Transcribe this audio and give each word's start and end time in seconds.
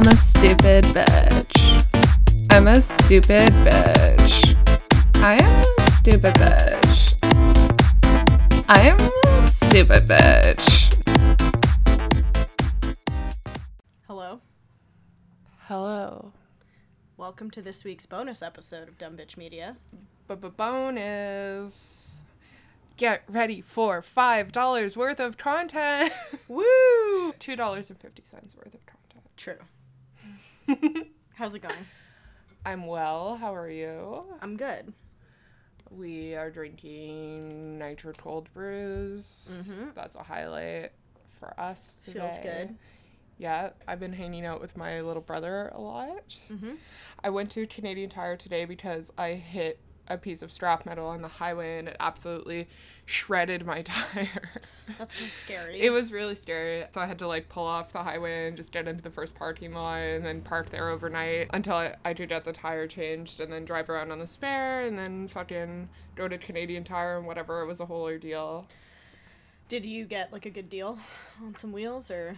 I'm 0.00 0.08
a 0.08 0.16
stupid 0.16 0.84
bitch. 0.84 2.46
I'm 2.50 2.68
a 2.68 2.80
stupid 2.80 3.50
bitch. 3.52 4.56
I 5.16 5.34
am 5.34 5.62
a 5.78 5.90
stupid 5.90 6.34
bitch. 6.36 7.14
I 8.66 8.80
am 8.80 8.98
a 8.98 9.46
stupid 9.46 10.08
bitch. 10.08 10.88
Hello. 14.06 14.40
Hello. 15.66 16.32
Welcome 17.18 17.50
to 17.50 17.60
this 17.60 17.84
week's 17.84 18.06
bonus 18.06 18.40
episode 18.40 18.88
of 18.88 18.96
Dumb 18.96 19.18
Bitch 19.18 19.36
Media. 19.36 19.76
Bonus. 20.28 22.20
Get 22.96 23.22
ready 23.28 23.60
for 23.60 24.00
five 24.00 24.50
dollars 24.50 24.96
worth 24.96 25.20
of 25.20 25.36
content. 25.36 26.10
Woo! 26.48 27.34
Two 27.38 27.54
dollars 27.54 27.90
and 27.90 28.00
fifty 28.00 28.22
cents 28.24 28.56
worth 28.56 28.72
of 28.72 28.86
content. 28.86 29.26
True. 29.36 29.58
How's 31.34 31.54
it 31.54 31.60
going? 31.62 31.74
I'm 32.64 32.86
well. 32.86 33.36
How 33.36 33.54
are 33.54 33.68
you? 33.70 34.24
I'm 34.42 34.56
good. 34.56 34.92
We 35.90 36.34
are 36.36 36.50
drinking 36.50 37.78
nitro 37.78 38.12
cold 38.12 38.48
brews. 38.54 39.50
Mhm. 39.62 39.94
That's 39.94 40.14
a 40.16 40.22
highlight 40.22 40.92
for 41.38 41.58
us 41.58 41.96
today. 42.04 42.20
Feels 42.20 42.38
good. 42.38 42.76
Yeah, 43.38 43.70
I've 43.88 43.98
been 44.00 44.12
hanging 44.12 44.44
out 44.44 44.60
with 44.60 44.76
my 44.76 45.00
little 45.00 45.22
brother 45.22 45.70
a 45.74 45.80
lot. 45.80 46.28
Mhm. 46.50 46.76
I 47.24 47.30
went 47.30 47.50
to 47.52 47.66
Canadian 47.66 48.10
Tire 48.10 48.36
today 48.36 48.66
because 48.66 49.10
I 49.16 49.32
hit 49.32 49.80
a 50.10 50.18
piece 50.18 50.42
of 50.42 50.50
strap 50.50 50.84
metal 50.84 51.06
on 51.06 51.22
the 51.22 51.28
highway 51.28 51.78
and 51.78 51.88
it 51.88 51.96
absolutely 52.00 52.68
shredded 53.06 53.64
my 53.64 53.82
tire. 53.82 54.50
That's 54.98 55.18
so 55.18 55.26
scary. 55.26 55.80
It 55.80 55.90
was 55.90 56.12
really 56.12 56.34
scary. 56.34 56.84
So 56.92 57.00
I 57.00 57.06
had 57.06 57.18
to 57.20 57.26
like 57.26 57.48
pull 57.48 57.64
off 57.64 57.92
the 57.92 58.02
highway 58.02 58.48
and 58.48 58.56
just 58.56 58.72
get 58.72 58.88
into 58.88 59.02
the 59.02 59.10
first 59.10 59.34
parking 59.34 59.72
lot 59.72 60.00
and 60.00 60.24
then 60.24 60.42
park 60.42 60.68
there 60.68 60.88
overnight 60.88 61.48
until 61.54 61.76
I, 61.76 61.94
I 62.04 62.12
could 62.12 62.28
get 62.28 62.44
the 62.44 62.52
tire 62.52 62.86
changed 62.86 63.40
and 63.40 63.52
then 63.52 63.64
drive 63.64 63.88
around 63.88 64.10
on 64.10 64.18
the 64.18 64.26
spare 64.26 64.82
and 64.82 64.98
then 64.98 65.28
fucking 65.28 65.88
go 66.16 66.28
to 66.28 66.36
Canadian 66.36 66.84
Tire 66.84 67.18
and 67.18 67.26
whatever. 67.26 67.62
It 67.62 67.66
was 67.66 67.80
a 67.80 67.86
whole 67.86 68.02
ordeal. 68.02 68.66
Did 69.68 69.86
you 69.86 70.04
get 70.04 70.32
like 70.32 70.46
a 70.46 70.50
good 70.50 70.68
deal 70.68 70.98
on 71.42 71.54
some 71.54 71.70
wheels 71.72 72.10
or? 72.10 72.36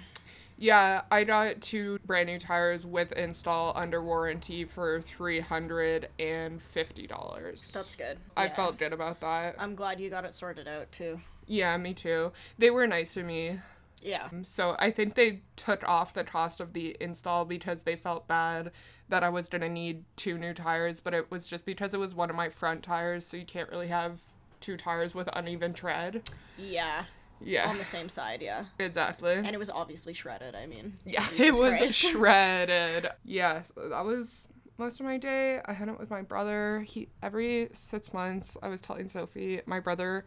Yeah, 0.62 1.02
I 1.10 1.24
got 1.24 1.60
two 1.60 1.98
brand 2.06 2.28
new 2.28 2.38
tires 2.38 2.86
with 2.86 3.10
install 3.10 3.72
under 3.74 4.00
warranty 4.00 4.64
for 4.64 5.00
three 5.00 5.40
hundred 5.40 6.08
and 6.20 6.62
fifty 6.62 7.08
dollars. 7.08 7.64
That's 7.72 7.96
good. 7.96 8.16
I 8.36 8.44
Yeah. 8.44 8.50
felt 8.54 8.78
good 8.78 8.92
about 8.92 9.18
that. 9.22 9.56
I'm 9.58 9.74
glad 9.74 9.98
you 9.98 10.08
got 10.08 10.24
it 10.24 10.32
sorted 10.32 10.68
out 10.68 10.92
too. 10.92 11.20
Yeah, 11.48 11.76
me 11.78 11.94
too. 11.94 12.30
They 12.58 12.70
were 12.70 12.86
nice 12.86 13.14
to 13.14 13.24
me. 13.24 13.58
Yeah. 14.00 14.28
Um, 14.30 14.44
so 14.44 14.76
I 14.78 14.92
think 14.92 15.16
they 15.16 15.40
took 15.56 15.82
off 15.82 16.14
the 16.14 16.22
cost 16.22 16.60
of 16.60 16.74
the 16.74 16.96
install 17.00 17.44
because 17.44 17.82
they 17.82 17.96
felt 17.96 18.28
bad 18.28 18.70
that 19.08 19.24
I 19.24 19.30
was 19.30 19.48
gonna 19.48 19.68
need 19.68 20.04
two 20.14 20.38
new 20.38 20.54
tires, 20.54 21.00
but 21.00 21.12
it 21.12 21.28
was 21.28 21.48
just 21.48 21.64
because 21.66 21.92
it 21.92 21.98
was 21.98 22.14
one 22.14 22.30
of 22.30 22.36
my 22.36 22.48
front 22.48 22.84
tires, 22.84 23.26
so 23.26 23.36
you 23.36 23.44
can't 23.44 23.68
really 23.68 23.88
have 23.88 24.20
two 24.60 24.76
tires 24.76 25.12
with 25.12 25.28
uneven 25.32 25.74
tread. 25.74 26.30
Yeah. 26.56 27.06
Yeah, 27.44 27.68
On 27.68 27.78
the 27.78 27.84
same 27.84 28.08
side, 28.08 28.42
yeah. 28.42 28.66
exactly. 28.78 29.34
And 29.34 29.48
it 29.48 29.58
was 29.58 29.70
obviously 29.70 30.12
shredded. 30.14 30.54
I 30.54 30.66
mean. 30.66 30.94
yeah, 31.04 31.26
Jesus 31.30 31.40
it 31.40 31.60
was 31.60 31.76
Christ. 31.78 31.96
shredded. 32.12 33.10
Yeah, 33.24 33.62
so 33.62 33.88
that 33.88 34.04
was 34.04 34.48
most 34.78 35.00
of 35.00 35.06
my 35.06 35.18
day. 35.18 35.60
I 35.64 35.72
hung 35.72 35.88
out 35.88 35.98
with 36.00 36.10
my 36.10 36.22
brother. 36.22 36.84
He 36.86 37.08
every 37.22 37.68
six 37.72 38.12
months, 38.12 38.56
I 38.62 38.68
was 38.68 38.80
telling 38.80 39.08
Sophie, 39.08 39.60
my 39.66 39.80
brother 39.80 40.24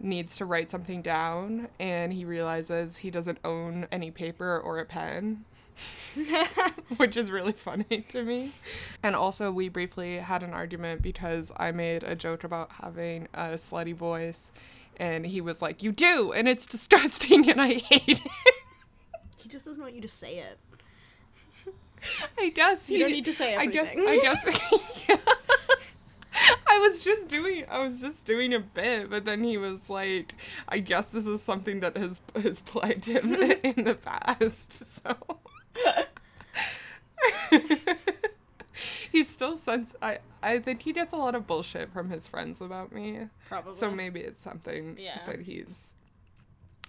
needs 0.00 0.36
to 0.36 0.44
write 0.44 0.70
something 0.70 1.02
down, 1.02 1.68
and 1.80 2.12
he 2.12 2.24
realizes 2.24 2.98
he 2.98 3.10
doesn't 3.10 3.38
own 3.44 3.88
any 3.90 4.10
paper 4.10 4.60
or 4.60 4.78
a 4.78 4.84
pen. 4.84 5.44
which 6.96 7.16
is 7.16 7.30
really 7.30 7.52
funny 7.52 8.04
to 8.08 8.22
me. 8.24 8.50
And 9.02 9.14
also, 9.14 9.52
we 9.52 9.68
briefly 9.68 10.18
had 10.18 10.42
an 10.42 10.52
argument 10.52 11.02
because 11.02 11.52
I 11.56 11.70
made 11.72 12.02
a 12.02 12.16
joke 12.16 12.42
about 12.44 12.72
having 12.72 13.28
a 13.34 13.50
slutty 13.54 13.94
voice, 13.94 14.50
and 14.98 15.26
he 15.26 15.40
was 15.40 15.60
like, 15.62 15.82
You 15.82 15.92
do, 15.92 16.32
and 16.32 16.48
it's 16.48 16.66
disgusting, 16.66 17.48
and 17.50 17.60
I 17.60 17.74
hate 17.74 18.08
it. 18.08 18.20
he 19.36 19.48
just 19.48 19.64
doesn't 19.64 19.80
want 19.82 19.94
you 19.94 20.02
to 20.02 20.08
say 20.08 20.38
it. 20.38 20.58
I 22.38 22.50
guess 22.50 22.88
You 22.88 22.98
he 22.98 23.02
don't 23.02 23.12
need 23.12 23.24
to 23.24 23.32
say 23.32 23.54
it. 23.54 23.58
I 23.58 23.66
guess 23.66 23.88
everything. 23.88 24.08
I 24.08 24.18
guess 24.22 25.04
yeah. 25.08 25.16
I 26.68 26.78
was 26.78 27.02
just 27.02 27.26
doing 27.28 27.64
I 27.68 27.80
was 27.80 28.00
just 28.00 28.24
doing 28.24 28.54
a 28.54 28.60
bit, 28.60 29.10
but 29.10 29.24
then 29.24 29.42
he 29.42 29.58
was 29.58 29.90
like, 29.90 30.34
I 30.68 30.78
guess 30.78 31.06
this 31.06 31.26
is 31.26 31.42
something 31.42 31.80
that 31.80 31.96
has 31.96 32.20
has 32.40 32.60
plagued 32.60 33.06
him 33.06 33.34
in 33.34 33.84
the 33.84 33.94
past. 33.94 35.02
So 35.02 35.16
he 39.12 39.24
still 39.24 39.56
sends 39.56 39.94
I 40.02 40.18
I 40.42 40.58
think 40.60 40.82
he 40.82 40.92
gets 40.92 41.12
a 41.12 41.16
lot 41.16 41.34
of 41.34 41.46
bullshit 41.46 41.92
from 41.92 42.10
his 42.10 42.26
friends 42.26 42.60
about 42.60 42.92
me. 42.92 43.26
Probably. 43.48 43.74
So 43.74 43.90
maybe 43.90 44.20
it's 44.20 44.42
something 44.42 44.96
Yeah. 45.00 45.20
that 45.26 45.40
he's 45.42 45.94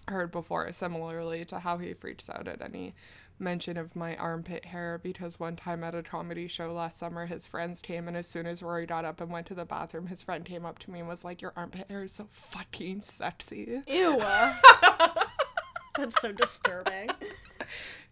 heard 0.08 0.32
before, 0.32 0.72
similarly 0.72 1.46
to 1.46 1.60
how 1.60 1.78
he 1.78 1.94
freaks 1.94 2.30
out 2.30 2.48
at 2.48 2.62
any 2.62 2.94
mention 3.42 3.78
of 3.78 3.96
my 3.96 4.18
armpit 4.18 4.66
hair 4.66 5.00
because 5.02 5.40
one 5.40 5.56
time 5.56 5.82
at 5.82 5.96
a 5.96 6.04
comedy 6.04 6.46
show 6.46 6.74
last 6.74 6.98
summer 7.00 7.26
his 7.26 7.48
friends 7.48 7.82
came 7.82 8.06
and 8.10 8.18
as 8.18 8.28
soon 8.28 8.46
as 8.46 8.62
Rory 8.62 8.86
got 8.86 9.06
up 9.06 9.22
and 9.22 9.32
went 9.32 9.48
to 9.48 9.54
the 9.56 9.64
bathroom 9.64 10.08
his 10.08 10.22
friend 10.22 10.44
came 10.44 10.66
up 10.66 10.78
to 10.80 10.92
me 10.92 11.00
and 11.00 11.08
was 11.08 11.24
like 11.24 11.42
your 11.42 11.54
armpit 11.56 11.86
hair 11.90 12.04
is 12.04 12.12
so 12.12 12.28
fucking 12.30 13.00
sexy. 13.02 13.82
Ew. 13.88 14.20
That's 15.98 16.20
so 16.22 16.32
disturbing. 16.32 17.10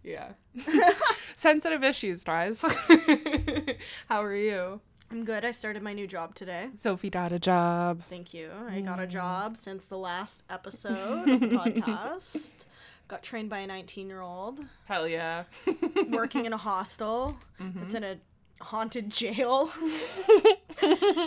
Yeah. 0.07 0.29
Sensitive 1.35 1.83
issues, 1.83 2.23
guys. 2.23 2.61
how 4.07 4.23
are 4.23 4.35
you? 4.35 4.79
I'm 5.11 5.25
good. 5.25 5.43
I 5.43 5.51
started 5.51 5.83
my 5.83 5.91
new 5.91 6.07
job 6.07 6.33
today. 6.33 6.69
Sophie 6.75 7.09
got 7.09 7.33
a 7.33 7.39
job. 7.39 8.03
Thank 8.09 8.33
you. 8.33 8.49
I 8.69 8.79
got 8.79 9.01
a 9.01 9.07
job 9.07 9.57
since 9.57 9.87
the 9.87 9.97
last 9.97 10.43
episode 10.49 11.27
of 11.29 11.39
the 11.41 11.47
podcast. 11.47 12.63
Got 13.09 13.21
trained 13.21 13.49
by 13.49 13.59
a 13.59 13.67
19 13.67 14.07
year 14.07 14.21
old 14.21 14.61
Hell 14.85 15.07
yeah. 15.09 15.43
working 16.09 16.45
in 16.45 16.53
a 16.53 16.57
hostel 16.57 17.37
that's 17.59 17.93
in 17.93 18.03
a 18.05 18.17
haunted 18.61 19.09
jail. 19.09 19.69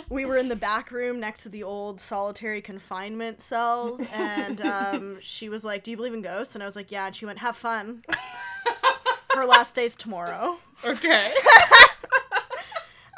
we 0.09 0.25
were 0.25 0.37
in 0.37 0.47
the 0.49 0.55
back 0.55 0.91
room 0.91 1.19
next 1.19 1.43
to 1.43 1.49
the 1.49 1.63
old 1.63 1.99
solitary 1.99 2.61
confinement 2.61 3.41
cells, 3.41 4.01
and 4.13 4.61
um, 4.61 5.17
she 5.21 5.49
was 5.49 5.63
like, 5.63 5.83
Do 5.83 5.91
you 5.91 5.97
believe 5.97 6.13
in 6.13 6.21
ghosts? 6.21 6.55
And 6.55 6.63
I 6.63 6.65
was 6.65 6.75
like, 6.75 6.91
Yeah. 6.91 7.07
And 7.07 7.15
she 7.15 7.25
went, 7.27 7.39
Have 7.39 7.55
fun. 7.55 8.03
Her 9.35 9.45
last 9.45 9.75
day's 9.75 9.95
tomorrow. 9.95 10.57
okay. 10.85 11.33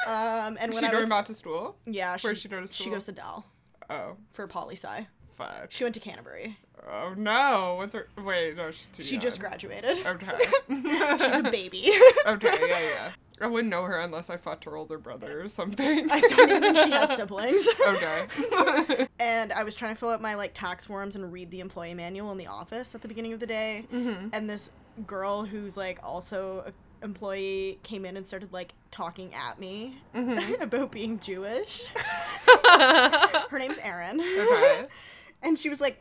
Um, 0.06 0.58
and 0.60 0.70
when 0.74 0.82
she 0.82 0.86
I 0.86 0.90
going 0.90 1.00
was, 1.04 1.08
back 1.08 1.24
to 1.26 1.34
school? 1.34 1.76
yeah, 1.86 2.18
Where's 2.20 2.36
she, 2.36 2.42
she 2.42 2.48
going 2.48 2.66
to 2.66 2.70
she 2.72 2.90
goes 2.90 3.06
to 3.06 3.12
Dal 3.12 3.46
Oh, 3.88 4.16
for 4.32 4.46
poli 4.46 4.74
sci. 4.76 5.06
fuck. 5.34 5.68
She 5.70 5.82
went 5.82 5.94
to 5.94 6.00
Canterbury. 6.00 6.58
Oh 6.86 7.14
no, 7.16 7.76
what's 7.78 7.94
her? 7.94 8.08
Wait, 8.22 8.54
no, 8.54 8.70
she's 8.70 8.90
too 8.90 9.02
She 9.02 9.12
young. 9.14 9.22
just 9.22 9.40
graduated. 9.40 10.04
Okay. 10.06 10.32
She's 11.18 11.34
a 11.36 11.42
baby. 11.50 11.90
okay, 12.26 12.58
yeah, 12.68 12.80
yeah. 12.80 13.10
I 13.40 13.46
wouldn't 13.46 13.70
know 13.70 13.84
her 13.84 13.98
unless 13.98 14.28
I 14.28 14.36
fucked 14.36 14.64
her 14.64 14.76
older 14.76 14.98
brother 14.98 15.40
or 15.42 15.48
something. 15.48 16.10
I 16.10 16.20
don't 16.20 16.50
even 16.50 16.62
think 16.62 16.76
she 16.76 16.90
has 16.90 17.16
siblings. 17.16 17.66
okay. 17.86 19.08
and 19.18 19.54
I 19.54 19.64
was 19.64 19.74
trying 19.74 19.94
to 19.94 19.98
fill 19.98 20.10
out 20.10 20.20
my 20.20 20.34
like 20.34 20.52
tax 20.52 20.84
forms 20.84 21.16
and 21.16 21.32
read 21.32 21.50
the 21.50 21.60
employee 21.60 21.94
manual 21.94 22.30
in 22.30 22.36
the 22.36 22.46
office 22.48 22.94
at 22.94 23.00
the 23.00 23.08
beginning 23.08 23.32
of 23.32 23.40
the 23.40 23.46
day. 23.46 23.86
Mm-hmm. 23.90 24.28
And 24.34 24.50
this 24.50 24.70
girl 25.06 25.44
who's 25.44 25.76
like 25.76 25.98
also 26.02 26.64
a 26.66 26.72
employee 27.04 27.78
came 27.82 28.06
in 28.06 28.16
and 28.16 28.26
started 28.26 28.50
like 28.52 28.72
talking 28.90 29.34
at 29.34 29.58
me 29.60 29.98
Mm-hmm. 30.14 30.54
about 30.62 30.90
being 30.90 31.18
Jewish. 31.20 31.86
Her 32.68 33.58
name's 33.58 33.78
Erin. 33.78 34.20
okay. 34.20 34.84
and 35.42 35.58
she 35.58 35.68
was 35.68 35.80
like 35.80 36.00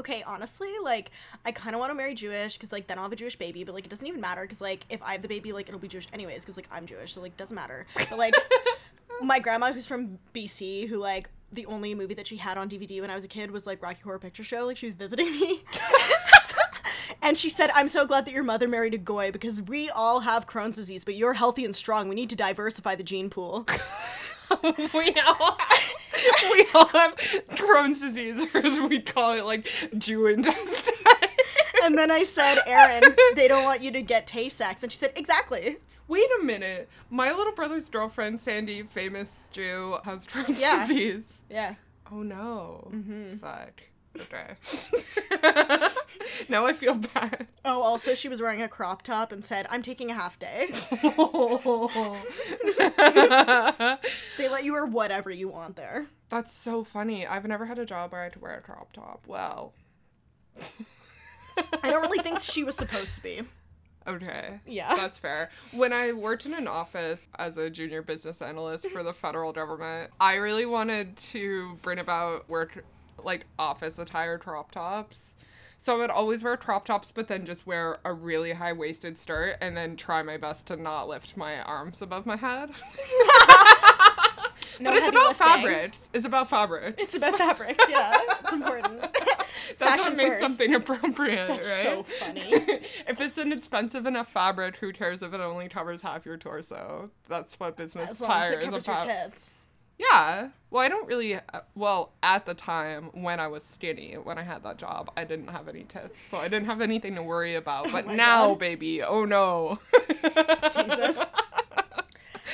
okay 0.00 0.22
honestly 0.26 0.68
like 0.84 1.10
i 1.44 1.50
kind 1.50 1.74
of 1.74 1.80
want 1.80 1.90
to 1.90 1.94
marry 1.94 2.14
jewish 2.14 2.54
because 2.56 2.70
like 2.70 2.86
then 2.86 2.98
i'll 2.98 3.04
have 3.04 3.12
a 3.12 3.16
jewish 3.16 3.36
baby 3.36 3.64
but 3.64 3.74
like 3.74 3.84
it 3.84 3.88
doesn't 3.88 4.06
even 4.06 4.20
matter 4.20 4.42
because 4.42 4.60
like 4.60 4.84
if 4.90 5.02
i 5.02 5.10
have 5.12 5.22
the 5.22 5.28
baby 5.28 5.50
like 5.52 5.66
it'll 5.68 5.80
be 5.80 5.88
jewish 5.88 6.06
anyways 6.12 6.42
because 6.42 6.56
like 6.56 6.68
i'm 6.70 6.86
jewish 6.86 7.14
so 7.14 7.20
like 7.20 7.36
doesn't 7.36 7.56
matter 7.56 7.84
but 8.08 8.16
like 8.18 8.32
my 9.22 9.40
grandma 9.40 9.72
who's 9.72 9.86
from 9.88 10.16
bc 10.32 10.86
who 10.88 10.98
like 10.98 11.28
the 11.52 11.66
only 11.66 11.94
movie 11.96 12.14
that 12.14 12.28
she 12.28 12.36
had 12.36 12.56
on 12.56 12.68
dvd 12.68 13.00
when 13.00 13.10
i 13.10 13.14
was 13.16 13.24
a 13.24 13.28
kid 13.28 13.50
was 13.50 13.66
like 13.66 13.82
rocky 13.82 14.00
horror 14.02 14.20
picture 14.20 14.44
show 14.44 14.66
like 14.66 14.76
she 14.76 14.86
was 14.86 14.94
visiting 14.94 15.30
me 15.32 15.62
And 17.20 17.36
she 17.36 17.50
said, 17.50 17.70
I'm 17.74 17.88
so 17.88 18.06
glad 18.06 18.26
that 18.26 18.32
your 18.32 18.44
mother 18.44 18.68
married 18.68 18.94
a 18.94 18.98
goy 18.98 19.30
because 19.32 19.60
we 19.62 19.90
all 19.90 20.20
have 20.20 20.46
Crohn's 20.46 20.76
disease, 20.76 21.04
but 21.04 21.14
you're 21.16 21.34
healthy 21.34 21.64
and 21.64 21.74
strong. 21.74 22.08
We 22.08 22.14
need 22.14 22.30
to 22.30 22.36
diversify 22.36 22.94
the 22.94 23.02
gene 23.02 23.28
pool. 23.28 23.66
we 24.62 25.14
all 25.26 25.56
have, 25.58 25.92
we 26.52 26.66
all 26.74 26.86
have 26.86 27.16
Crohn's 27.50 28.00
disease, 28.00 28.46
or 28.54 28.64
as 28.64 28.80
we 28.80 29.00
call 29.00 29.36
it, 29.36 29.44
like 29.44 29.68
Jew 29.98 30.26
intestine. 30.26 30.94
And 31.82 31.98
then 31.98 32.10
I 32.10 32.22
said, 32.22 32.58
Erin, 32.66 33.14
they 33.34 33.48
don't 33.48 33.64
want 33.64 33.82
you 33.82 33.90
to 33.92 34.02
get 34.02 34.26
Tay-Sachs. 34.26 34.82
And 34.82 34.92
she 34.92 34.98
said, 34.98 35.12
exactly. 35.16 35.78
Wait 36.06 36.28
a 36.40 36.44
minute. 36.44 36.88
My 37.10 37.32
little 37.32 37.52
brother's 37.52 37.88
girlfriend, 37.90 38.40
Sandy, 38.40 38.82
famous 38.82 39.50
Jew, 39.52 39.98
has 40.04 40.26
Crohn's 40.26 40.60
Yeah. 40.62 40.86
disease. 40.86 41.38
Yeah. 41.50 41.74
Oh 42.10 42.22
no. 42.22 42.88
Mm-hmm. 42.92 43.36
Fuck. 43.38 43.82
Okay. 44.20 45.38
now 46.48 46.66
I 46.66 46.72
feel 46.72 46.94
bad. 46.94 47.46
Oh, 47.64 47.82
also, 47.82 48.14
she 48.14 48.28
was 48.28 48.40
wearing 48.42 48.62
a 48.62 48.68
crop 48.68 49.02
top 49.02 49.32
and 49.32 49.44
said, 49.44 49.66
I'm 49.70 49.82
taking 49.82 50.10
a 50.10 50.14
half 50.14 50.38
day. 50.38 50.68
They 54.36 54.48
let 54.48 54.64
you 54.64 54.72
wear 54.72 54.86
whatever 54.86 55.30
you 55.30 55.48
want 55.48 55.76
there. 55.76 56.06
That's 56.28 56.52
so 56.52 56.84
funny. 56.84 57.26
I've 57.26 57.46
never 57.46 57.66
had 57.66 57.78
a 57.78 57.86
job 57.86 58.12
where 58.12 58.20
I 58.20 58.24
had 58.24 58.32
to 58.34 58.38
wear 58.38 58.56
a 58.56 58.60
crop 58.60 58.92
top. 58.92 59.24
Well, 59.26 59.72
I 61.56 61.90
don't 61.90 62.02
really 62.02 62.22
think 62.22 62.40
she 62.40 62.64
was 62.64 62.76
supposed 62.76 63.14
to 63.16 63.22
be. 63.22 63.42
okay. 64.06 64.60
Yeah. 64.66 64.94
That's 64.94 65.18
fair. 65.18 65.50
When 65.72 65.92
I 65.92 66.12
worked 66.12 66.46
in 66.46 66.54
an 66.54 66.68
office 66.68 67.28
as 67.38 67.56
a 67.56 67.70
junior 67.70 68.02
business 68.02 68.40
analyst 68.42 68.88
for 68.90 69.02
the 69.02 69.12
federal 69.12 69.52
government, 69.52 70.10
I 70.20 70.34
really 70.34 70.66
wanted 70.66 71.16
to 71.16 71.76
bring 71.82 71.98
about 71.98 72.48
work 72.48 72.84
like 73.24 73.46
office 73.58 73.98
attire 73.98 74.38
crop 74.38 74.70
tops. 74.70 75.34
So 75.80 75.94
I 75.94 75.98
would 75.98 76.10
always 76.10 76.42
wear 76.42 76.56
crop 76.56 76.86
tops, 76.86 77.12
but 77.12 77.28
then 77.28 77.46
just 77.46 77.64
wear 77.66 77.98
a 78.04 78.12
really 78.12 78.52
high 78.52 78.72
waisted 78.72 79.16
skirt 79.16 79.56
and 79.60 79.76
then 79.76 79.96
try 79.96 80.22
my 80.22 80.36
best 80.36 80.66
to 80.68 80.76
not 80.76 81.08
lift 81.08 81.36
my 81.36 81.60
arms 81.62 82.02
above 82.02 82.26
my 82.26 82.36
head. 82.36 82.70
No 84.80 84.90
but 84.90 84.98
it's 84.98 85.08
about 85.08 85.28
lifting. 85.28 85.46
fabrics. 85.46 86.10
It's 86.12 86.26
about 86.26 86.50
fabrics. 86.50 87.02
It's 87.02 87.16
about 87.16 87.36
fabrics, 87.36 87.84
yeah. 87.88 88.16
It's 88.44 88.52
important. 88.52 89.00
That's 89.02 89.74
Fashion 89.76 90.04
what 90.04 90.16
makes 90.16 90.40
something 90.40 90.74
appropriate, 90.74 91.48
That's 91.48 91.84
right? 91.84 91.96
so 91.96 92.02
funny. 92.04 92.52
if 93.08 93.20
it's 93.20 93.38
an 93.38 93.52
expensive 93.52 94.06
enough 94.06 94.30
fabric, 94.30 94.76
who 94.76 94.92
cares 94.92 95.22
if 95.22 95.32
it 95.34 95.40
only 95.40 95.68
covers 95.68 96.02
half 96.02 96.24
your 96.24 96.36
torso? 96.36 97.10
That's 97.28 97.58
what 97.58 97.76
business 97.76 98.10
As 98.10 98.20
long 98.20 98.30
as 98.30 98.46
attire 98.50 98.52
it 98.52 98.58
is 98.62 98.64
covers 98.66 98.86
your 98.86 98.96
about. 98.96 99.06
tits. 99.06 99.50
Yeah. 99.98 100.50
Well, 100.70 100.82
I 100.82 100.88
don't 100.88 101.06
really. 101.08 101.34
uh, 101.34 101.40
Well, 101.74 102.12
at 102.22 102.46
the 102.46 102.54
time 102.54 103.10
when 103.12 103.40
I 103.40 103.48
was 103.48 103.64
skinny, 103.64 104.14
when 104.14 104.38
I 104.38 104.42
had 104.42 104.62
that 104.64 104.76
job, 104.78 105.10
I 105.16 105.24
didn't 105.24 105.48
have 105.48 105.66
any 105.68 105.84
tits, 105.84 106.20
so 106.20 106.36
I 106.36 106.44
didn't 106.48 106.66
have 106.66 106.80
anything 106.80 107.14
to 107.16 107.22
worry 107.22 107.54
about. 107.54 107.90
But 107.92 108.06
my 108.06 108.14
now, 108.14 108.48
God. 108.48 108.58
baby, 108.60 109.02
oh 109.02 109.24
no. 109.24 109.78
Jesus. 110.74 111.24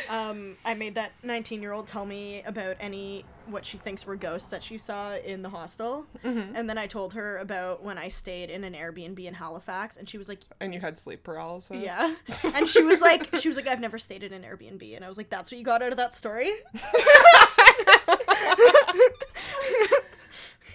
Um, 0.09 0.57
I 0.65 0.75
made 0.75 0.95
that 0.97 1.13
19 1.23 1.63
year 1.63 1.73
old 1.73 1.87
tell 1.87 2.07
me 2.07 2.43
about 2.45 2.77
any 2.81 3.25
what 3.47 3.65
she 3.65 3.77
thinks 3.77 4.07
were 4.07 4.17
ghosts 4.17 4.49
that 4.49 4.63
she 4.63 4.79
saw 4.79 5.17
in 5.17 5.43
the 5.43 5.49
hostel. 5.49 6.07
Mm-hmm. 6.25 6.57
And 6.57 6.69
then 6.69 6.79
I 6.79 6.87
told 6.87 7.15
her 7.15 7.39
about 7.39 7.83
when 7.83 7.99
I 7.99 8.09
stayed 8.09 8.51
in 8.51 8.65
an 8.65 8.75
Airbnb 8.75 9.19
in 9.19 9.35
Halifax, 9.35 9.97
and 9.97 10.09
she 10.09 10.19
was 10.19 10.29
like, 10.29 10.41
And 10.61 10.73
you 10.73 10.81
had 10.81 10.99
sleep 10.99 11.23
paralysis. 11.23 11.83
Yeah. 11.83 12.15
And 12.55 12.69
she 12.69 12.83
was 12.83 13.01
like, 13.01 13.35
she 13.37 13.49
was 13.49 13.57
like, 13.57 13.67
I've 13.67 13.81
never 13.81 13.99
stayed 13.99 14.23
in 14.23 14.33
an 14.33 14.43
Airbnb. 14.43 14.95
And 14.97 15.05
I 15.05 15.09
was 15.09 15.17
like, 15.17 15.29
that's 15.29 15.51
what 15.51 15.59
you 15.59 15.65
got 15.65 15.83
out 15.83 15.91
of 15.91 15.97
that 15.97 16.15
story? 16.15 16.51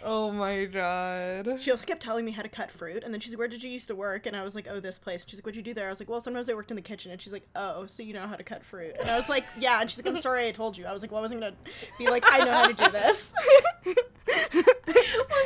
Oh 0.04 0.32
my 0.32 0.66
god. 0.66 1.60
She 1.60 1.72
also 1.72 1.86
kept 1.86 2.02
telling 2.02 2.26
me 2.26 2.32
how 2.32 2.42
to 2.42 2.50
cut 2.50 2.72
fruit. 2.72 3.04
And 3.04 3.14
then 3.14 3.20
she's 3.20 3.32
like, 3.32 3.40
where 3.40 3.48
did 3.48 3.64
you 3.64 3.70
used 3.70 3.88
to 3.88 3.96
work? 3.96 4.26
And 4.26 4.36
I 4.36 4.44
was 4.44 4.56
like, 4.56 4.68
oh, 4.70 4.80
this 4.80 5.00
place. 5.00 5.24
And 5.24 5.30
she's 5.30 5.40
like, 5.40 5.46
what'd 5.46 5.56
you 5.58 5.64
do 5.64 5.74
there? 5.74 5.88
I 5.88 5.90
was 5.90 6.00
like, 6.00 6.10
well, 6.10 6.22
sometimes 6.22 6.50
I 6.50 6.54
worked 6.54 6.72
in 6.72 6.76
the 6.76 6.82
kitchen. 6.82 7.12
And 7.12 7.22
she's 7.22 7.34
like, 7.34 7.48
oh, 7.56 7.86
so 7.86 8.04
you 8.04 8.14
know 8.14 8.28
how 8.28 8.36
to 8.36 8.44
cut 8.44 8.64
fruit. 8.64 8.96
And 9.00 9.10
I 9.10 9.16
was 9.16 9.30
like, 9.30 9.46
yeah. 9.60 9.82
And 9.82 9.90
she's 9.90 10.04
like, 10.04 10.08
I'm 10.08 10.16
sorry 10.22 10.48
I 10.48 10.52
told 10.52 10.78
you. 10.78 10.86
I 10.86 10.94
was 10.94 11.02
like, 11.02 11.12
well, 11.12 11.20
I 11.20 11.22
wasn't 11.22 11.42
going 11.42 11.54
to 11.54 11.72
be 11.98 12.08
like, 12.10 12.24
I 12.28 12.40
know 12.40 12.52
how 12.52 12.68
to 12.68 12.74
do 12.74 12.90
this. 12.92 13.34
what 13.84 13.96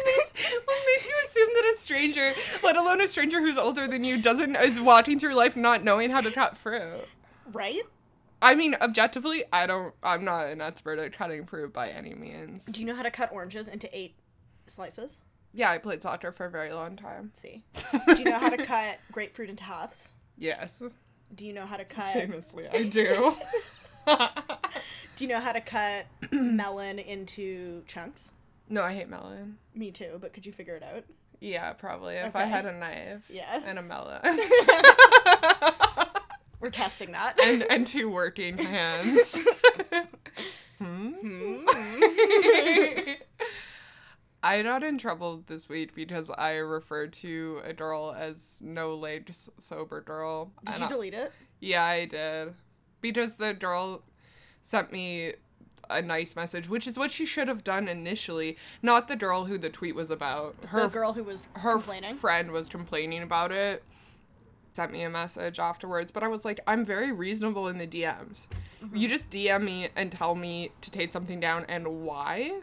makes 0.06 0.34
what 0.66 0.80
makes 0.86 1.10
you 1.10 1.16
assume 1.26 1.50
that 1.54 1.74
a 1.74 1.78
stranger, 1.78 2.32
let 2.64 2.76
alone 2.76 3.02
a 3.02 3.08
stranger 3.08 3.40
who's 3.40 3.58
older 3.58 3.88
than 3.88 4.04
you, 4.04 4.22
doesn't 4.22 4.56
is 4.58 4.80
walking 4.80 5.20
through 5.20 5.36
life 5.36 5.56
not 5.56 5.84
knowing 5.84 6.10
how 6.10 6.22
to 6.22 6.32
cut 6.32 6.58
fruit? 6.58 7.06
right? 7.52 7.84
I 8.42 8.56
mean, 8.56 8.76
objectively, 8.82 9.46
I 9.54 9.66
don't. 9.68 9.94
I'm 10.04 10.26
not 10.26 10.48
an 10.48 10.60
expert 10.60 11.00
at 11.00 11.14
cutting 11.14 11.46
fruit 11.46 11.72
by 11.72 11.90
any 11.90 12.14
means. 12.14 12.66
Do 12.66 12.82
you 12.82 12.86
know 12.86 12.96
how 12.96 13.04
to 13.04 13.12
cut 13.12 13.32
oranges 13.32 13.70
into 13.70 13.90
eight 13.98 14.16
slices? 14.72 15.18
Yeah, 15.54 15.70
I 15.70 15.78
played 15.78 16.02
soccer 16.02 16.32
for 16.32 16.46
a 16.46 16.50
very 16.50 16.74
long 16.74 16.96
time. 16.96 17.32
See. 17.34 17.64
Do 18.08 18.16
you 18.18 18.26
know 18.26 18.40
how 18.40 18.50
to 18.50 18.64
cut 18.64 18.98
grapefruit 19.12 19.50
into 19.50 19.64
halves? 19.64 20.10
Yes, 20.38 20.82
Do 21.36 21.46
you 21.46 21.54
know 21.54 21.66
how 21.66 21.78
to 21.78 21.86
cut 21.86 22.14
famously, 22.14 22.68
I 22.68 22.84
do. 22.84 23.34
Do 25.16 25.24
you 25.26 25.28
know 25.28 25.40
how 25.40 25.52
to 25.52 25.62
cut 25.62 26.06
melon 26.32 26.98
into 27.00 27.84
chunks? 27.88 28.32
no, 28.70 28.82
I 28.82 28.94
hate 28.94 29.10
melon. 29.10 29.58
Me 29.76 29.92
too, 29.92 30.18
but 30.20 30.34
could 30.34 30.46
you 30.46 30.52
figure 30.52 30.76
it 30.76 30.82
out? 30.84 31.04
Yeah, 31.40 31.74
probably 31.74 32.16
if 32.16 32.36
I 32.36 32.44
Okay. 32.44 32.50
had 32.50 32.66
a 32.66 32.72
knife. 32.74 33.30
Yeah. 33.30 33.62
And 33.66 33.78
a 33.78 33.82
melon. 33.84 34.22
We're 36.60 36.70
testing 36.72 37.12
that. 37.12 37.38
and 37.42 37.64
and 37.70 37.86
two 37.86 38.10
working 38.10 38.58
hands. 38.58 39.40
I 44.44 44.62
got 44.62 44.84
in 44.84 44.98
trouble 44.98 45.44
this 45.48 45.70
week 45.70 45.96
because 45.96 46.30
I 46.30 46.56
referred 46.56 47.14
to 47.14 47.62
a 47.64 47.72
girl 47.74 48.14
as 48.18 48.62
no 48.64 48.94
legs 48.94 49.50
sober 49.58 50.02
girl. 50.02 50.52
Did 50.66 50.80
you 50.80 50.86
I- 50.86 50.88
delete 50.90 51.14
it? 51.14 51.32
yeah, 51.62 51.84
I 51.84 52.06
did. 52.06 52.54
Because 53.02 53.36
the 53.36 53.54
girl 53.54 54.02
sent 54.62 54.92
me 54.92 55.34
a 55.90 56.02
nice 56.02 56.36
message, 56.36 56.68
which 56.70 56.88
is 56.88 56.98
what 56.98 57.12
she 57.12 57.26
should 57.26 57.48
have 57.48 57.64
done 57.64 57.88
initially. 57.88 58.58
Not 58.82 59.08
the 59.08 59.16
girl 59.16 59.46
who 59.46 59.58
the 59.58 59.70
tweet 59.70 59.96
was 59.96 60.10
about. 60.10 60.56
Her 60.68 60.82
the 60.84 60.88
girl 60.90 61.14
who 61.14 61.24
was 61.24 61.48
her 61.56 61.74
complaining. 61.74 62.16
friend 62.16 62.52
was 62.52 62.68
complaining 62.70 63.22
about 63.24 63.52
it 63.52 63.84
sent 64.74 64.92
me 64.92 65.04
a 65.04 65.10
message 65.10 65.60
afterwards 65.60 66.12
but 66.12 66.24
i 66.24 66.28
was 66.28 66.44
like 66.44 66.60
i'm 66.66 66.84
very 66.84 67.12
reasonable 67.12 67.68
in 67.68 67.78
the 67.78 67.86
dms 67.86 68.48
Mm-hmm. 68.84 68.96
you 68.98 69.08
just 69.08 69.30
dm 69.30 69.64
me 69.64 69.90
and 69.96 70.12
tell 70.12 70.34
me 70.34 70.72
to 70.82 70.90
take 70.90 71.12
something 71.12 71.40
down 71.40 71.64
and 71.70 72.04
why 72.04 72.60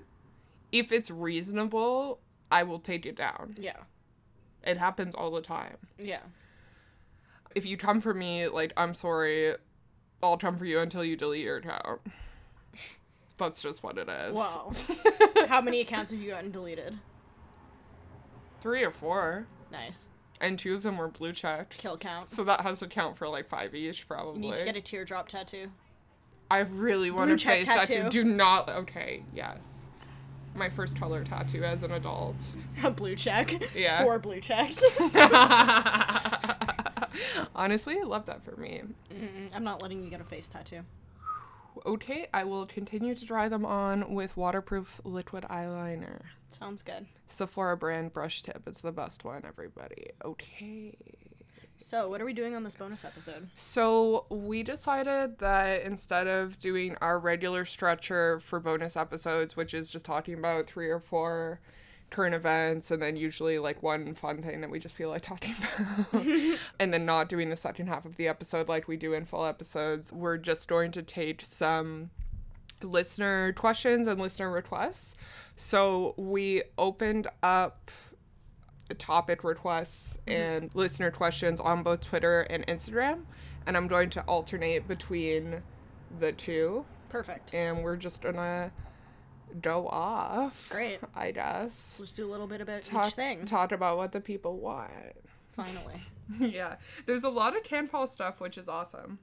if 0.72 0.92
it's 0.92 1.10
reasonable 1.10 2.20
i 2.50 2.62
will 2.62 2.78
take 2.78 3.06
it 3.06 3.16
down 3.16 3.54
yeah. 3.58 3.76
it 4.64 4.76
happens 4.78 5.14
all 5.14 5.30
the 5.30 5.40
time 5.40 5.76
Yeah. 5.98 6.20
if 7.54 7.64
you 7.66 7.76
come 7.76 8.00
for 8.00 8.14
me 8.14 8.46
like 8.48 8.72
i'm 8.76 8.94
sorry 8.94 9.54
i'll 10.22 10.36
come 10.38 10.56
for 10.56 10.64
you 10.64 10.78
until 10.80 11.04
you 11.04 11.16
delete 11.16 11.44
your 11.44 11.56
account 11.58 12.00
that's 13.38 13.62
just 13.62 13.82
what 13.82 13.96
it 13.98 14.08
is 14.08 14.32
Wow. 14.34 14.72
How 15.48 15.60
many 15.62 15.80
accounts 15.80 16.10
have 16.12 16.20
you 16.20 16.30
gotten 16.30 16.50
deleted? 16.50 16.98
three 18.60 18.84
or 18.84 18.90
four 18.90 19.46
Nice. 19.72 20.08
and 20.40 20.58
two 20.58 20.74
of 20.74 20.82
them 20.82 20.98
were 20.98 21.08
blue 21.08 21.32
checks 21.32 21.80
Kill 21.80 21.96
count. 21.96 22.28
so 22.28 22.44
that 22.44 22.60
has 22.60 22.80
to 22.80 22.86
count 22.88 23.16
for 23.16 23.26
like 23.28 23.48
five 23.48 23.74
each 23.74 24.06
probably 24.06 24.34
You 24.42 24.50
need 24.50 24.56
to 24.58 24.64
get 24.64 24.76
a 24.76 24.80
teardrop 24.82 25.28
tattoo. 25.28 25.70
I 26.50 26.58
really 26.60 27.10
want 27.10 27.26
Blue 27.26 27.34
a 27.36 27.38
face 27.38 27.64
tattoo. 27.66 27.94
tattoo. 27.94 28.08
Do 28.10 28.24
not. 28.24 28.68
Okay, 28.68 29.22
yes. 29.32 29.79
My 30.54 30.68
first 30.68 30.96
color 30.98 31.24
tattoo 31.24 31.62
as 31.64 31.82
an 31.82 31.92
adult. 31.92 32.36
A 32.84 32.90
blue 32.90 33.16
check. 33.16 33.52
Yeah. 33.74 34.02
Four 34.02 34.18
blue 34.18 34.40
checks. 34.40 34.82
Honestly, 37.54 37.98
I 37.98 38.02
love 38.04 38.26
that 38.26 38.42
for 38.44 38.56
me. 38.56 38.82
Mm-mm, 39.12 39.54
I'm 39.54 39.64
not 39.64 39.80
letting 39.82 40.02
you 40.02 40.10
get 40.10 40.20
a 40.20 40.24
face 40.24 40.48
tattoo. 40.48 40.80
Okay, 41.86 42.26
I 42.34 42.44
will 42.44 42.66
continue 42.66 43.14
to 43.14 43.24
dry 43.24 43.48
them 43.48 43.64
on 43.64 44.12
with 44.12 44.36
waterproof 44.36 45.00
liquid 45.04 45.44
eyeliner. 45.48 46.22
Sounds 46.50 46.82
good. 46.82 47.06
Sephora 47.28 47.76
brand 47.76 48.12
brush 48.12 48.42
tip. 48.42 48.62
It's 48.66 48.80
the 48.80 48.92
best 48.92 49.24
one, 49.24 49.42
everybody. 49.46 50.08
Okay. 50.24 50.94
So, 51.82 52.08
what 52.08 52.20
are 52.20 52.26
we 52.26 52.34
doing 52.34 52.54
on 52.54 52.62
this 52.62 52.76
bonus 52.76 53.06
episode? 53.06 53.48
So 53.54 54.26
we 54.28 54.62
decided 54.62 55.38
that 55.38 55.82
instead 55.82 56.26
of 56.26 56.58
doing 56.58 56.94
our 57.00 57.18
regular 57.18 57.64
structure 57.64 58.38
for 58.40 58.60
bonus 58.60 58.96
episodes, 58.96 59.56
which 59.56 59.72
is 59.72 59.88
just 59.88 60.04
talking 60.04 60.34
about 60.34 60.66
three 60.66 60.90
or 60.90 61.00
four 61.00 61.58
current 62.10 62.34
events 62.34 62.90
and 62.90 63.00
then 63.00 63.16
usually 63.16 63.58
like 63.58 63.82
one 63.82 64.14
fun 64.14 64.42
thing 64.42 64.60
that 64.60 64.70
we 64.70 64.78
just 64.78 64.94
feel 64.94 65.08
like 65.08 65.22
talking 65.22 65.54
about, 65.58 66.26
and 66.78 66.92
then 66.92 67.06
not 67.06 67.30
doing 67.30 67.48
the 67.48 67.56
second 67.56 67.86
half 67.86 68.04
of 68.04 68.16
the 68.16 68.28
episode 68.28 68.68
like 68.68 68.86
we 68.86 68.98
do 68.98 69.14
in 69.14 69.24
full 69.24 69.46
episodes, 69.46 70.12
we're 70.12 70.36
just 70.36 70.68
going 70.68 70.90
to 70.92 71.02
take 71.02 71.42
some 71.44 72.10
listener 72.82 73.54
questions 73.54 74.06
and 74.06 74.20
listener 74.20 74.50
requests. 74.50 75.14
So 75.56 76.14
we 76.18 76.62
opened 76.76 77.26
up 77.42 77.90
topic 78.94 79.44
requests 79.44 80.18
mm-hmm. 80.26 80.40
and 80.40 80.70
listener 80.74 81.10
questions 81.10 81.60
on 81.60 81.82
both 81.82 82.00
Twitter 82.00 82.42
and 82.42 82.66
Instagram, 82.66 83.22
and 83.66 83.76
I'm 83.76 83.88
going 83.88 84.10
to 84.10 84.22
alternate 84.22 84.86
between 84.88 85.62
the 86.18 86.32
two, 86.32 86.84
Perfect. 87.08 87.54
and 87.54 87.82
we're 87.82 87.96
just 87.96 88.22
gonna 88.22 88.72
go 89.60 89.88
off. 89.88 90.68
Great. 90.70 91.00
I 91.14 91.30
guess. 91.32 91.96
Let's 91.98 92.12
do 92.12 92.26
a 92.26 92.30
little 92.30 92.46
bit 92.46 92.60
about 92.60 92.82
Talk, 92.82 93.08
each 93.08 93.14
thing. 93.14 93.44
talk 93.44 93.72
about 93.72 93.96
what 93.96 94.12
the 94.12 94.20
people 94.20 94.58
want. 94.58 94.90
Finally. 95.52 96.00
yeah, 96.38 96.76
there's 97.06 97.24
a 97.24 97.28
lot 97.28 97.56
of 97.56 97.62
CanPoli 97.62 98.08
stuff, 98.08 98.40
which 98.40 98.56
is 98.56 98.68
awesome. 98.68 99.18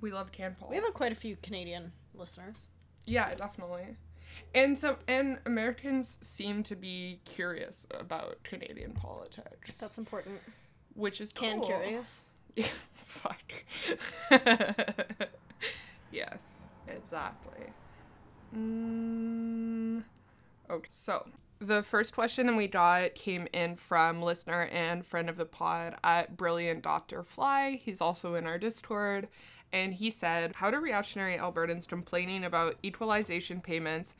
We 0.00 0.12
love 0.12 0.32
CanPoli. 0.32 0.70
We 0.70 0.76
have 0.76 0.94
quite 0.94 1.12
a 1.12 1.16
few 1.16 1.36
Canadian 1.42 1.92
listeners. 2.14 2.56
Yeah, 3.06 3.34
definitely. 3.34 3.96
And 4.54 4.76
some 4.76 4.96
and 5.06 5.38
Americans 5.46 6.18
seem 6.20 6.62
to 6.64 6.74
be 6.76 7.20
curious 7.24 7.86
about 7.98 8.42
Canadian 8.42 8.92
politics, 8.92 9.78
That's 9.78 9.96
important. 9.98 10.40
which 10.94 11.20
is 11.20 11.32
Can 11.32 11.58
cool. 11.60 11.66
curious. 11.68 12.24
Yeah, 12.56 12.66
fuck. 12.94 13.42
yes, 16.10 16.62
exactly. 16.88 17.66
Mm, 18.56 20.02
okay, 20.68 20.88
so 20.90 21.28
The 21.60 21.82
first 21.82 22.12
question 22.14 22.46
that 22.48 22.56
we 22.56 22.66
got 22.66 23.14
came 23.14 23.46
in 23.52 23.76
from 23.76 24.20
listener 24.22 24.62
and 24.72 25.06
friend 25.06 25.28
of 25.28 25.36
the 25.36 25.44
pod 25.44 25.96
at 26.02 26.36
Brilliant 26.36 26.82
Dr. 26.82 27.22
Fly. 27.22 27.78
He's 27.84 28.00
also 28.00 28.34
in 28.34 28.46
our 28.46 28.58
Discord. 28.58 29.28
And 29.72 29.94
he 29.94 30.10
said, 30.10 30.56
How 30.56 30.70
do 30.70 30.78
reactionary 30.78 31.36
Albertans 31.36 31.86
complaining 31.86 32.44
about 32.44 32.76
equalization 32.84 33.60
payments, 33.60 34.14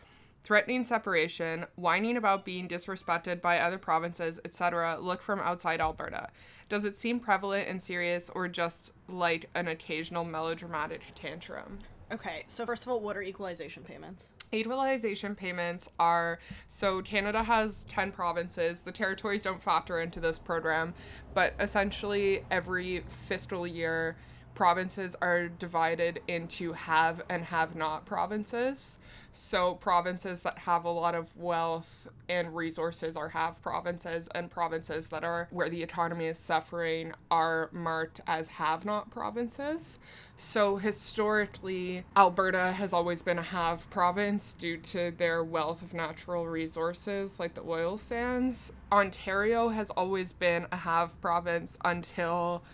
threatening 0.45 0.85
separation, 0.85 1.66
whining 1.76 2.16
about 2.16 2.45
being 2.45 2.69
disrespected 2.69 3.40
by 3.40 3.59
other 3.59 3.78
provinces, 3.78 4.40
etc., 4.45 4.99
look 5.00 5.23
from 5.23 5.40
outside 5.40 5.80
Alberta? 5.80 6.28
Does 6.69 6.85
it 6.85 6.97
seem 6.97 7.19
prevalent 7.19 7.69
and 7.69 7.83
serious 7.83 8.30
or 8.35 8.47
just 8.47 8.92
like 9.09 9.50
an 9.54 9.66
occasional 9.66 10.25
melodramatic 10.25 11.00
tantrum? 11.14 11.80
Okay, 12.12 12.42
so 12.49 12.66
first 12.66 12.85
of 12.85 12.90
all, 12.90 13.00
what 13.00 13.16
are 13.16 13.23
equalization 13.23 13.85
payments? 13.85 14.35
Equalization 14.52 15.37
payments 15.37 15.88
are 16.00 16.40
so 16.66 17.02
Canada 17.02 17.45
has 17.45 17.85
10 17.85 18.11
provinces. 18.11 18.80
The 18.80 18.90
territories 18.90 19.42
don't 19.42 19.62
factor 19.62 20.00
into 20.00 20.19
this 20.19 20.37
program, 20.37 20.92
but 21.35 21.54
essentially 21.61 22.45
every 22.50 23.04
fiscal 23.07 23.64
year, 23.64 24.16
provinces 24.54 25.16
are 25.23 25.49
divided 25.49 26.21
into 26.28 26.73
have 26.73 27.23
and 27.28 27.45
have 27.45 27.75
not 27.75 28.04
provinces. 28.04 28.99
So 29.33 29.75
provinces 29.75 30.42
that 30.42 30.59
have 30.59 30.85
a 30.85 30.90
lot 30.90 31.14
of 31.14 31.37
wealth 31.37 32.09
and 32.28 32.54
resources 32.54 33.16
are 33.16 33.28
have 33.30 33.62
provinces, 33.62 34.28
and 34.35 34.50
provinces 34.50 35.07
that 35.09 35.25
are 35.25 35.49
where 35.50 35.69
the 35.69 35.83
economy 35.83 36.26
is 36.26 36.38
suffering 36.38 37.12
are 37.30 37.71
marked 37.73 38.21
as 38.26 38.49
have 38.49 38.85
not 38.85 39.11
provinces. 39.11 39.99
So 40.37 40.76
historically, 40.76 42.04
Alberta 42.16 42.73
has 42.73 42.92
always 42.92 43.23
been 43.23 43.38
a 43.38 43.42
have 43.42 43.88
province 43.90 44.54
due 44.54 44.78
to 44.78 45.12
their 45.12 45.45
wealth 45.45 45.83
of 45.83 45.95
natural 45.95 46.47
resources 46.49 47.38
like 47.38 47.54
the 47.54 47.62
oil 47.62 47.99
sands. 47.99 48.73
Ontario 48.90 49.69
has 49.69 49.90
always 49.90 50.33
been 50.33 50.66
a 50.73 50.76
have 50.76 51.21
province 51.21 51.78
until 51.85 52.64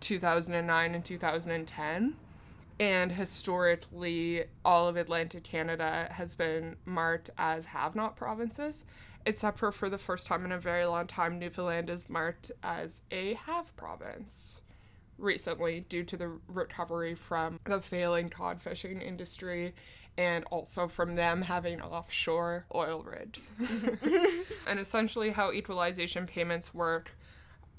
2009 0.00 0.94
and 0.94 1.04
2010 1.04 2.16
and 2.78 3.12
historically 3.12 4.44
all 4.64 4.88
of 4.88 4.96
atlantic 4.96 5.44
canada 5.44 6.08
has 6.12 6.34
been 6.34 6.76
marked 6.84 7.30
as 7.38 7.66
have 7.66 7.94
not 7.94 8.16
provinces 8.16 8.84
except 9.26 9.58
for 9.58 9.70
for 9.70 9.88
the 9.88 9.98
first 9.98 10.26
time 10.26 10.44
in 10.44 10.52
a 10.52 10.58
very 10.58 10.86
long 10.86 11.06
time 11.06 11.38
newfoundland 11.38 11.90
is 11.90 12.08
marked 12.08 12.50
as 12.62 13.02
a 13.10 13.34
have 13.34 13.74
province 13.76 14.60
recently 15.18 15.80
due 15.88 16.02
to 16.02 16.16
the 16.16 16.30
recovery 16.48 17.14
from 17.14 17.60
the 17.64 17.80
failing 17.80 18.30
cod 18.30 18.60
fishing 18.60 19.00
industry 19.00 19.74
and 20.16 20.44
also 20.50 20.88
from 20.88 21.14
them 21.14 21.42
having 21.42 21.80
offshore 21.80 22.66
oil 22.74 23.02
rigs. 23.02 23.50
And 24.66 24.78
essentially 24.78 25.30
how 25.30 25.50
equalization 25.52 26.26
payments 26.26 26.74
work 26.74 27.10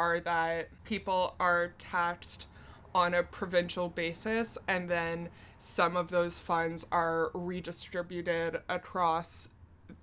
are 0.02 0.20
that 0.20 0.70
people 0.84 1.36
are 1.40 1.74
taxed 1.78 2.48
on 2.96 3.14
a 3.14 3.22
provincial 3.22 3.88
basis 3.88 4.58
and 4.68 4.90
then 4.90 5.30
some 5.60 5.96
of 5.96 6.10
those 6.10 6.40
funds 6.40 6.88
are 6.92 7.30
redistributed 7.36 8.60
across 8.68 9.48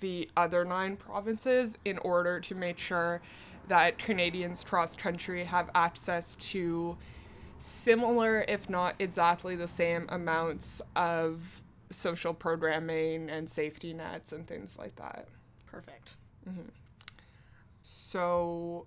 the 0.01 0.31
other 0.37 0.65
nine 0.65 0.97
provinces 0.97 1.77
in 1.85 1.99
order 1.99 2.39
to 2.39 2.55
make 2.55 2.79
sure 2.79 3.21
that 3.67 3.99
Canadians 3.99 4.63
cross 4.63 4.95
country 4.95 5.45
have 5.45 5.69
access 5.75 6.37
to 6.37 6.97
similar, 7.59 8.45
if 8.47 8.71
not 8.71 8.95
exactly 9.01 9.57
the 9.57 9.67
same, 9.67 10.07
amounts 10.11 10.81
of 10.95 11.61
social 11.91 12.33
programming 12.33 13.29
and 13.29 13.51
safety 13.51 13.93
nets 13.93 14.33
and 14.33 14.47
things 14.47 14.77
like 14.79 14.95
that. 14.97 15.27
Perfect. 15.67 16.13
Mm-hmm. 16.49 16.69
So, 17.83 18.87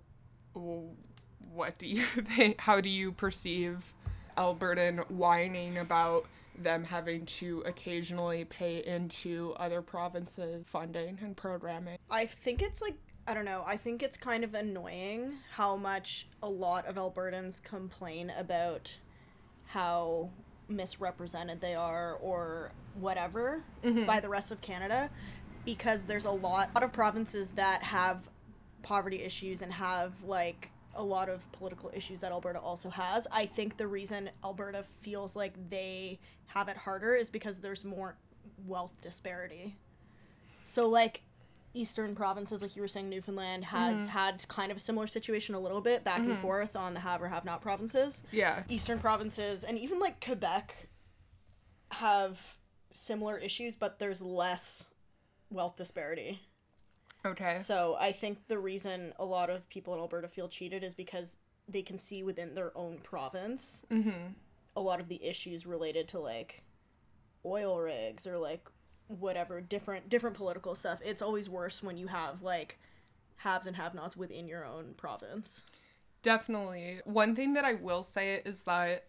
what 0.54 1.78
do 1.78 1.86
you 1.86 2.02
think? 2.36 2.60
How 2.60 2.80
do 2.80 2.90
you 2.90 3.12
perceive 3.12 3.94
Albertan 4.36 5.08
whining 5.10 5.78
about 5.78 6.26
them 6.56 6.84
having 6.84 7.24
to 7.24 7.62
occasionally 7.66 8.44
pay 8.44 8.84
into 8.84 9.54
other 9.58 9.82
provinces' 9.82 10.64
funding 10.66 11.18
and 11.22 11.36
programming? 11.36 11.98
I 12.10 12.26
think 12.26 12.62
it's 12.62 12.82
like 12.82 12.96
I 13.26 13.34
don't 13.34 13.44
know. 13.44 13.62
I 13.64 13.76
think 13.76 14.02
it's 14.02 14.16
kind 14.16 14.42
of 14.42 14.54
annoying 14.54 15.34
how 15.52 15.76
much 15.76 16.26
a 16.42 16.48
lot 16.48 16.86
of 16.86 16.96
Albertans 16.96 17.62
complain 17.62 18.32
about 18.36 18.98
how 19.66 20.30
misrepresented 20.68 21.60
they 21.60 21.74
are 21.74 22.14
or 22.14 22.72
whatever 22.94 23.62
mm-hmm. 23.84 24.06
by 24.06 24.18
the 24.18 24.28
rest 24.28 24.50
of 24.50 24.60
Canada 24.60 25.08
because 25.64 26.06
there's 26.06 26.24
a 26.24 26.30
lot, 26.30 26.70
a 26.70 26.74
lot 26.74 26.82
of 26.82 26.92
provinces 26.92 27.50
that 27.50 27.82
have 27.82 28.28
poverty 28.82 29.22
issues 29.22 29.62
and 29.62 29.72
have 29.72 30.24
like 30.24 30.70
a 30.94 31.02
lot 31.02 31.28
of 31.28 31.50
political 31.52 31.90
issues 31.94 32.20
that 32.20 32.32
Alberta 32.32 32.60
also 32.60 32.90
has. 32.90 33.26
I 33.32 33.46
think 33.46 33.76
the 33.76 33.86
reason 33.86 34.30
Alberta 34.44 34.82
feels 34.82 35.34
like 35.34 35.54
they 35.70 36.20
have 36.46 36.68
it 36.68 36.76
harder 36.76 37.14
is 37.14 37.30
because 37.30 37.58
there's 37.58 37.84
more 37.84 38.16
wealth 38.66 38.92
disparity. 39.00 39.76
So 40.64 40.88
like 40.88 41.22
eastern 41.74 42.14
provinces 42.14 42.60
like 42.60 42.76
you 42.76 42.82
were 42.82 42.88
saying 42.88 43.08
Newfoundland 43.08 43.64
has 43.64 44.00
mm-hmm. 44.00 44.08
had 44.08 44.46
kind 44.48 44.70
of 44.70 44.76
a 44.76 44.80
similar 44.80 45.06
situation 45.06 45.54
a 45.54 45.60
little 45.60 45.80
bit 45.80 46.04
back 46.04 46.18
and 46.18 46.32
mm-hmm. 46.32 46.42
forth 46.42 46.76
on 46.76 46.92
the 46.92 47.00
have 47.00 47.22
or 47.22 47.28
have 47.28 47.44
not 47.44 47.62
provinces. 47.62 48.22
Yeah. 48.30 48.62
Eastern 48.68 48.98
provinces 48.98 49.64
and 49.64 49.78
even 49.78 49.98
like 49.98 50.22
Quebec 50.24 50.88
have 51.92 52.58
similar 52.92 53.38
issues 53.38 53.76
but 53.76 53.98
there's 53.98 54.20
less 54.20 54.90
wealth 55.50 55.76
disparity. 55.76 56.40
Okay. 57.24 57.52
So 57.52 57.96
I 57.98 58.12
think 58.12 58.48
the 58.48 58.58
reason 58.58 59.12
a 59.18 59.24
lot 59.24 59.50
of 59.50 59.68
people 59.68 59.94
in 59.94 60.00
Alberta 60.00 60.28
feel 60.28 60.48
cheated 60.48 60.82
is 60.82 60.94
because 60.94 61.36
they 61.68 61.82
can 61.82 61.98
see 61.98 62.22
within 62.22 62.54
their 62.54 62.76
own 62.76 62.98
province 62.98 63.84
mm-hmm. 63.90 64.32
a 64.76 64.80
lot 64.80 65.00
of 65.00 65.08
the 65.08 65.24
issues 65.24 65.64
related 65.64 66.08
to 66.08 66.18
like 66.18 66.62
oil 67.44 67.78
rigs 67.80 68.26
or 68.26 68.36
like 68.38 68.68
whatever 69.06 69.60
different 69.60 70.08
different 70.08 70.36
political 70.36 70.74
stuff. 70.74 71.00
It's 71.04 71.22
always 71.22 71.48
worse 71.48 71.82
when 71.82 71.96
you 71.96 72.08
have 72.08 72.42
like 72.42 72.78
haves 73.36 73.66
and 73.66 73.76
have-nots 73.76 74.16
within 74.16 74.46
your 74.46 74.64
own 74.64 74.94
province. 74.96 75.64
Definitely. 76.22 77.00
One 77.04 77.34
thing 77.34 77.54
that 77.54 77.64
I 77.64 77.74
will 77.74 78.04
say 78.04 78.40
is 78.44 78.62
that 78.62 79.06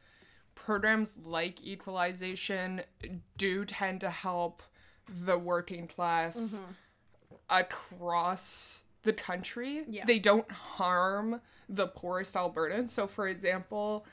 programs 0.55 1.17
like 1.23 1.63
equalization 1.63 2.81
do 3.37 3.65
tend 3.65 4.01
to 4.01 4.09
help 4.09 4.63
the 5.07 5.37
working 5.37 5.87
class 5.87 6.37
mm-hmm. 6.37 6.63
Across 7.53 8.83
the 9.03 9.13
country. 9.13 9.83
Yeah. 9.87 10.05
They 10.05 10.19
don't 10.19 10.49
harm 10.51 11.39
the 11.69 11.87
poorest 11.87 12.33
Albertans. 12.33 12.89
So, 12.89 13.07
for 13.07 13.27
example, 13.27 14.05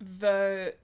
the 0.00 0.74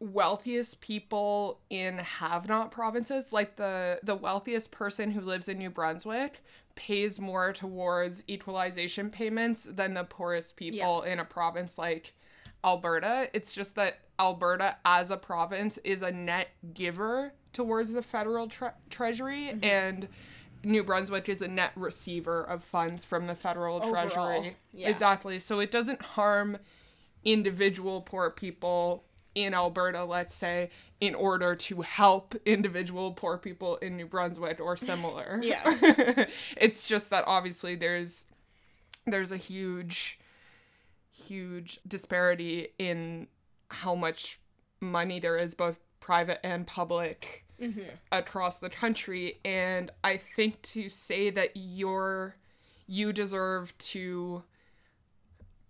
wealthiest 0.00 0.80
people 0.80 1.60
in 1.70 1.98
have 1.98 2.48
not 2.48 2.70
provinces 2.70 3.32
like 3.32 3.56
the 3.56 3.98
the 4.04 4.14
wealthiest 4.14 4.70
person 4.70 5.10
who 5.10 5.20
lives 5.20 5.48
in 5.48 5.58
New 5.58 5.70
Brunswick 5.70 6.40
pays 6.76 7.18
more 7.18 7.52
towards 7.52 8.22
equalization 8.28 9.10
payments 9.10 9.66
than 9.68 9.94
the 9.94 10.04
poorest 10.04 10.56
people 10.56 11.02
in 11.02 11.18
a 11.18 11.24
province 11.24 11.76
like 11.76 12.14
Alberta 12.64 13.28
it's 13.32 13.54
just 13.54 13.74
that 13.74 14.00
Alberta 14.18 14.76
as 14.84 15.10
a 15.10 15.16
province 15.16 15.78
is 15.78 16.02
a 16.02 16.10
net 16.10 16.48
giver 16.74 17.32
towards 17.52 17.92
the 17.92 18.02
federal 18.02 18.48
tre- 18.48 18.70
treasury 18.90 19.50
mm-hmm. 19.52 19.64
and 19.64 20.08
New 20.64 20.82
Brunswick 20.82 21.28
is 21.28 21.40
a 21.40 21.46
net 21.46 21.70
receiver 21.76 22.42
of 22.42 22.64
funds 22.64 23.04
from 23.04 23.28
the 23.28 23.36
federal 23.36 23.76
Overall, 23.76 23.92
treasury 23.92 24.56
yeah. 24.72 24.88
exactly 24.88 25.38
so 25.38 25.60
it 25.60 25.70
doesn't 25.70 26.02
harm 26.02 26.58
individual 27.24 28.00
poor 28.00 28.30
people 28.30 29.04
in 29.34 29.54
Alberta, 29.54 30.04
let's 30.04 30.34
say, 30.34 30.70
in 31.00 31.14
order 31.14 31.54
to 31.54 31.82
help 31.82 32.34
individual 32.44 33.12
poor 33.12 33.38
people 33.38 33.76
in 33.76 33.96
New 33.96 34.06
Brunswick 34.06 34.60
or 34.60 34.76
similar. 34.76 35.40
Yeah. 35.48 35.76
it's 36.56 36.86
just 36.86 37.10
that 37.10 37.24
obviously 37.26 37.74
there's 37.74 38.26
there's 39.06 39.32
a 39.32 39.36
huge 39.36 40.17
huge 41.10 41.78
disparity 41.86 42.68
in 42.78 43.28
how 43.70 43.94
much 43.94 44.40
money 44.80 45.20
there 45.20 45.36
is 45.36 45.54
both 45.54 45.78
private 46.00 46.40
and 46.44 46.66
public 46.66 47.44
mm-hmm. 47.60 47.80
across 48.12 48.56
the 48.56 48.70
country. 48.70 49.40
And 49.44 49.90
I 50.04 50.16
think 50.16 50.62
to 50.62 50.88
say 50.88 51.30
that 51.30 51.52
you're 51.54 52.36
you 52.86 53.12
deserve 53.12 53.76
to 53.78 54.42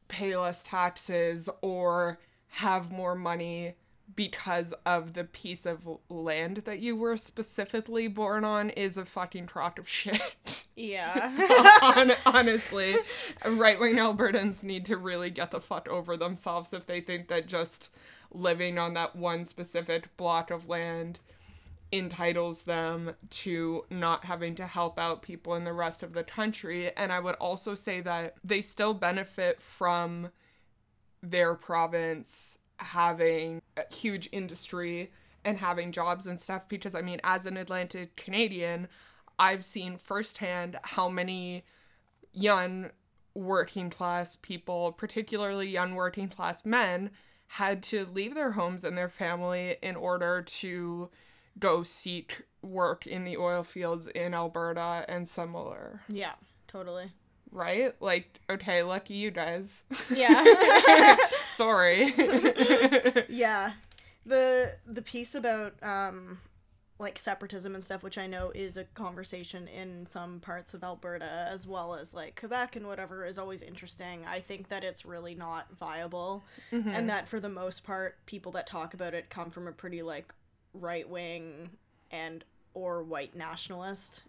pay 0.06 0.36
less 0.36 0.62
taxes 0.62 1.48
or 1.62 2.18
have 2.46 2.92
more 2.92 3.14
money 3.14 3.74
because 4.14 4.74
of 4.86 5.14
the 5.14 5.24
piece 5.24 5.66
of 5.66 5.88
land 6.08 6.58
that 6.58 6.80
you 6.80 6.96
were 6.96 7.16
specifically 7.16 8.08
born 8.08 8.44
on 8.44 8.70
is 8.70 8.96
a 8.96 9.04
fucking 9.04 9.46
crock 9.46 9.78
of 9.78 9.88
shit. 9.88 10.66
Yeah. 10.74 11.32
Hon- 11.80 12.12
honestly, 12.24 12.96
right 13.46 13.78
wing 13.78 13.96
Albertans 13.96 14.62
need 14.62 14.84
to 14.86 14.96
really 14.96 15.30
get 15.30 15.50
the 15.50 15.60
fuck 15.60 15.88
over 15.88 16.16
themselves 16.16 16.72
if 16.72 16.86
they 16.86 17.00
think 17.00 17.28
that 17.28 17.46
just 17.46 17.90
living 18.32 18.78
on 18.78 18.94
that 18.94 19.16
one 19.16 19.46
specific 19.46 20.16
block 20.16 20.50
of 20.50 20.68
land 20.68 21.20
entitles 21.90 22.62
them 22.62 23.14
to 23.30 23.84
not 23.90 24.24
having 24.26 24.54
to 24.54 24.66
help 24.66 24.98
out 24.98 25.22
people 25.22 25.54
in 25.54 25.64
the 25.64 25.72
rest 25.72 26.02
of 26.02 26.12
the 26.12 26.22
country. 26.24 26.94
And 26.96 27.12
I 27.12 27.20
would 27.20 27.36
also 27.36 27.74
say 27.74 28.00
that 28.02 28.34
they 28.44 28.60
still 28.60 28.94
benefit 28.94 29.62
from 29.62 30.30
their 31.22 31.54
province 31.54 32.57
having 32.78 33.62
a 33.76 33.94
huge 33.94 34.28
industry 34.32 35.10
and 35.44 35.58
having 35.58 35.92
jobs 35.92 36.26
and 36.26 36.40
stuff 36.40 36.68
because 36.68 36.94
I 36.94 37.02
mean 37.02 37.20
as 37.24 37.46
an 37.46 37.56
Atlantic 37.56 38.16
Canadian 38.16 38.88
I've 39.38 39.64
seen 39.64 39.96
firsthand 39.96 40.78
how 40.82 41.08
many 41.08 41.64
young 42.32 42.90
working 43.34 43.90
class 43.90 44.36
people 44.36 44.92
particularly 44.92 45.68
young 45.68 45.94
working 45.94 46.28
class 46.28 46.64
men 46.64 47.10
had 47.52 47.82
to 47.82 48.04
leave 48.04 48.34
their 48.34 48.52
homes 48.52 48.84
and 48.84 48.96
their 48.96 49.08
family 49.08 49.76
in 49.82 49.96
order 49.96 50.42
to 50.42 51.08
go 51.58 51.82
seek 51.82 52.42
work 52.62 53.06
in 53.06 53.24
the 53.24 53.36
oil 53.36 53.62
fields 53.62 54.06
in 54.08 54.34
Alberta 54.34 55.04
and 55.08 55.26
similar 55.26 56.02
Yeah, 56.08 56.34
totally. 56.66 57.12
Right 57.50 57.94
like 58.00 58.40
okay 58.50 58.82
lucky 58.82 59.14
you 59.14 59.30
guys 59.30 59.84
Yeah. 60.14 60.44
sorry 61.56 62.10
yeah. 63.28 63.72
The 64.26 64.74
the 64.86 65.02
piece 65.02 65.34
about 65.34 65.74
um 65.82 66.38
like 67.00 67.16
separatism 67.16 67.74
and 67.74 67.84
stuff, 67.84 68.02
which 68.02 68.18
I 68.18 68.26
know 68.26 68.50
is 68.52 68.76
a 68.76 68.82
conversation 68.82 69.68
in 69.68 70.04
some 70.04 70.40
parts 70.40 70.74
of 70.74 70.82
Alberta 70.82 71.46
as 71.48 71.64
well 71.64 71.94
as 71.94 72.12
like 72.12 72.38
Quebec 72.38 72.74
and 72.74 72.88
whatever, 72.88 73.24
is 73.24 73.38
always 73.38 73.62
interesting. 73.62 74.24
I 74.26 74.40
think 74.40 74.68
that 74.68 74.82
it's 74.82 75.06
really 75.06 75.36
not 75.36 75.68
viable, 75.78 76.42
and 76.72 77.08
that 77.08 77.28
for 77.28 77.38
the 77.38 77.48
most 77.48 77.84
part, 77.84 78.16
people 78.26 78.50
that 78.52 78.66
talk 78.66 78.94
about 78.94 79.14
it 79.14 79.30
come 79.30 79.50
from 79.50 79.68
a 79.68 79.72
pretty 79.72 80.02
like 80.02 80.34
right 80.74 81.08
wing 81.08 81.70
and 82.10 82.44
or 82.74 83.02
white 83.04 83.36
nationalist 83.36 84.24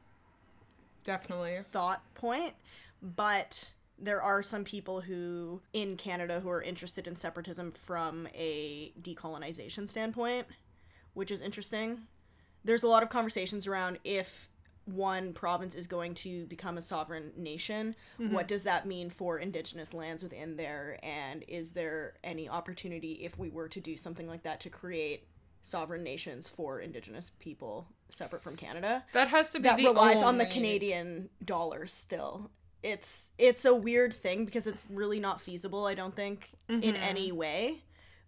definitely 1.03 1.57
thought 1.63 2.03
point, 2.13 2.53
but 3.01 3.73
there 3.97 4.21
are 4.21 4.41
some 4.41 4.63
people 4.63 5.01
who 5.01 5.61
in 5.73 5.97
Canada 5.97 6.39
who 6.39 6.49
are 6.49 6.61
interested 6.61 7.07
in 7.07 7.15
separatism 7.15 7.71
from 7.71 8.27
a 8.33 8.93
decolonization 9.01 9.87
standpoint, 9.87 10.47
which 11.13 11.31
is 11.31 11.41
interesting. 11.41 12.01
There's 12.63 12.83
a 12.83 12.87
lot 12.87 13.03
of 13.03 13.09
conversations 13.09 13.67
around 13.67 13.99
if 14.03 14.49
one 14.85 15.33
province 15.33 15.75
is 15.75 15.87
going 15.87 16.13
to 16.15 16.45
become 16.47 16.77
a 16.77 16.81
sovereign 16.81 17.31
nation, 17.37 17.95
mm-hmm. 18.19 18.33
what 18.33 18.47
does 18.47 18.63
that 18.63 18.85
mean 18.85 19.09
for 19.09 19.37
indigenous 19.37 19.93
lands 19.93 20.23
within 20.23 20.55
there 20.55 20.97
and 21.03 21.43
is 21.47 21.71
there 21.71 22.15
any 22.23 22.49
opportunity 22.49 23.13
if 23.23 23.37
we 23.37 23.49
were 23.49 23.67
to 23.69 23.79
do 23.79 23.95
something 23.95 24.27
like 24.27 24.43
that 24.43 24.59
to 24.61 24.69
create 24.69 25.27
sovereign 25.61 26.03
nations 26.03 26.47
for 26.47 26.79
indigenous 26.79 27.31
people 27.39 27.87
separate 28.09 28.41
from 28.41 28.55
Canada? 28.55 29.03
that 29.13 29.27
has 29.27 29.49
to 29.51 29.59
be 29.59 29.63
that 29.63 29.77
the 29.77 29.85
relies 29.85 30.23
on 30.23 30.37
the 30.37 30.45
Canadian 30.45 31.29
dollar 31.43 31.85
still. 31.85 32.49
It's 32.83 33.31
it's 33.37 33.65
a 33.65 33.73
weird 33.75 34.13
thing 34.13 34.45
because 34.45 34.67
it's 34.67 34.87
really 34.89 35.19
not 35.19 35.41
feasible, 35.41 35.85
I 35.85 35.95
don't 35.95 36.15
think, 36.15 36.49
in 36.67 36.81
Mm-hmm. 36.81 36.95
any 37.03 37.31
way. 37.31 37.81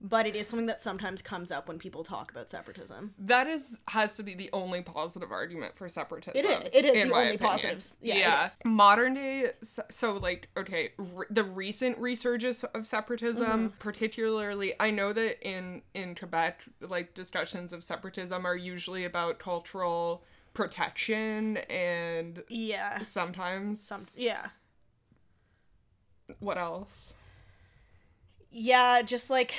But 0.03 0.25
it 0.25 0.35
is 0.35 0.47
something 0.47 0.65
that 0.65 0.81
sometimes 0.81 1.21
comes 1.21 1.51
up 1.51 1.67
when 1.67 1.77
people 1.77 2.03
talk 2.03 2.31
about 2.31 2.49
separatism. 2.49 3.13
That 3.19 3.45
is 3.45 3.77
has 3.89 4.15
to 4.15 4.23
be 4.23 4.33
the 4.33 4.49
only 4.51 4.81
positive 4.81 5.31
argument 5.31 5.75
for 5.77 5.87
separatism. 5.87 6.43
It 6.43 6.45
is. 6.45 6.69
It 6.73 6.85
is 6.85 6.95
in 7.03 7.09
the 7.09 7.13
only 7.13 7.35
opinion. 7.35 7.39
positives. 7.51 7.97
Yeah, 8.01 8.45
is. 8.45 8.57
Modern 8.65 9.13
day, 9.13 9.51
so, 9.61 9.83
so 9.91 10.13
like 10.17 10.49
okay, 10.57 10.93
re- 10.97 11.27
the 11.29 11.43
recent 11.43 11.99
resurgence 11.99 12.63
of 12.63 12.87
separatism, 12.87 13.45
Mm-hmm. 13.45 13.77
particularly, 13.77 14.73
I 14.79 14.89
know 14.89 15.13
that 15.13 15.47
in 15.47 15.83
in 15.93 16.15
Quebec, 16.15 16.61
like 16.81 17.13
discussions 17.13 17.71
of 17.71 17.83
separatism 17.83 18.43
are 18.43 18.55
usually 18.57 19.05
about 19.05 19.37
cultural 19.37 20.23
protection 20.53 21.57
and 21.57 22.43
Yeah. 22.49 23.01
sometimes 23.03 23.81
Some 23.81 24.05
yeah. 24.15 24.49
what 26.39 26.57
else? 26.57 27.13
Yeah, 28.51 29.01
just 29.01 29.29
like 29.29 29.53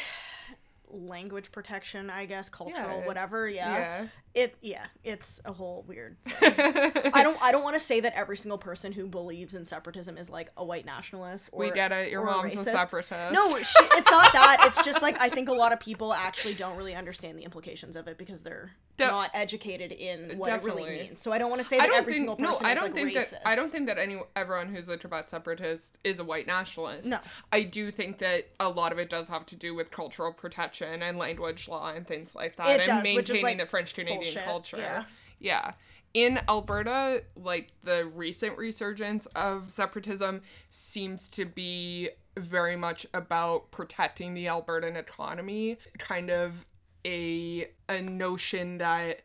language 0.88 1.50
protection, 1.52 2.10
I 2.10 2.26
guess, 2.26 2.48
cultural, 2.50 2.90
it's- 2.90 3.06
whatever. 3.06 3.48
Yeah. 3.48 3.72
yeah. 3.72 4.06
It 4.34 4.56
yeah, 4.62 4.86
it's 5.04 5.40
a 5.44 5.52
whole 5.52 5.84
weird 5.86 6.16
thing. 6.24 6.54
I 7.14 7.22
don't 7.22 7.36
I 7.42 7.52
don't 7.52 7.62
want 7.62 7.74
to 7.74 7.80
say 7.80 8.00
that 8.00 8.14
every 8.16 8.36
single 8.38 8.56
person 8.58 8.92
who 8.92 9.06
believes 9.06 9.54
in 9.54 9.64
separatism 9.64 10.16
is 10.16 10.30
like 10.30 10.50
a 10.56 10.64
white 10.64 10.86
nationalist 10.86 11.50
or 11.52 11.60
We 11.60 11.70
get 11.70 11.92
it. 11.92 12.10
Your 12.10 12.24
mom's 12.24 12.54
a 12.54 12.56
racist. 12.58 12.64
separatist. 12.64 13.32
No, 13.32 13.48
she, 13.58 13.84
it's 13.84 14.10
not 14.10 14.32
that. 14.32 14.64
It's 14.68 14.82
just 14.84 15.02
like 15.02 15.20
I 15.20 15.28
think 15.28 15.48
a 15.48 15.52
lot 15.52 15.72
of 15.72 15.80
people 15.80 16.14
actually 16.14 16.54
don't 16.54 16.76
really 16.78 16.94
understand 16.94 17.38
the 17.38 17.42
implications 17.44 17.94
of 17.94 18.08
it 18.08 18.16
because 18.16 18.42
they're 18.42 18.70
De- 18.96 19.06
not 19.06 19.30
educated 19.34 19.92
in 19.92 20.38
what 20.38 20.50
it 20.52 20.62
really 20.62 20.84
means. 20.84 21.20
So 21.20 21.32
I 21.32 21.38
don't 21.38 21.50
want 21.50 21.62
to 21.62 21.68
say 21.68 21.78
that 21.78 21.90
every 21.90 22.14
think 22.14 22.28
single 22.28 22.36
no. 22.38 22.56
I 22.62 22.74
don't 22.74 22.84
like 22.84 22.94
think 22.94 23.10
racist. 23.10 23.30
that 23.32 23.42
I 23.46 23.54
don't 23.54 23.70
think 23.70 23.86
that 23.86 23.98
any 23.98 24.16
everyone 24.34 24.74
who's 24.74 24.88
a 24.88 24.96
Tibet 24.96 25.28
separatist 25.28 25.98
is 26.04 26.18
a 26.18 26.24
white 26.24 26.46
nationalist. 26.46 27.08
No. 27.08 27.18
I 27.50 27.62
do 27.64 27.90
think 27.90 28.18
that 28.18 28.48
a 28.60 28.68
lot 28.70 28.92
of 28.92 28.98
it 28.98 29.10
does 29.10 29.28
have 29.28 29.44
to 29.46 29.56
do 29.56 29.74
with 29.74 29.90
cultural 29.90 30.32
protection 30.32 31.02
and 31.02 31.18
language 31.18 31.68
law 31.68 31.92
and 31.92 32.06
things 32.06 32.34
like 32.34 32.56
that, 32.56 32.68
It 32.68 32.80
and 32.80 32.86
does, 32.86 33.02
maintaining 33.02 33.36
is, 33.36 33.42
like, 33.42 33.58
the 33.58 33.66
French 33.66 33.94
Canadian 33.94 34.21
bullshit, 34.22 34.44
culture. 34.44 34.76
yeah. 34.78 35.04
Yeah. 35.38 35.72
In 36.14 36.40
Alberta, 36.48 37.22
like 37.36 37.72
the 37.82 38.06
recent 38.14 38.58
resurgence 38.58 39.26
of 39.26 39.70
separatism 39.70 40.42
seems 40.68 41.26
to 41.28 41.44
be 41.44 42.10
very 42.38 42.76
much 42.76 43.06
about 43.14 43.70
protecting 43.70 44.34
the 44.34 44.46
Albertan 44.46 44.96
economy, 44.96 45.78
kind 45.98 46.30
of 46.30 46.66
a 47.04 47.68
a 47.88 48.00
notion 48.02 48.78
that 48.78 49.22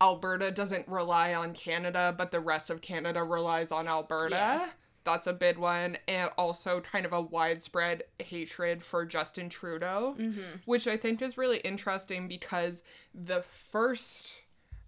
Alberta 0.00 0.50
doesn't 0.52 0.86
rely 0.86 1.34
on 1.34 1.52
Canada, 1.52 2.14
but 2.16 2.30
the 2.30 2.40
rest 2.40 2.70
of 2.70 2.80
Canada 2.80 3.24
relies 3.24 3.72
on 3.72 3.88
Alberta. 3.88 4.36
Yeah. 4.36 4.68
That's 5.12 5.26
a 5.26 5.32
big 5.32 5.58
one. 5.58 5.98
And 6.06 6.30
also 6.36 6.80
kind 6.80 7.06
of 7.06 7.12
a 7.12 7.20
widespread 7.20 8.04
hatred 8.18 8.82
for 8.82 9.04
Justin 9.04 9.48
Trudeau, 9.48 10.16
mm-hmm. 10.18 10.40
which 10.64 10.86
I 10.86 10.96
think 10.96 11.22
is 11.22 11.38
really 11.38 11.58
interesting 11.58 12.28
because 12.28 12.82
the 13.14 13.42
first 13.42 14.42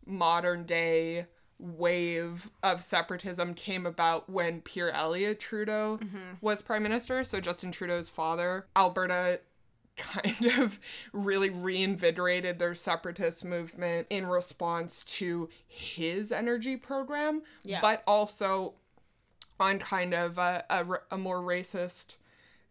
modern 0.06 0.64
day 0.64 1.26
wave 1.58 2.50
of 2.62 2.82
separatism 2.82 3.54
came 3.54 3.86
about 3.86 4.28
when 4.30 4.60
Pierre 4.60 4.90
Elliott 4.90 5.40
Trudeau 5.40 5.98
mm-hmm. 6.02 6.34
was 6.40 6.62
prime 6.62 6.82
minister. 6.82 7.24
So 7.24 7.40
Justin 7.40 7.72
Trudeau's 7.72 8.08
father, 8.08 8.66
Alberta 8.76 9.40
kind 9.96 10.46
of 10.58 10.78
really 11.12 11.50
reinvigorated 11.50 12.58
their 12.58 12.74
separatist 12.74 13.44
movement 13.44 14.06
in 14.10 14.26
response 14.26 15.04
to 15.04 15.48
his 15.66 16.32
energy 16.32 16.76
program, 16.76 17.42
Yeah. 17.64 17.80
but 17.80 18.02
also 18.06 18.74
on 19.60 19.78
kind 19.78 20.14
of 20.14 20.38
a 20.38 20.64
a 21.10 21.18
more 21.18 21.40
racist 21.40 22.16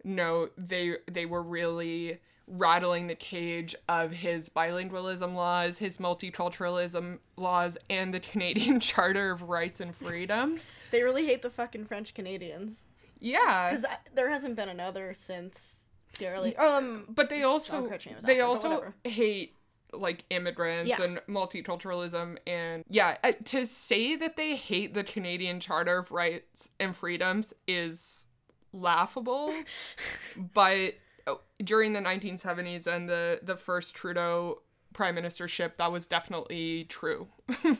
note, 0.03 0.53
they 0.57 0.95
they 1.09 1.25
were 1.25 1.41
really 1.43 2.19
rattling 2.51 3.05
the 3.05 3.15
cage 3.15 3.75
of 3.87 4.11
his 4.11 4.49
bilingualism 4.49 5.35
laws, 5.35 5.77
his 5.77 5.97
multiculturalism 5.97 7.19
laws, 7.37 7.77
and 7.89 8.13
the 8.13 8.19
Canadian 8.31 8.79
Charter 8.79 9.31
of 9.31 9.43
Rights 9.43 9.79
and 9.79 9.95
Freedoms. 9.95 10.71
They 10.91 11.03
really 11.03 11.25
hate 11.25 11.41
the 11.43 11.51
fucking 11.51 11.85
French 11.85 12.13
Canadians 12.15 12.85
Yeah. 13.19 13.69
because 13.69 13.85
there 14.15 14.29
hasn't 14.31 14.55
been 14.55 14.67
another 14.69 15.13
since 15.13 15.87
Pierre 16.13 16.35
Elliott. 16.35 16.57
Um, 16.57 17.05
but 17.09 17.29
they 17.29 17.43
also 17.43 17.81
Jean 17.81 17.89
Chrétien 17.89 18.15
was 18.15 18.23
they 18.23 18.41
also 18.41 18.93
hate 19.03 19.55
like 19.93 20.23
immigrants 20.29 20.89
Yeah. 20.89 21.01
and 21.01 21.21
multiculturalism 21.27 22.37
and 22.45 22.83
yeah 22.89 23.15
to 23.45 23.65
say 23.65 24.15
that 24.15 24.37
they 24.37 24.55
hate 24.55 24.93
the 24.93 25.03
Canadian 25.03 25.59
Charter 25.59 25.97
of 25.99 26.11
Rights 26.11 26.69
and 26.79 26.95
Freedoms 26.95 27.53
is 27.67 28.27
laughable 28.71 29.53
but 30.53 30.93
uh, 31.27 31.35
during 31.63 31.93
the 31.93 31.99
1970s 32.01 32.87
and 32.87 33.09
the 33.09 33.39
the 33.43 33.55
first 33.55 33.95
Trudeau 33.95 34.61
prime 34.93 35.15
ministership 35.15 35.71
that 35.77 35.91
was 35.91 36.07
definitely 36.07 36.83
true 36.85 37.27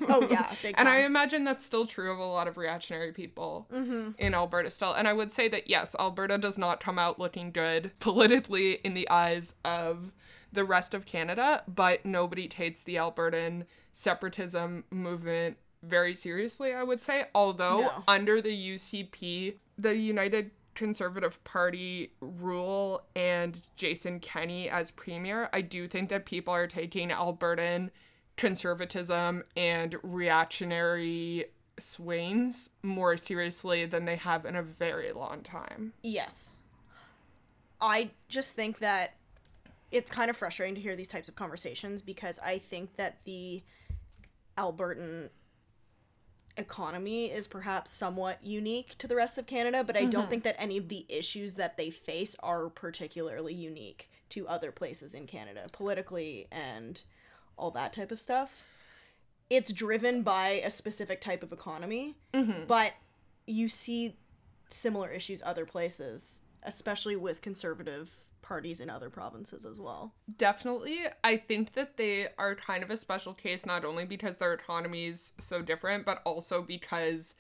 oh 0.08 0.28
yeah, 0.30 0.52
and 0.78 0.88
I 0.88 1.00
imagine 1.02 1.44
that's 1.44 1.66
still 1.66 1.86
true 1.86 2.12
of 2.12 2.20
a 2.20 2.24
lot 2.26 2.48
of 2.48 2.56
reactionary 2.58 3.12
people 3.12 3.68
Mm-hmm. 3.74 4.12
in 4.18 4.34
Alberta 4.34 4.70
still. 4.70 4.94
And 4.94 5.08
I 5.08 5.14
would 5.14 5.32
say 5.32 5.48
that 5.50 5.70
yes, 5.70 5.96
Alberta 6.00 6.38
does 6.38 6.58
not 6.58 6.80
come 6.80 6.98
out 7.00 7.20
looking 7.20 7.52
good 7.52 7.92
politically 8.00 8.74
in 8.84 8.94
the 8.94 9.10
eyes 9.10 9.54
of 9.66 10.12
the 10.52 10.64
rest 10.64 10.94
of 10.94 11.06
Canada, 11.06 11.64
but 11.68 12.06
nobody 12.06 12.48
takes 12.48 12.84
the 12.84 12.96
Albertan 12.96 13.66
separatism 13.92 14.84
movement 14.90 15.58
very 15.84 16.16
seriously, 16.16 16.74
I 16.74 16.84
would 16.84 17.02
say. 17.02 17.26
Although 17.34 17.82
No. 17.82 18.04
under 18.08 18.42
the 18.42 18.54
UCP, 18.54 19.56
the 19.78 19.96
United 19.96 20.52
Conservative 20.76 21.44
Party 21.44 22.14
rule 22.22 23.04
and 23.16 23.62
Jason 23.76 24.20
Kenney 24.20 24.70
as 24.70 24.92
premier, 24.92 25.50
I 25.54 25.62
do 25.62 25.88
think 25.88 26.10
that 26.10 26.26
people 26.26 26.54
are 26.54 26.68
taking 26.68 27.10
Albertan 27.10 27.90
conservatism 28.38 29.44
and 29.58 29.96
reactionary 30.02 31.46
swings 31.78 32.70
more 32.84 33.18
seriously 33.18 33.86
than 33.86 34.06
they 34.06 34.16
have 34.16 34.46
in 34.46 34.56
a 34.56 34.64
very 34.64 35.12
long 35.12 35.42
time. 35.42 35.94
Yes. 36.02 36.56
I 37.82 38.12
just 38.28 38.56
think 38.56 38.80
that 38.80 39.16
it's 39.92 40.12
kind 40.12 40.30
of 40.30 40.38
frustrating 40.38 40.76
to 40.76 40.82
hear 40.82 40.96
these 40.96 41.08
types 41.08 41.30
of 41.30 41.36
conversations 41.36 42.02
because 42.02 42.40
I 42.40 42.58
think 42.58 42.96
that 42.98 43.24
the 43.26 43.64
Albertan 44.58 45.30
economy 46.58 47.28
is 47.28 47.48
perhaps 47.48 47.92
somewhat 47.92 48.44
unique 48.44 48.98
to 48.98 49.08
the 49.08 49.16
rest 49.16 49.38
of 49.38 49.48
Canada, 49.48 49.84
but 49.84 49.96
I 49.96 50.02
don't 50.02 50.24
mm-hmm. 50.24 50.30
think 50.30 50.44
that 50.44 50.56
any 50.60 50.78
of 50.78 50.90
the 50.90 51.06
issues 51.10 51.56
that 51.56 51.78
they 51.78 51.90
face 51.90 52.36
are 52.42 52.70
particularly 52.70 53.54
unique 53.54 54.12
to 54.30 54.48
other 54.48 54.72
places 54.72 55.14
in 55.14 55.26
Canada, 55.26 55.66
politically 55.72 56.48
and 56.52 57.02
all 57.58 57.72
that 57.72 57.94
type 57.94 58.12
of 58.12 58.20
stuff. 58.20 58.66
It's 59.50 59.74
driven 59.74 60.22
by 60.22 60.62
a 60.64 60.70
specific 60.70 61.22
type 61.22 61.42
of 61.42 61.52
economy, 61.52 62.16
mm-hmm. 62.34 62.66
but 62.68 62.94
you 63.48 63.68
see 63.68 64.18
similar 64.70 65.10
issues 65.10 65.42
other 65.44 65.66
places, 65.66 66.42
especially 66.62 67.16
with 67.16 67.42
conservative 67.42 68.18
parties 68.42 68.80
in 68.80 68.90
other 68.90 69.10
provinces 69.10 69.66
as 69.66 69.80
well. 69.80 70.14
Definitely. 70.38 71.00
I 71.24 71.38
think 71.38 71.74
that 71.74 71.98
they 71.98 72.28
are 72.38 72.56
kind 72.56 72.84
of 72.84 72.90
a 72.90 72.98
special 72.98 73.34
case, 73.34 73.66
not 73.66 73.86
only 73.86 74.06
because 74.06 74.38
their 74.38 74.54
economy 74.54 75.06
is 75.06 75.34
so 75.38 75.62
different, 75.62 76.06
but 76.06 76.22
also 76.26 76.62
because 76.62 77.36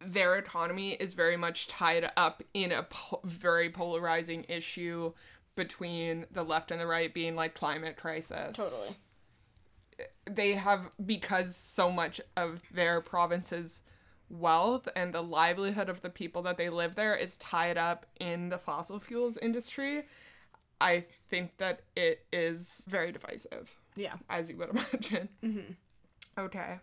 their 0.00 0.36
economy 0.36 0.92
is 0.92 1.14
very 1.14 1.36
much 1.36 1.68
tied 1.68 2.10
up 2.16 2.42
in 2.54 2.72
a 2.72 2.84
po- 2.84 3.20
very 3.24 3.70
polarizing 3.70 4.44
issue 4.48 5.12
between 5.54 6.26
the 6.30 6.42
left 6.42 6.70
and 6.70 6.80
the 6.80 6.86
right, 6.86 7.12
being 7.12 7.36
like 7.36 7.54
climate 7.54 7.96
crisis. 7.96 8.56
Totally. 8.56 8.96
They 10.28 10.52
have, 10.52 10.90
because 11.04 11.54
so 11.54 11.90
much 11.90 12.20
of 12.36 12.62
their 12.72 13.00
province's 13.00 13.82
wealth 14.32 14.88
and 14.96 15.12
the 15.14 15.22
livelihood 15.22 15.88
of 15.88 16.00
the 16.02 16.10
people 16.10 16.42
that 16.42 16.56
they 16.56 16.68
live 16.70 16.94
there 16.96 17.14
is 17.14 17.36
tied 17.36 17.76
up 17.78 18.06
in 18.18 18.48
the 18.48 18.58
fossil 18.58 18.98
fuels 18.98 19.36
industry. 19.38 20.04
I 20.80 21.04
think 21.28 21.58
that 21.58 21.82
it 21.94 22.24
is 22.32 22.82
very 22.88 23.12
divisive, 23.12 23.76
Yeah. 23.94 24.14
as 24.28 24.48
you 24.48 24.56
would 24.56 24.70
imagine. 24.76 25.28
Mm-hmm. 25.44 26.40
Okay. 26.40 26.78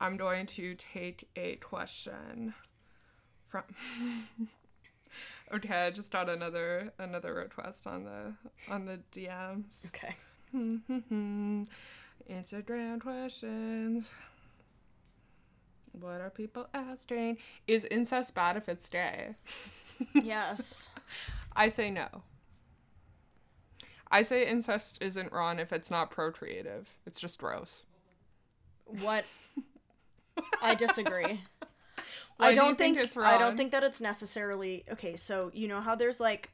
I'm 0.00 0.16
going 0.16 0.46
to 0.46 0.74
take 0.74 1.26
a 1.36 1.56
question 1.56 2.52
from. 3.48 3.62
okay, 5.54 5.86
I 5.86 5.90
just 5.90 6.10
got 6.12 6.28
another 6.28 6.92
another 6.98 7.32
request 7.32 7.86
on 7.86 8.04
the 8.04 8.34
on 8.70 8.84
the 8.84 9.00
DMs. 9.10 9.86
Okay. 9.86 10.14
Instagram 12.30 13.00
questions. 13.00 14.12
What 15.98 16.20
are 16.20 16.30
people 16.30 16.68
asking? 16.74 17.38
Is 17.66 17.84
incest 17.86 18.34
bad 18.34 18.56
if 18.56 18.68
it's 18.68 18.88
gay? 18.88 19.36
yes. 20.14 20.88
I 21.56 21.68
say 21.68 21.90
no. 21.90 22.08
I 24.10 24.22
say 24.22 24.46
incest 24.46 24.98
isn't 25.00 25.32
wrong 25.32 25.58
if 25.58 25.72
it's 25.72 25.90
not 25.90 26.10
procreative. 26.10 26.88
It's 27.06 27.18
just 27.18 27.38
gross. 27.38 27.84
What? 28.84 29.24
I 30.62 30.74
disagree. 30.74 31.40
Why 32.36 32.48
I 32.48 32.50
do 32.50 32.56
don't 32.56 32.78
think 32.78 32.96
think, 32.96 33.06
it's 33.06 33.16
I 33.16 33.38
don't 33.38 33.56
think 33.56 33.72
that 33.72 33.82
it's 33.82 34.00
necessarily 34.00 34.84
okay. 34.92 35.16
So 35.16 35.50
you 35.54 35.66
know 35.66 35.80
how 35.80 35.94
there's 35.94 36.20
like 36.20 36.50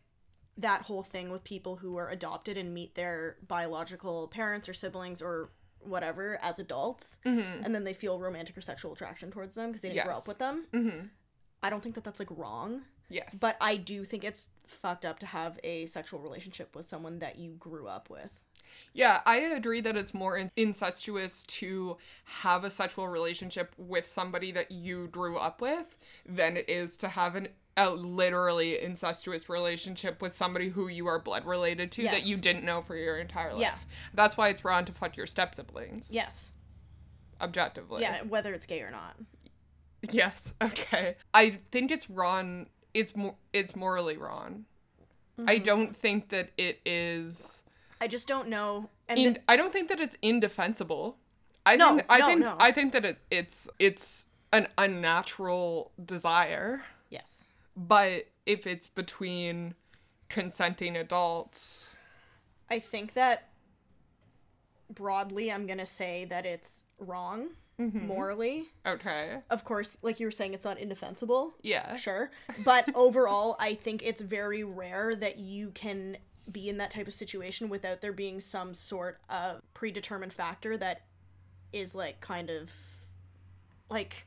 that 0.56 0.82
whole 0.82 1.02
thing 1.02 1.30
with 1.30 1.42
people 1.44 1.76
who 1.76 1.96
are 1.96 2.08
adopted 2.08 2.56
and 2.56 2.72
meet 2.72 2.94
their 2.94 3.36
biological 3.46 4.28
parents 4.28 4.68
or 4.68 4.72
siblings 4.72 5.20
or 5.20 5.50
whatever 5.84 6.38
as 6.42 6.58
adults, 6.58 7.18
and 7.24 7.74
then 7.74 7.84
they 7.84 7.92
feel 7.92 8.18
romantic 8.18 8.56
or 8.56 8.60
sexual 8.60 8.92
attraction 8.92 9.30
towards 9.30 9.54
them 9.54 9.68
because 9.68 9.82
they 9.82 9.88
didn't 9.90 10.04
grow 10.06 10.12
Mm-hmm. 10.14 10.18
Up 10.22 10.28
with 10.28 10.38
them. 10.38 10.64
Mm-hmm. 10.72 11.06
I 11.62 11.70
don't 11.70 11.82
think 11.82 11.94
that 11.94 12.04
that's 12.04 12.18
like 12.20 12.28
wrong, 12.30 12.82
Yes. 13.08 13.36
but 13.40 13.56
I 13.60 13.76
do 13.76 14.04
think 14.04 14.24
it's 14.24 14.48
fucked 14.66 15.04
up 15.04 15.18
to 15.20 15.26
have 15.26 15.58
a 15.62 15.86
sexual 15.86 16.20
relationship 16.20 16.74
with 16.74 16.88
someone 16.88 17.18
that 17.20 17.38
you 17.38 17.52
grew 17.58 17.86
up 17.86 18.10
with. 18.10 18.30
Yeah, 18.94 19.20
I 19.26 19.36
agree 19.36 19.80
that 19.82 19.96
it's 19.96 20.14
more 20.14 20.36
in- 20.36 20.50
incestuous 20.56 21.44
to 21.44 21.98
have 22.24 22.64
a 22.64 22.70
sexual 22.70 23.06
relationship 23.08 23.74
with 23.76 24.06
somebody 24.06 24.50
that 24.52 24.70
you 24.72 25.08
grew 25.08 25.36
up 25.36 25.60
with 25.60 25.96
than 26.26 26.56
it 26.56 26.68
is 26.68 26.96
to 26.98 27.08
have 27.08 27.36
an 27.36 27.48
a 27.76 27.90
literally 27.90 28.80
incestuous 28.80 29.48
relationship 29.48 30.20
with 30.20 30.34
somebody 30.34 30.68
who 30.68 30.88
you 30.88 31.06
are 31.06 31.18
blood 31.18 31.44
related 31.46 31.90
to 31.92 32.02
that 32.02 32.26
you 32.26 32.36
didn't 32.36 32.64
know 32.64 32.82
for 32.82 32.96
your 32.96 33.18
entire 33.18 33.52
life. 33.52 33.60
Yeah. 33.62 33.74
That's 34.14 34.36
why 34.36 34.48
it's 34.48 34.64
wrong 34.64 34.84
to 34.84 34.92
fuck 34.92 35.16
your 35.16 35.26
step 35.26 35.54
siblings. 35.54 36.08
Yes. 36.10 36.52
Objectively. 37.40 38.02
Yeah, 38.02 38.22
whether 38.22 38.52
it's 38.54 38.66
gay 38.66 38.80
or 38.82 38.90
not. 38.90 39.16
Yes. 40.10 40.52
Okay. 40.62 41.16
I 41.32 41.58
think 41.70 41.90
it's 41.90 42.08
wrong. 42.10 42.66
It's 42.94 43.16
more. 43.16 43.36
It's 43.52 43.74
morally 43.74 44.16
wrong. 44.16 44.64
I 45.38 45.56
Mm-hmm. 45.56 45.62
don't 45.64 45.96
think 45.96 46.28
that 46.28 46.50
it 46.58 46.80
is. 46.84 47.62
I 48.00 48.06
just 48.06 48.28
don't 48.28 48.48
know. 48.48 48.90
And 49.08 49.18
In, 49.18 49.38
I 49.48 49.56
don't 49.56 49.72
think 49.72 49.88
that 49.88 49.98
it's 50.00 50.16
indefensible. 50.22 51.16
I 51.64 51.76
No, 51.76 51.96
think 51.96 52.06
I 52.10 52.18
no, 52.18 52.26
think 52.26 52.40
no. 52.40 52.56
I 52.60 52.70
think 52.72 52.92
that 52.92 53.04
it, 53.04 53.18
it's 53.30 53.68
it's 53.78 54.26
an 54.52 54.66
unnatural 54.76 55.92
desire, 56.04 56.82
yes. 57.08 57.46
But 57.76 58.26
if 58.46 58.66
it's 58.66 58.88
between 58.88 59.74
consenting 60.28 60.96
adults, 60.96 61.96
I 62.70 62.78
think 62.78 63.14
that 63.14 63.48
broadly, 64.92 65.50
I'm 65.50 65.66
gonna 65.66 65.86
say 65.86 66.24
that 66.26 66.46
it's 66.46 66.84
wrong 66.98 67.50
mm-hmm. 67.78 68.06
morally. 68.06 68.68
okay, 68.86 69.40
Of 69.50 69.64
course, 69.64 69.98
like 70.02 70.20
you 70.20 70.26
were 70.26 70.32
saying, 70.32 70.54
it's 70.54 70.64
not 70.64 70.78
indefensible. 70.78 71.54
yeah, 71.62 71.96
Sure. 71.96 72.30
But 72.64 72.88
overall, 72.94 73.56
I 73.58 73.74
think 73.74 74.02
it's 74.04 74.20
very 74.20 74.64
rare 74.64 75.14
that 75.14 75.38
you 75.38 75.70
can 75.70 76.16
be 76.50 76.68
in 76.68 76.78
that 76.78 76.90
type 76.90 77.06
of 77.06 77.14
situation 77.14 77.68
without 77.68 78.00
there 78.00 78.12
being 78.12 78.40
some 78.40 78.74
sort 78.74 79.20
of 79.30 79.62
predetermined 79.74 80.32
factor 80.32 80.76
that 80.76 81.02
is 81.72 81.94
like 81.94 82.20
kind 82.20 82.50
of 82.50 82.72
like 83.88 84.26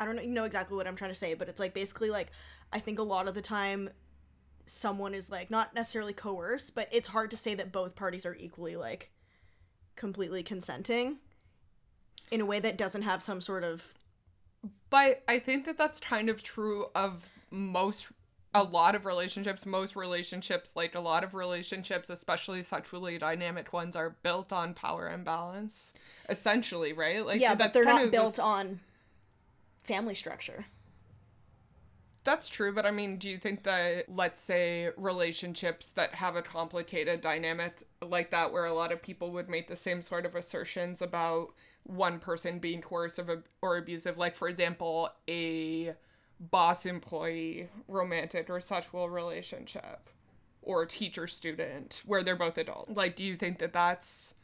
I 0.00 0.06
don't 0.06 0.24
know 0.28 0.44
exactly 0.44 0.76
what 0.76 0.86
I'm 0.86 0.96
trying 0.96 1.10
to 1.10 1.14
say, 1.14 1.34
but 1.34 1.48
it's 1.48 1.60
like 1.60 1.74
basically 1.74 2.10
like 2.10 2.32
I 2.72 2.80
think 2.80 2.98
a 2.98 3.02
lot 3.02 3.28
of 3.28 3.34
the 3.34 3.42
time 3.42 3.90
someone 4.66 5.14
is 5.14 5.30
like 5.30 5.50
not 5.50 5.74
necessarily 5.74 6.14
coerced, 6.14 6.74
but 6.74 6.88
it's 6.90 7.08
hard 7.08 7.30
to 7.32 7.36
say 7.36 7.54
that 7.54 7.70
both 7.70 7.94
parties 7.94 8.24
are 8.24 8.34
equally 8.36 8.76
like 8.76 9.10
completely 9.96 10.42
consenting 10.42 11.18
in 12.30 12.40
a 12.40 12.46
way 12.46 12.58
that 12.60 12.78
doesn't 12.78 13.02
have 13.02 13.22
some 13.22 13.40
sort 13.40 13.62
of 13.62 13.92
But 14.88 15.22
I 15.28 15.38
think 15.38 15.66
that 15.66 15.76
that's 15.76 16.00
kind 16.00 16.28
of 16.30 16.42
true 16.42 16.86
of 16.94 17.28
most 17.50 18.06
a 18.52 18.62
lot 18.64 18.94
of 18.96 19.04
relationships, 19.06 19.64
most 19.64 19.94
relationships, 19.94 20.72
like 20.74 20.94
a 20.94 21.00
lot 21.00 21.22
of 21.22 21.34
relationships, 21.34 22.10
especially 22.10 22.62
sexually 22.62 23.16
dynamic 23.18 23.72
ones, 23.72 23.94
are 23.94 24.16
built 24.22 24.52
on 24.52 24.74
power 24.74 25.08
imbalance. 25.08 25.92
Essentially, 26.28 26.92
right? 26.92 27.24
Like 27.24 27.40
yeah, 27.40 27.50
but 27.50 27.58
that's 27.58 27.74
they're 27.74 27.84
kind 27.84 27.98
not 27.98 28.04
of 28.06 28.10
built 28.10 28.32
this- 28.32 28.38
on 28.38 28.80
family 29.82 30.14
structure. 30.14 30.66
That's 32.22 32.50
true, 32.50 32.74
but 32.74 32.84
I 32.84 32.90
mean, 32.90 33.16
do 33.16 33.30
you 33.30 33.38
think 33.38 33.62
that, 33.62 34.04
let's 34.14 34.42
say, 34.42 34.90
relationships 34.98 35.88
that 35.90 36.14
have 36.14 36.36
a 36.36 36.42
complicated 36.42 37.22
dynamic 37.22 37.88
like 38.02 38.30
that, 38.30 38.52
where 38.52 38.66
a 38.66 38.74
lot 38.74 38.92
of 38.92 39.00
people 39.00 39.30
would 39.30 39.48
make 39.48 39.68
the 39.68 39.76
same 39.76 40.02
sort 40.02 40.26
of 40.26 40.34
assertions 40.34 41.00
about 41.00 41.54
one 41.84 42.18
person 42.18 42.58
being 42.58 42.82
coercive 42.82 43.30
or 43.62 43.78
abusive, 43.78 44.18
like, 44.18 44.36
for 44.36 44.48
example, 44.48 45.08
a 45.28 45.94
boss 46.38 46.84
employee 46.84 47.70
romantic 47.88 48.50
or 48.50 48.60
sexual 48.60 49.08
relationship, 49.08 50.10
or 50.60 50.84
teacher 50.84 51.26
student, 51.26 52.02
where 52.04 52.22
they're 52.22 52.36
both 52.36 52.58
adults? 52.58 52.94
Like, 52.94 53.16
do 53.16 53.24
you 53.24 53.34
think 53.34 53.58
that 53.60 53.72
that's 53.72 54.34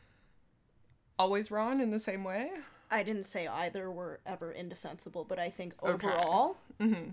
always 1.19 1.51
wrong 1.51 1.83
in 1.83 1.91
the 1.91 2.01
same 2.01 2.25
way? 2.25 2.51
I 2.91 3.03
didn't 3.03 3.25
say 3.25 3.47
either 3.47 3.91
were 3.91 4.21
ever 4.27 4.53
indefensible, 4.53 5.25
but 5.25 5.39
I 5.39 5.51
think 5.51 5.75
Okay. 5.83 5.93
overall, 5.93 6.57
mm-hmm. 6.81 7.11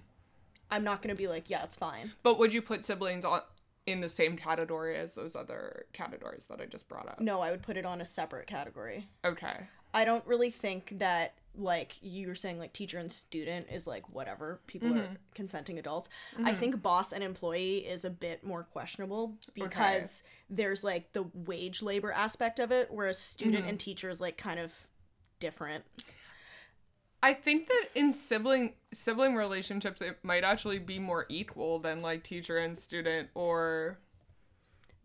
I'm 0.72 0.84
not 0.84 1.02
going 1.02 1.16
to 1.16 1.20
be 1.20 1.28
like, 1.28 1.50
yeah, 1.50 1.64
it's 1.64 1.76
fine. 1.76 2.12
But 2.24 2.40
would 2.40 2.54
you 2.54 2.62
put 2.62 2.86
siblings 2.86 3.26
on 3.26 3.42
in 3.86 4.02
the 4.02 4.10
same 4.10 4.38
category 4.38 4.96
as 4.96 5.14
those 5.14 5.36
other 5.36 5.86
categories 5.94 6.46
that 6.50 6.62
I 6.62 6.66
just 6.66 6.88
brought 6.88 7.08
up? 7.08 7.20
No, 7.20 7.42
I 7.42 7.52
would 7.52 7.62
put 7.62 7.78
it 7.78 7.86
on 7.86 8.02
a 8.02 8.06
separate 8.06 8.48
category. 8.48 9.08
Okay. 9.26 9.68
I 9.94 10.06
don't 10.06 10.26
really 10.26 10.50
think 10.50 10.98
that, 10.98 11.34
like, 11.56 11.98
you 12.02 12.28
were 12.28 12.36
saying, 12.36 12.58
like, 12.58 12.74
teacher 12.74 12.98
and 12.98 13.12
student 13.12 13.68
is 13.72 13.86
like 13.86 14.10
whatever. 14.10 14.60
People 14.66 14.88
are 14.90 15.02
mm-hmm. 15.02 15.14
consenting 15.36 15.78
adults. 15.78 16.10
I 16.36 16.42
mm-hmm. 16.42 16.60
think 16.60 16.82
boss 16.82 17.12
and 17.12 17.24
employee 17.24 17.80
is 17.80 18.04
a 18.04 18.10
bit 18.10 18.44
more 18.44 18.64
questionable 18.64 19.36
because 19.54 20.24
there's, 20.50 20.84
like, 20.84 21.14
the 21.14 21.26
wage 21.34 21.84
labor 21.84 22.12
aspect 22.12 22.58
of 22.58 22.72
it, 22.72 22.88
whereas 22.90 23.20
student 23.20 23.68
and 23.68 23.80
teacher 23.80 24.10
is, 24.10 24.20
like, 24.20 24.38
kind 24.38 24.60
of 24.60 24.74
different. 25.44 25.84
I 27.22 27.34
think 27.34 27.68
that 27.68 27.88
in 27.96 28.14
sibling 28.14 28.76
sibling 28.94 29.36
relationships 29.36 30.02
it 30.02 30.20
might 30.24 30.46
actually 30.46 30.80
be 30.80 31.00
more 31.00 31.26
equal 31.28 31.80
than 31.80 32.02
like 32.02 32.24
teacher 32.24 32.58
and 32.58 32.78
student 32.78 33.28
or 33.36 33.98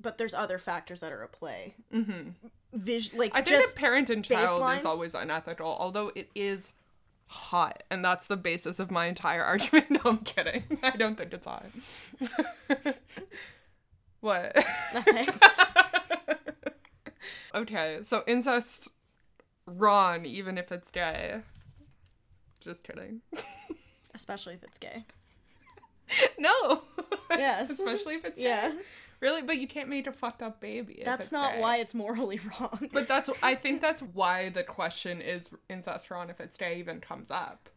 But 0.01 0.17
there's 0.17 0.35
other 0.35 0.59
factors 0.59 1.01
that 1.01 1.11
are 1.11 1.25
at 1.25 1.33
play. 1.33 1.75
Mm-hmm. 1.93 2.31
Vis- 2.73 3.13
like, 3.15 3.33
I 3.35 3.43
think 3.43 3.67
that 3.67 3.75
parent 3.75 4.11
and 4.11 4.25
child 4.25 4.79
is 4.79 4.85
always 4.85 5.15
unethical, 5.15 5.77
although 5.81 6.13
it 6.15 6.31
is 6.37 6.71
hot 7.27 7.83
and 7.91 8.05
that's 8.05 8.29
the 8.29 8.37
basis 8.37 8.79
of 8.79 8.93
my 8.93 9.07
entire 9.07 9.43
argument. 9.53 9.91
No, 9.91 10.01
I'm 10.05 10.19
kidding. 10.19 10.63
I 10.85 10.91
don't 10.97 11.19
think 11.19 11.33
it's 11.33 11.47
hot. 11.47 11.67
what? 14.21 14.57
nothing. 14.95 15.29
Okay, 17.55 18.01
so 18.03 18.23
incest 18.27 18.89
wrong, 19.69 20.25
even 20.25 20.59
if 20.59 20.73
it's 20.73 20.91
gay. 20.91 21.41
Just 22.61 22.85
kidding. 22.85 23.21
Especially 24.15 24.55
if 24.55 24.65
it's 24.65 24.79
gay. 24.79 25.05
no. 26.39 26.83
Yes. 27.31 27.71
Especially 27.71 28.15
if 28.15 28.25
it's 28.25 28.41
Yeah. 28.41 28.71
gay. 28.71 28.79
Really, 29.21 29.43
but 29.43 29.59
you 29.59 29.67
can't 29.67 29.89
make 29.89 30.07
a 30.07 30.13
fucked 30.13 30.43
up 30.43 30.61
baby. 30.61 31.01
if 31.01 31.05
That's 31.05 31.33
not 31.33 31.55
gay. 31.55 31.61
why 31.61 31.77
it's 31.79 31.93
morally 31.95 32.39
wrong. 32.61 32.89
But 32.93 33.09
that's 33.09 33.29
I 33.43 33.55
think 33.57 33.81
that's 33.81 34.01
why 34.01 34.49
the 34.51 34.63
question 34.63 35.21
is 35.21 35.51
incest 35.69 36.11
wrong 36.11 36.31
if 36.31 36.41
it's 36.41 36.57
gay 36.57 36.79
even 36.79 37.01
comes 37.01 37.31
up. 37.31 37.69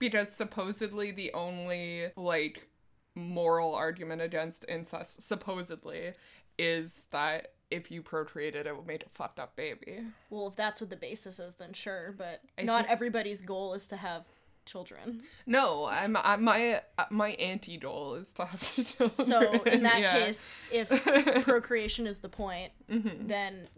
Because 0.00 0.30
supposedly 0.32 1.10
the 1.12 1.32
only 1.34 2.06
like 2.16 2.68
moral 3.14 3.74
argument 3.74 4.22
against 4.22 4.64
incest 4.68 5.22
supposedly 5.22 6.12
is 6.58 7.02
that 7.10 7.52
if 7.70 7.90
you 7.90 8.02
procreated 8.02 8.66
it 8.66 8.76
would 8.76 8.86
make 8.86 9.04
a 9.04 9.08
fucked 9.08 9.38
up 9.38 9.54
baby. 9.56 9.98
well, 10.30 10.46
if 10.46 10.56
that's 10.56 10.80
what 10.80 10.90
the 10.90 10.96
basis 10.96 11.38
is, 11.38 11.56
then 11.56 11.72
sure. 11.72 12.14
But 12.16 12.40
I 12.58 12.62
not 12.62 12.82
think- 12.82 12.92
everybody's 12.92 13.42
goal 13.42 13.74
is 13.74 13.86
to 13.88 13.96
have 13.96 14.24
children. 14.64 15.22
No, 15.46 15.86
I'm, 15.86 16.16
i 16.16 16.36
my 16.36 16.82
uh, 16.98 17.04
my 17.10 17.30
anti 17.30 17.76
goal 17.78 18.14
is 18.14 18.32
to 18.34 18.44
have 18.44 18.62
children. 18.74 19.10
So 19.10 19.62
in 19.64 19.82
that 19.82 20.00
yeah. 20.00 20.18
case, 20.18 20.56
if 20.72 20.88
procreation 21.44 22.06
is 22.06 22.18
the 22.18 22.28
point, 22.28 22.72
Mm-hmm. 22.90 23.26
then 23.26 23.68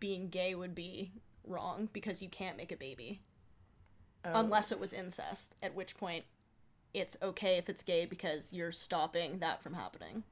being 0.00 0.28
gay 0.28 0.54
would 0.54 0.74
be 0.74 1.12
wrong 1.46 1.88
because 1.92 2.22
you 2.22 2.28
can't 2.28 2.56
make 2.56 2.72
a 2.72 2.76
baby 2.76 3.20
Oh. 4.26 4.32
unless 4.40 4.72
it 4.72 4.80
was 4.80 4.92
incest. 4.94 5.54
At 5.62 5.74
which 5.74 5.96
point, 5.96 6.24
it's 6.94 7.16
okay 7.22 7.58
if 7.58 7.68
it's 7.68 7.82
gay 7.82 8.06
because 8.06 8.52
you're 8.52 8.72
stopping 8.72 9.38
that 9.40 9.62
from 9.62 9.74
happening. 9.74 10.24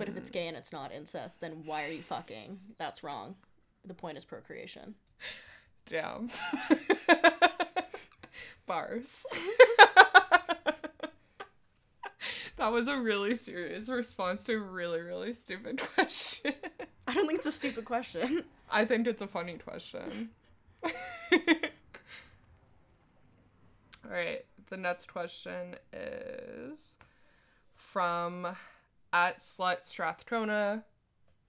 But 0.00 0.08
if 0.08 0.16
it's 0.16 0.30
mm. 0.30 0.32
gay 0.32 0.48
and 0.48 0.56
it's 0.56 0.72
not 0.72 0.92
incest, 0.92 1.42
then 1.42 1.62
why 1.66 1.84
are 1.84 1.92
you 1.92 2.00
fucking? 2.00 2.58
That's 2.78 3.04
wrong. 3.04 3.34
The 3.84 3.92
point 3.92 4.16
is 4.16 4.24
procreation. 4.24 4.94
Damn. 5.84 6.30
Bars. 8.66 9.26
that 12.56 12.72
was 12.72 12.88
a 12.88 12.96
really 12.96 13.34
serious 13.34 13.90
response 13.90 14.44
to 14.44 14.54
a 14.54 14.58
really, 14.58 15.02
really 15.02 15.34
stupid 15.34 15.82
question. 15.94 16.54
I 17.06 17.12
don't 17.12 17.26
think 17.26 17.40
it's 17.40 17.46
a 17.46 17.52
stupid 17.52 17.84
question. 17.84 18.44
I 18.70 18.86
think 18.86 19.06
it's 19.06 19.20
a 19.20 19.26
funny 19.26 19.58
question. 19.58 20.30
Alright, 24.02 24.46
the 24.70 24.78
next 24.78 25.12
question 25.12 25.76
is 25.92 26.96
from 27.74 28.56
at 29.12 29.38
Slut 29.38 29.84
Strathcona, 29.84 30.84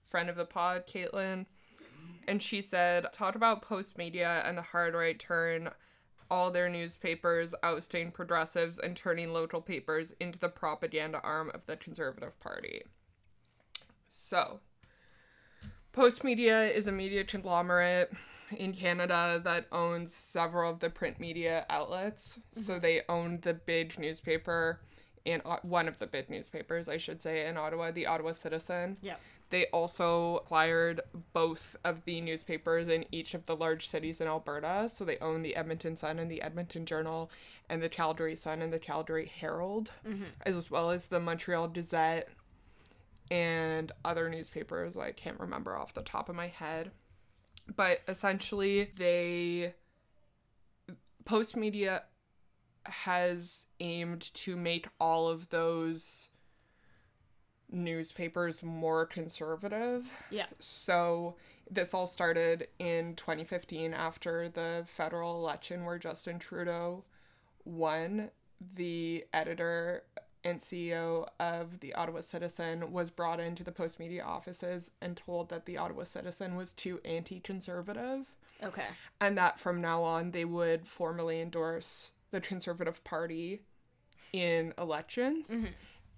friend 0.02 0.28
of 0.28 0.36
the 0.36 0.44
pod, 0.44 0.84
Caitlin. 0.86 1.46
And 2.26 2.40
she 2.40 2.60
said, 2.60 3.06
talk 3.12 3.34
about 3.34 3.62
post 3.62 3.98
media 3.98 4.42
and 4.44 4.56
the 4.56 4.62
hard 4.62 4.94
right 4.94 5.18
turn 5.18 5.70
all 6.30 6.50
their 6.50 6.68
newspapers 6.68 7.54
ousting 7.62 8.10
progressives 8.10 8.78
and 8.78 8.96
turning 8.96 9.32
local 9.32 9.60
papers 9.60 10.14
into 10.18 10.38
the 10.38 10.48
propaganda 10.48 11.20
arm 11.22 11.50
of 11.52 11.66
the 11.66 11.76
Conservative 11.76 12.38
Party. 12.40 12.82
So, 14.08 14.60
Post 15.92 16.24
Media 16.24 16.64
is 16.64 16.86
a 16.86 16.92
media 16.92 17.22
conglomerate 17.22 18.12
in 18.56 18.72
Canada 18.72 19.40
that 19.44 19.66
owns 19.72 20.14
several 20.14 20.70
of 20.70 20.80
the 20.80 20.90
print 20.90 21.20
media 21.20 21.66
outlets. 21.68 22.38
So 22.54 22.74
mm-hmm. 22.74 22.80
they 22.80 23.02
own 23.08 23.40
the 23.42 23.54
big 23.54 23.98
newspaper 23.98 24.80
in 25.24 25.40
one 25.62 25.88
of 25.88 25.98
the 25.98 26.06
big 26.06 26.28
newspapers, 26.28 26.88
I 26.88 26.96
should 26.96 27.22
say, 27.22 27.46
in 27.46 27.56
Ottawa, 27.56 27.90
the 27.90 28.06
Ottawa 28.06 28.32
Citizen. 28.32 28.96
Yeah. 29.00 29.16
They 29.50 29.66
also 29.66 30.36
acquired 30.36 31.02
both 31.32 31.76
of 31.84 32.04
the 32.04 32.20
newspapers 32.20 32.88
in 32.88 33.04
each 33.12 33.34
of 33.34 33.46
the 33.46 33.54
large 33.54 33.86
cities 33.86 34.20
in 34.20 34.26
Alberta. 34.26 34.88
So 34.92 35.04
they 35.04 35.18
own 35.18 35.42
the 35.42 35.54
Edmonton 35.56 35.96
Sun 35.96 36.18
and 36.18 36.30
the 36.30 36.42
Edmonton 36.42 36.86
Journal, 36.86 37.30
and 37.68 37.82
the 37.82 37.88
Calgary 37.88 38.34
Sun 38.34 38.62
and 38.62 38.72
the 38.72 38.78
Calgary 38.78 39.26
Herald, 39.26 39.90
mm-hmm. 40.06 40.24
as 40.46 40.70
well 40.70 40.90
as 40.90 41.06
the 41.06 41.20
Montreal 41.20 41.68
Gazette 41.68 42.28
and 43.30 43.92
other 44.04 44.28
newspapers 44.28 44.96
I 44.96 45.12
can't 45.12 45.40
remember 45.40 45.76
off 45.76 45.94
the 45.94 46.02
top 46.02 46.28
of 46.28 46.34
my 46.34 46.48
head. 46.48 46.90
But 47.76 48.00
essentially, 48.08 48.90
they. 48.96 49.74
Post 51.24 51.54
Media 51.54 52.02
has 52.84 53.66
aimed 53.80 54.20
to 54.34 54.56
make 54.56 54.86
all 55.00 55.28
of 55.28 55.48
those 55.50 56.28
newspapers 57.70 58.62
more 58.62 59.06
conservative. 59.06 60.12
Yeah. 60.30 60.46
So 60.58 61.36
this 61.70 61.94
all 61.94 62.06
started 62.06 62.68
in 62.78 63.14
2015 63.16 63.94
after 63.94 64.48
the 64.48 64.84
federal 64.86 65.36
election 65.40 65.84
where 65.84 65.98
Justin 65.98 66.38
Trudeau 66.38 67.04
won. 67.64 68.30
The 68.76 69.24
editor 69.34 70.04
and 70.44 70.60
CEO 70.60 71.26
of 71.40 71.80
the 71.80 71.94
Ottawa 71.94 72.20
Citizen 72.20 72.92
was 72.92 73.10
brought 73.10 73.40
into 73.40 73.64
the 73.64 73.72
Post 73.72 73.98
Media 73.98 74.22
offices 74.22 74.92
and 75.00 75.16
told 75.16 75.48
that 75.48 75.66
the 75.66 75.78
Ottawa 75.78 76.04
Citizen 76.04 76.54
was 76.56 76.72
too 76.72 77.00
anti 77.04 77.40
conservative 77.40 78.34
Okay. 78.62 78.86
and 79.20 79.36
that 79.36 79.58
from 79.58 79.80
now 79.80 80.02
on 80.04 80.30
they 80.30 80.44
would 80.44 80.86
formally 80.86 81.40
endorse 81.40 82.11
the 82.32 82.40
Conservative 82.40 83.02
Party 83.04 83.60
in 84.32 84.74
elections. 84.78 85.48
Mm-hmm. 85.50 85.66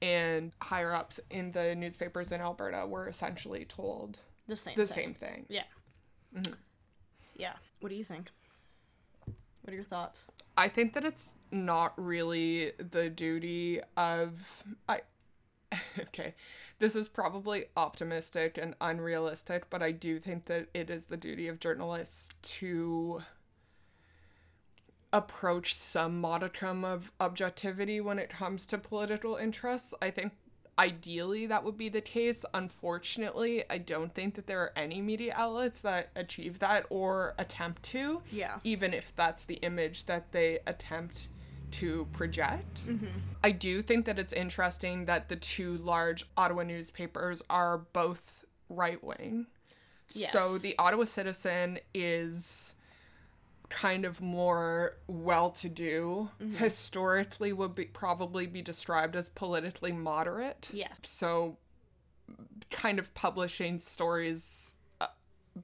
And 0.02 0.52
higher 0.60 0.92
ups 0.92 1.18
in 1.30 1.52
the 1.52 1.74
newspapers 1.74 2.30
in 2.32 2.40
Alberta 2.40 2.86
were 2.86 3.08
essentially 3.08 3.64
told 3.64 4.18
The 4.48 4.56
same. 4.56 4.74
the 4.76 4.86
thing. 4.86 4.94
same 4.94 5.14
thing. 5.14 5.46
Yeah. 5.48 5.62
Mm-hmm. 6.36 6.52
Yeah. 7.36 7.54
What 7.80 7.88
do 7.88 7.94
you 7.94 8.04
think? 8.04 8.30
What 9.62 9.72
are 9.72 9.76
your 9.76 9.84
thoughts? 9.84 10.26
I 10.58 10.68
think 10.68 10.92
that 10.94 11.04
it's 11.04 11.34
not 11.50 11.94
really 11.96 12.72
the 12.78 13.08
duty 13.08 13.80
of 13.96 14.62
I 14.88 15.00
okay. 15.98 16.34
This 16.80 16.94
is 16.94 17.08
probably 17.08 17.66
optimistic 17.76 18.58
and 18.60 18.74
unrealistic, 18.80 19.70
but 19.70 19.82
I 19.82 19.92
do 19.92 20.18
think 20.18 20.44
that 20.46 20.68
it 20.74 20.90
is 20.90 21.06
the 21.06 21.16
duty 21.16 21.48
of 21.48 21.60
journalists 21.60 22.28
to 22.58 23.22
approach 25.14 25.74
some 25.74 26.20
modicum 26.20 26.84
of 26.84 27.10
objectivity 27.20 28.00
when 28.00 28.18
it 28.18 28.28
comes 28.28 28.66
to 28.66 28.76
political 28.76 29.36
interests. 29.36 29.94
I 30.02 30.10
think 30.10 30.32
ideally 30.76 31.46
that 31.46 31.62
would 31.62 31.78
be 31.78 31.88
the 31.88 32.00
case. 32.00 32.44
Unfortunately, 32.52 33.62
I 33.70 33.78
don't 33.78 34.12
think 34.12 34.34
that 34.34 34.48
there 34.48 34.60
are 34.60 34.72
any 34.76 35.00
media 35.00 35.32
outlets 35.36 35.80
that 35.82 36.10
achieve 36.16 36.58
that 36.58 36.84
or 36.90 37.34
attempt 37.38 37.84
to 37.84 38.22
Yeah. 38.32 38.58
even 38.64 38.92
if 38.92 39.14
that's 39.14 39.44
the 39.44 39.54
image 39.54 40.06
that 40.06 40.32
they 40.32 40.58
attempt 40.66 41.28
to 41.70 42.06
project. 42.12 42.84
Mm-hmm. 42.86 43.06
I 43.44 43.52
do 43.52 43.82
think 43.82 44.06
that 44.06 44.18
it's 44.18 44.32
interesting 44.32 45.04
that 45.04 45.28
the 45.28 45.36
two 45.36 45.76
large 45.76 46.26
Ottawa 46.36 46.64
newspapers 46.64 47.40
are 47.48 47.78
both 47.78 48.44
right 48.68 49.02
wing. 49.02 49.46
Yes. 50.12 50.32
So 50.32 50.58
the 50.58 50.76
Ottawa 50.78 51.04
Citizen 51.04 51.78
is 51.94 52.73
kind 53.70 54.04
of 54.04 54.20
more 54.20 54.96
well 55.06 55.50
to 55.50 55.68
do. 55.68 56.30
Historically 56.56 57.52
would 57.52 57.74
be 57.74 57.86
probably 57.86 58.46
be 58.46 58.62
described 58.62 59.16
as 59.16 59.28
politically 59.30 59.92
moderate 59.92 60.68
Yeah. 60.72 60.92
so 61.02 61.56
kind 62.70 62.98
of 62.98 63.12
publishing 63.14 63.78
stories 63.78 64.74
uh, 65.00 65.06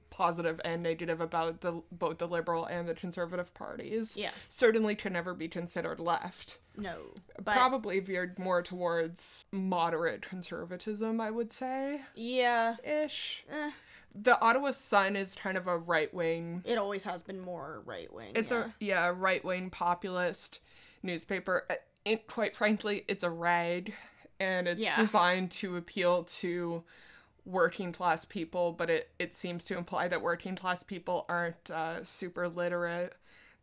positive 0.09 0.61
and 0.63 0.83
negative 0.83 1.19
about 1.21 1.61
the 1.61 1.81
both 1.91 2.17
the 2.19 2.27
liberal 2.27 2.65
and 2.65 2.87
the 2.87 2.93
conservative 2.93 3.53
parties 3.53 4.15
Yeah. 4.15 4.31
certainly 4.47 4.95
could 4.95 5.11
never 5.13 5.33
be 5.33 5.47
considered 5.47 5.99
left 5.99 6.57
No. 6.77 7.13
But 7.43 7.53
probably 7.55 7.99
veered 7.99 8.37
more 8.39 8.61
towards 8.61 9.43
moderate 9.51 10.21
conservatism 10.21 11.19
i 11.19 11.31
would 11.31 11.51
say 11.51 12.01
yeah. 12.15 12.75
ish 12.83 13.43
Eh, 13.51 13.71
the 14.13 14.39
ottawa 14.41 14.71
sun 14.71 15.15
is 15.15 15.35
kind 15.35 15.57
of 15.57 15.67
a 15.67 15.77
right 15.77 16.13
wing 16.13 16.61
it 16.65 16.77
always 16.77 17.03
has 17.05 17.21
been 17.23 17.39
more 17.39 17.81
right 17.85 18.11
wing. 18.13 18.31
it's 18.35 18.51
yeah. 18.51 18.65
a 18.65 18.71
yeah 18.79 19.13
right 19.15 19.43
wing 19.45 19.69
populist 19.69 20.59
newspaper. 21.03 21.65
Uh, 21.69 21.75
It 22.03 22.27
quite 22.27 22.55
frankly, 22.55 23.05
it's 23.07 23.23
a 23.23 23.29
rag, 23.29 23.93
and 24.39 24.67
it's 24.67 24.81
Yeah. 24.81 24.95
designed 24.95 25.51
to 25.51 25.77
appeal 25.77 26.23
to 26.41 26.83
working 27.45 27.91
class 27.91 28.25
people, 28.25 28.71
but 28.71 28.89
it 28.89 29.09
it 29.17 29.33
seems 29.33 29.63
to 29.65 29.77
imply 29.77 30.07
that 30.07 30.21
working 30.21 30.55
class 30.55 30.83
people 30.83 31.25
aren't 31.29 31.71
uh, 31.71 32.03
super 32.03 32.47
literate. 32.47 33.13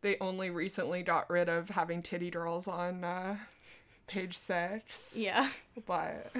They 0.01 0.17
only 0.21 0.49
recently 0.49 1.03
got 1.03 1.29
rid 1.29 1.49
of 1.49 1.69
having 1.69 2.01
titty 2.01 2.29
girls 2.31 2.67
on 2.67 3.03
uh, 3.03 3.37
page 4.09 4.37
six. 4.37 5.13
Yeah. 5.15 5.49
But 5.85 6.31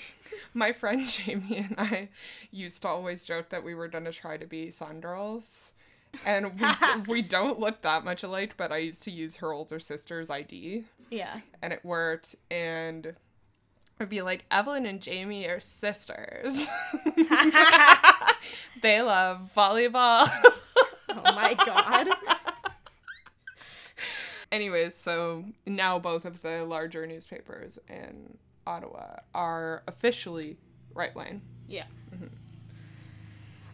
my 0.54 0.72
friend 0.72 1.08
Jamie 1.08 1.56
and 1.68 1.74
I 1.78 2.08
used 2.52 2.82
to 2.82 2.88
always 2.88 3.24
joke 3.24 3.48
that 3.48 3.64
we 3.64 3.74
were 3.74 3.88
gonna 3.88 4.12
try 4.12 4.36
to 4.36 4.46
be 4.46 4.70
sun 4.70 5.00
girls. 5.00 5.72
And 6.24 6.52
we, 6.60 6.66
we 7.14 7.22
don't 7.22 7.58
look 7.58 7.82
that 7.82 8.04
much 8.04 8.22
alike, 8.22 8.54
but 8.56 8.70
I 8.70 8.76
used 8.76 9.02
to 9.04 9.10
use 9.10 9.36
her 9.36 9.52
older 9.52 9.80
sister's 9.80 10.30
ID 10.30 10.84
Yeah. 11.10 11.40
and 11.60 11.72
it 11.72 11.84
worked. 11.84 12.36
And 12.50 13.14
I'd 13.98 14.10
be 14.10 14.22
like, 14.22 14.44
Evelyn 14.50 14.86
and 14.86 15.00
Jamie 15.00 15.46
are 15.46 15.60
sisters. 15.60 16.68
they 18.82 19.00
love 19.02 19.50
volleyball. 19.56 20.28
Oh 21.08 21.34
my 21.34 21.54
god. 21.54 22.08
Anyways, 24.54 24.94
so 24.94 25.46
now 25.66 25.98
both 25.98 26.24
of 26.24 26.42
the 26.42 26.64
larger 26.64 27.08
newspapers 27.08 27.76
in 27.88 28.38
Ottawa 28.64 29.16
are 29.34 29.82
officially 29.88 30.58
right 30.94 31.12
wing. 31.12 31.42
Yeah. 31.66 31.86
Mm-hmm. 32.14 32.26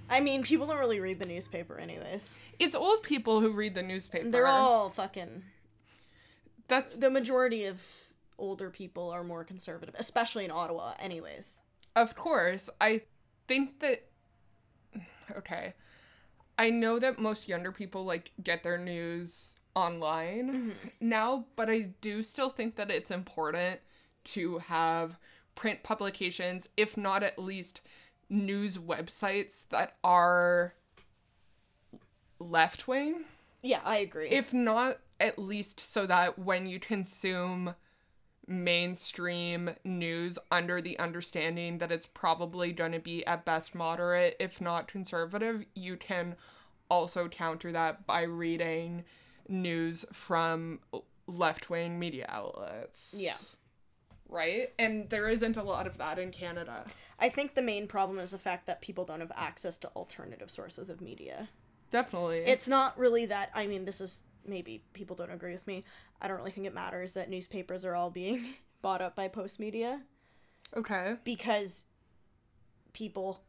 I 0.09 0.21
mean, 0.21 0.43
people 0.43 0.67
don't 0.67 0.79
really 0.79 0.99
read 0.99 1.19
the 1.19 1.27
newspaper, 1.27 1.77
anyways. 1.77 2.33
It's 2.59 2.75
old 2.75 3.03
people 3.03 3.43
who 3.43 3.53
read 3.53 3.75
the 3.75 3.83
newspaper. 3.83 4.31
They're 4.31 4.47
all 4.47 4.89
fucking. 4.89 5.43
That's 6.67 6.97
The 6.97 7.11
majority 7.11 7.67
of 7.67 7.87
older 8.39 8.71
people 8.71 9.11
are 9.11 9.23
more 9.23 9.45
conservative, 9.45 9.95
especially 9.99 10.47
in 10.47 10.51
Ottawa, 10.51 10.95
anyways. 10.99 11.61
Of 11.95 12.17
course, 12.17 12.71
I 12.81 13.03
think 13.47 13.81
that 13.81 14.09
okay. 15.37 15.75
I 16.59 16.71
know 16.71 16.99
that 16.99 17.19
most 17.19 17.49
younger 17.49 17.71
people 17.71 18.07
like 18.07 18.33
get 18.43 18.63
their 18.63 18.79
news 18.79 19.57
online 19.75 20.53
mm-hmm. 20.53 20.89
now, 21.01 21.47
but 21.57 21.71
I 21.71 21.91
do 22.01 22.23
still 22.23 22.51
think 22.51 22.77
that 22.77 22.91
it's 22.91 23.11
important 23.11 23.81
to 24.25 24.59
have 24.59 25.19
print 25.55 25.83
publications, 25.83 26.69
if 26.77 26.97
not 26.97 27.23
at 27.23 27.39
least 27.39 27.81
news 28.29 28.79
websites 28.79 29.63
that 29.71 29.97
are 30.05 30.75
left 32.39 32.89
wing 32.89 33.25
Yeah, 33.63 33.81
I 33.85 33.99
agree. 33.99 34.29
if 34.31 34.55
not 34.55 34.99
at 35.19 35.39
least 35.39 35.81
so 35.81 36.07
that 36.07 36.39
when 36.39 36.67
you 36.67 36.81
consume 36.81 37.75
mainstream 38.47 39.71
news 39.85 40.39
under 40.51 40.81
the 40.81 40.99
understanding 40.99 41.79
that 41.79 41.93
it's 41.93 42.07
probably 42.07 42.73
going 42.73 42.93
to 42.93 42.99
be 42.99 43.25
at 43.27 43.45
best 43.45 43.75
moderate 43.75 44.35
if 44.41 44.61
not 44.61 44.89
conservative 44.89 45.65
you 45.75 45.97
can 45.97 46.35
also 46.89 47.29
counter 47.29 47.71
that 47.71 48.07
by 48.07 48.23
reading 48.23 49.05
news 49.51 50.05
from 50.13 50.81
left-wing 51.27 51.99
media 51.99 52.27
outlets 52.29 53.15
Yeah. 53.17 53.37
right 54.29 54.73
and 54.79 55.09
there 55.11 55.29
isn't 55.29 55.57
a 55.57 55.63
lot 55.63 55.87
of 55.87 55.99
that 55.99 56.19
in 56.19 56.31
canada 56.31 56.85
I 57.19 57.29
think 57.29 57.55
the 57.55 57.63
main 57.63 57.87
problem 57.87 58.19
is 58.19 58.31
the 58.31 58.39
fact 58.39 58.67
that 58.67 58.81
people 58.81 59.05
don't 59.05 59.21
have 59.21 59.33
access 59.37 59.77
to 59.79 59.89
alternative 59.89 60.51
sources 60.51 60.89
of 60.89 61.01
media. 61.03 61.51
definitely 61.91 62.39
It's 62.39 62.67
not 62.69 62.97
really 62.99 63.27
that. 63.27 63.51
I 63.55 63.67
mean, 63.67 63.85
this 63.85 64.01
is 64.01 64.23
maybe 64.47 64.85
people 64.95 65.15
don't 65.17 65.31
agree 65.31 65.53
with 65.53 65.67
me. 65.67 65.85
I 66.23 66.29
don't 66.29 66.39
really 66.39 66.51
think 66.51 66.67
it 66.67 66.73
matters 66.73 67.13
that 67.13 67.29
newspapers 67.29 67.85
are 67.85 67.95
all 67.95 68.09
being 68.11 68.55
bought 68.83 69.03
up 69.03 69.15
by 69.15 69.29
Postmedia 69.29 70.01
okay 70.75 71.17
because 71.25 71.85
people 72.95 73.43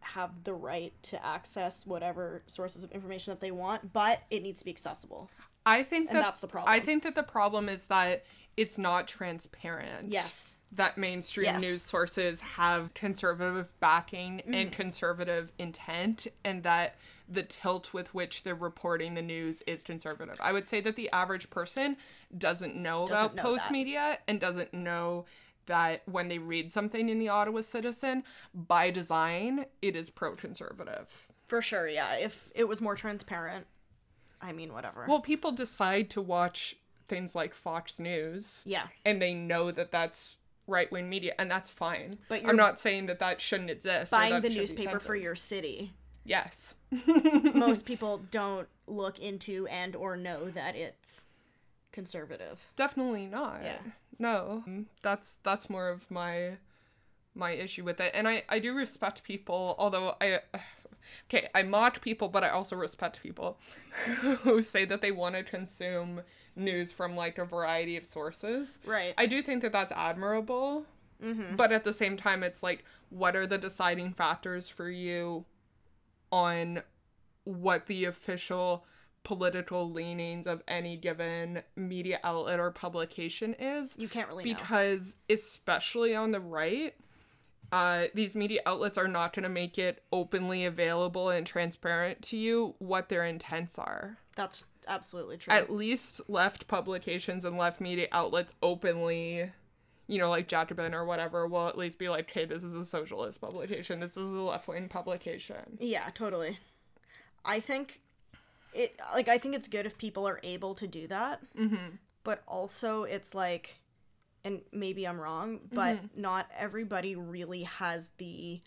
have 0.00 0.44
the 0.44 0.54
right 0.54 0.92
to 1.02 1.24
access 1.24 1.86
whatever 1.86 2.42
sources 2.46 2.84
of 2.84 2.92
information 2.92 3.32
that 3.32 3.40
they 3.40 3.50
want, 3.50 3.92
but 3.92 4.20
it 4.30 4.42
needs 4.42 4.60
to 4.60 4.64
be 4.64 4.70
accessible. 4.70 5.30
i 5.64 5.82
think 5.82 6.08
And 6.10 6.18
that 6.18 6.22
that's 6.22 6.40
the 6.40 6.46
problem. 6.48 6.72
i 6.72 6.78
think 6.80 7.02
that 7.02 7.14
the 7.14 7.22
problem 7.24 7.68
is 7.68 7.84
that 7.84 8.24
it's 8.56 8.78
not 8.78 9.06
transparent 9.08 10.08
Yes. 10.08 10.56
that 10.72 10.96
mainstream 10.96 11.46
Yes. 11.46 11.60
news 11.62 11.82
sources 11.82 12.40
have 12.40 12.94
conservative 12.94 13.74
backing 13.80 14.38
Mm-hmm. 14.38 14.54
and 14.54 14.72
conservative 14.72 15.50
intent 15.58 16.26
and 16.44 16.62
that 16.62 16.94
the 17.28 17.42
tilt 17.42 17.92
with 17.92 18.14
which 18.14 18.44
they're 18.44 18.54
reporting 18.54 19.14
the 19.14 19.22
news 19.22 19.60
is 19.66 19.82
conservative. 19.82 20.36
I 20.40 20.52
would 20.52 20.68
say 20.68 20.80
that 20.82 20.94
the 20.94 21.10
average 21.10 21.50
person 21.50 21.96
doesn't 22.38 22.76
know 22.76 23.06
Doesn't 23.08 23.24
about 23.24 23.34
know 23.36 23.42
post 23.42 23.64
that. 23.64 23.72
media 23.72 24.18
and 24.28 24.38
doesn't 24.38 24.72
know 24.72 25.24
that 25.66 26.02
when 26.06 26.28
they 26.28 26.38
read 26.38 26.70
something 26.72 27.08
in 27.08 27.18
the 27.18 27.28
Ottawa 27.28 27.60
Citizen, 27.60 28.24
by 28.54 28.90
design, 28.90 29.66
it 29.82 29.96
is 29.96 30.10
pro 30.10 30.34
conservative. 30.34 31.28
For 31.44 31.62
sure, 31.62 31.88
yeah. 31.88 32.14
If 32.14 32.50
it 32.54 32.66
was 32.68 32.80
more 32.80 32.94
transparent, 32.94 33.66
I 34.40 34.52
mean, 34.52 34.72
whatever. 34.72 35.06
Well, 35.08 35.20
people 35.20 35.52
decide 35.52 36.10
to 36.10 36.20
watch 36.22 36.76
things 37.08 37.34
like 37.34 37.54
Fox 37.54 38.00
News. 38.00 38.62
yeah. 38.66 38.88
and 39.04 39.22
they 39.22 39.32
know 39.32 39.70
that 39.70 39.92
that's 39.92 40.36
right 40.66 40.90
wing 40.90 41.08
media, 41.08 41.34
and 41.38 41.50
that's 41.50 41.70
fine. 41.70 42.18
But 42.28 42.42
you're 42.42 42.50
I'm 42.50 42.56
not 42.56 42.80
saying 42.80 43.06
that 43.06 43.20
that 43.20 43.40
shouldn't 43.40 43.70
exist. 43.70 44.10
Buying 44.10 44.40
the 44.40 44.50
newspaper 44.50 44.98
for 44.98 45.14
your 45.14 45.36
city. 45.36 45.92
yes, 46.24 46.74
Most 47.54 47.86
people 47.86 48.22
don't 48.30 48.68
look 48.86 49.18
into 49.18 49.66
and 49.68 49.94
or 49.96 50.16
know 50.16 50.50
that 50.50 50.76
it's 50.76 51.26
conservative. 51.96 52.70
definitely 52.76 53.26
not. 53.26 53.60
Yeah. 53.64 53.78
No, 54.18 54.62
that's 55.02 55.38
that's 55.42 55.68
more 55.68 55.88
of 55.88 56.10
my 56.10 56.58
my 57.34 57.50
issue 57.50 57.84
with 57.84 58.00
it, 58.00 58.12
and 58.14 58.28
I 58.28 58.44
I 58.48 58.58
do 58.60 58.74
respect 58.74 59.24
people, 59.24 59.74
although 59.78 60.14
I. 60.20 60.40
Okay, 61.30 61.48
I 61.54 61.62
mock 61.62 62.00
people, 62.00 62.28
but 62.28 62.42
I 62.42 62.48
also 62.48 62.74
respect 62.74 63.22
people 63.22 63.58
who 64.42 64.60
say 64.60 64.84
that 64.84 65.02
they 65.02 65.12
want 65.12 65.36
to 65.36 65.44
consume 65.44 66.22
news 66.56 66.92
from 66.92 67.14
like 67.14 67.38
a 67.38 67.44
variety 67.44 67.96
of 67.96 68.04
sources. 68.04 68.78
Right. 68.84 69.14
I 69.16 69.26
do 69.26 69.40
think 69.40 69.62
that 69.62 69.70
that's 69.72 69.92
admirable. 69.92 70.84
Mm-hmm. 71.22 71.54
But 71.54 71.70
at 71.70 71.84
the 71.84 71.92
same 71.92 72.16
time, 72.16 72.42
it's 72.42 72.62
like, 72.62 72.84
what 73.08 73.36
are 73.36 73.46
the 73.46 73.56
deciding 73.56 74.14
factors 74.14 74.68
for 74.68 74.90
you 74.90 75.44
on 76.32 76.82
what 77.44 77.86
the 77.86 78.04
official 78.04 78.84
political 79.26 79.90
leanings 79.90 80.46
of 80.46 80.62
any 80.68 80.96
given 80.96 81.60
media 81.74 82.20
outlet 82.22 82.60
or 82.60 82.70
publication 82.70 83.56
is? 83.58 83.96
you 83.98 84.06
can't 84.08 84.28
really 84.28 84.44
know. 84.44 84.56
because, 84.56 85.16
especially 85.28 86.14
on 86.14 86.30
the 86.30 86.38
right, 86.38 86.94
uh, 87.72 88.04
these 88.14 88.36
media 88.36 88.60
outlets 88.66 88.96
are 88.96 89.08
not 89.08 89.34
going 89.34 89.42
to 89.42 89.48
make 89.48 89.78
it 89.78 90.04
openly 90.12 90.64
available 90.64 91.30
and 91.30 91.44
transparent 91.44 92.22
to 92.22 92.36
you 92.36 92.76
what 92.78 93.08
their 93.08 93.24
intents 93.24 93.76
are 93.76 94.16
That's 94.36 94.66
absolutely 94.86 95.38
true. 95.38 95.52
at 95.52 95.72
least 95.72 96.20
left 96.28 96.68
publications 96.68 97.44
and 97.44 97.58
left 97.58 97.80
media 97.80 98.06
outlets 98.12 98.52
openly, 98.62 99.50
you 100.06 100.18
know, 100.20 100.30
like 100.30 100.46
Jacobin 100.46 100.94
or 100.94 101.04
whatever, 101.04 101.48
will 101.48 101.66
at 101.66 101.76
least 101.76 101.98
be 101.98 102.08
like, 102.08 102.30
hey, 102.30 102.44
this 102.44 102.62
is 102.62 102.76
a 102.76 102.84
socialist 102.84 103.40
publication. 103.40 103.98
This 103.98 104.16
is 104.16 104.30
a 104.30 104.40
left 104.40 104.68
wing 104.68 104.88
publication. 104.88 105.78
yeah, 105.80 106.10
totally. 106.14 106.60
I 107.44 107.58
think 107.58 108.00
it 108.72 108.98
like 109.14 109.28
I 109.28 109.38
think 109.38 109.54
it's 109.54 109.68
good 109.68 109.86
if 109.86 109.98
people 109.98 110.26
are 110.26 110.40
able 110.42 110.74
to 110.76 110.86
do 110.86 111.06
that. 111.08 111.40
Mm-hmm. 111.56 111.96
But 112.24 112.42
also 112.46 113.04
it's 113.04 113.34
like 113.34 113.76
and 114.44 114.62
maybe 114.72 115.06
I'm 115.06 115.20
wrong, 115.20 115.58
but 115.72 115.98
not 116.16 116.48
everybody 116.56 117.16
really 117.16 117.64
has 117.64 118.10
the 118.18 118.60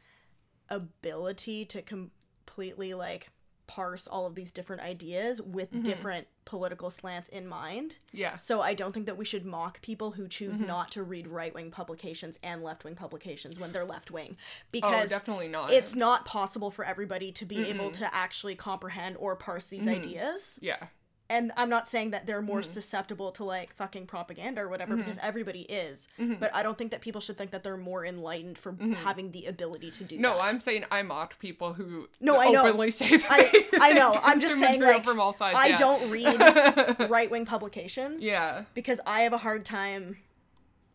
ability 0.69 1.63
to 1.65 1.81
completely 1.81 2.93
like 2.93 3.29
parse 3.65 4.05
all 4.05 4.25
of 4.25 4.35
these 4.35 4.51
different 4.51 4.81
ideas 4.81 5.41
with 5.41 5.83
different 5.83 6.27
political 6.49 6.89
slants 6.89 7.29
in 7.29 7.47
mind. 7.47 7.95
Yeah. 8.11 8.35
So 8.37 8.61
I 8.61 8.73
don't 8.73 8.91
think 8.91 9.05
that 9.05 9.17
we 9.17 9.23
should 9.23 9.45
mock 9.45 9.81
people 9.83 10.11
who 10.11 10.27
choose 10.27 10.59
not 10.59 10.89
to 10.91 11.03
read 11.03 11.27
right 11.27 11.53
wing 11.53 11.69
publications 11.69 12.39
and 12.41 12.63
left 12.63 12.83
wing 12.83 12.95
publications 12.95 13.59
when 13.59 13.71
they're 13.71 13.85
left 13.85 14.09
wing 14.09 14.35
because 14.71 15.05
Oh, 15.11 15.15
definitely 15.15 15.47
not. 15.47 15.71
it's 15.71 15.95
not 15.95 16.25
possible 16.25 16.71
for 16.71 16.83
everybody 16.83 17.31
to 17.33 17.45
be 17.45 17.69
able 17.69 17.91
to 17.91 18.13
actually 18.13 18.55
comprehend 18.55 19.15
or 19.17 19.35
parse 19.35 19.65
these 19.65 19.85
Mm-hmm. 19.85 19.99
ideas. 20.01 20.57
Yeah. 20.61 20.87
And 21.31 21.51
I'm 21.55 21.69
not 21.69 21.87
saying 21.87 22.09
that 22.11 22.25
they're 22.25 22.39
Mm-hmm. 22.39 22.47
more 22.47 22.63
susceptible 22.63 23.31
to 23.33 23.43
like 23.43 23.73
fucking 23.75 24.07
propaganda 24.07 24.61
or 24.61 24.67
whatever 24.69 24.95
because 24.95 25.19
everybody 25.21 25.61
is. 25.61 26.07
Mm-hmm. 26.19 26.35
But 26.39 26.55
I 26.55 26.63
don't 26.63 26.75
think 26.77 26.89
that 26.89 27.01
people 27.01 27.21
should 27.21 27.37
think 27.37 27.51
that 27.51 27.61
they're 27.63 27.77
more 27.77 28.03
enlightened 28.03 28.57
for 28.57 28.75
having 29.03 29.31
the 29.31 29.45
ability 29.45 29.91
to 29.91 30.03
do 30.03 30.17
No, 30.17 30.33
that. 30.37 30.43
I'm 30.45 30.59
saying 30.59 30.85
I 30.89 31.03
mock 31.03 31.37
people 31.37 31.73
who 31.73 32.09
No, 32.19 32.39
I 32.39 32.49
know. 32.49 32.65
openly 32.65 32.89
say 32.89 33.17
that 33.17 33.27
I, 33.29 33.67
I 33.79 33.93
know. 33.93 34.19
I'm 34.23 34.41
just 34.41 34.57
saying 34.57 34.81
like 34.81 35.03
from 35.03 35.19
all 35.19 35.33
sides. 35.33 35.55
I 35.59 35.67
yeah. 35.67 35.77
don't 35.77 36.09
read 36.09 37.09
right 37.11 37.29
wing 37.29 37.45
publications. 37.45 38.23
Yeah. 38.25 38.63
Because 38.73 38.99
I 39.05 39.21
have 39.21 39.33
a 39.33 39.37
hard 39.37 39.65
time 39.65 40.17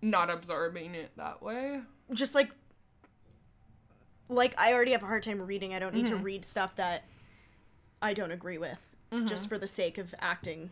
Not 0.02 0.30
absorbing 0.30 0.96
it 0.96 1.12
that 1.16 1.42
way. 1.42 1.80
just 2.12 2.34
like 2.34 2.50
like 4.28 4.54
I 4.58 4.72
already 4.72 4.92
have 4.92 5.02
a 5.02 5.06
hard 5.06 5.22
time 5.22 5.40
reading. 5.42 5.74
I 5.74 5.78
don't 5.78 5.94
need 5.94 6.06
Mm-hmm. 6.06 6.16
to 6.16 6.22
read 6.22 6.44
stuff 6.44 6.74
that 6.76 7.04
I 8.02 8.14
don't 8.14 8.32
agree 8.32 8.58
with 8.58 8.78
Mm-hmm. 9.12 9.26
just 9.26 9.48
for 9.48 9.58
the 9.58 9.68
sake 9.68 9.98
of 9.98 10.14
acting 10.20 10.70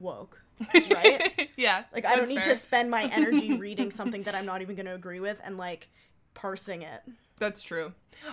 woke. 0.00 0.42
Right? 0.74 1.50
yeah. 1.56 1.84
like 1.92 2.06
I 2.06 2.16
don't 2.16 2.28
need 2.28 2.42
fair. 2.42 2.54
to 2.54 2.58
spend 2.58 2.90
my 2.90 3.10
energy 3.12 3.52
reading 3.58 3.90
something 3.90 4.22
that 4.22 4.34
I'm 4.34 4.46
not 4.46 4.62
even 4.62 4.74
going 4.74 4.86
to 4.86 4.94
agree 4.94 5.20
with 5.20 5.40
and 5.44 5.58
like 5.58 5.88
parsing 6.32 6.82
it. 6.82 7.02
That's 7.38 7.62
true. 7.62 7.92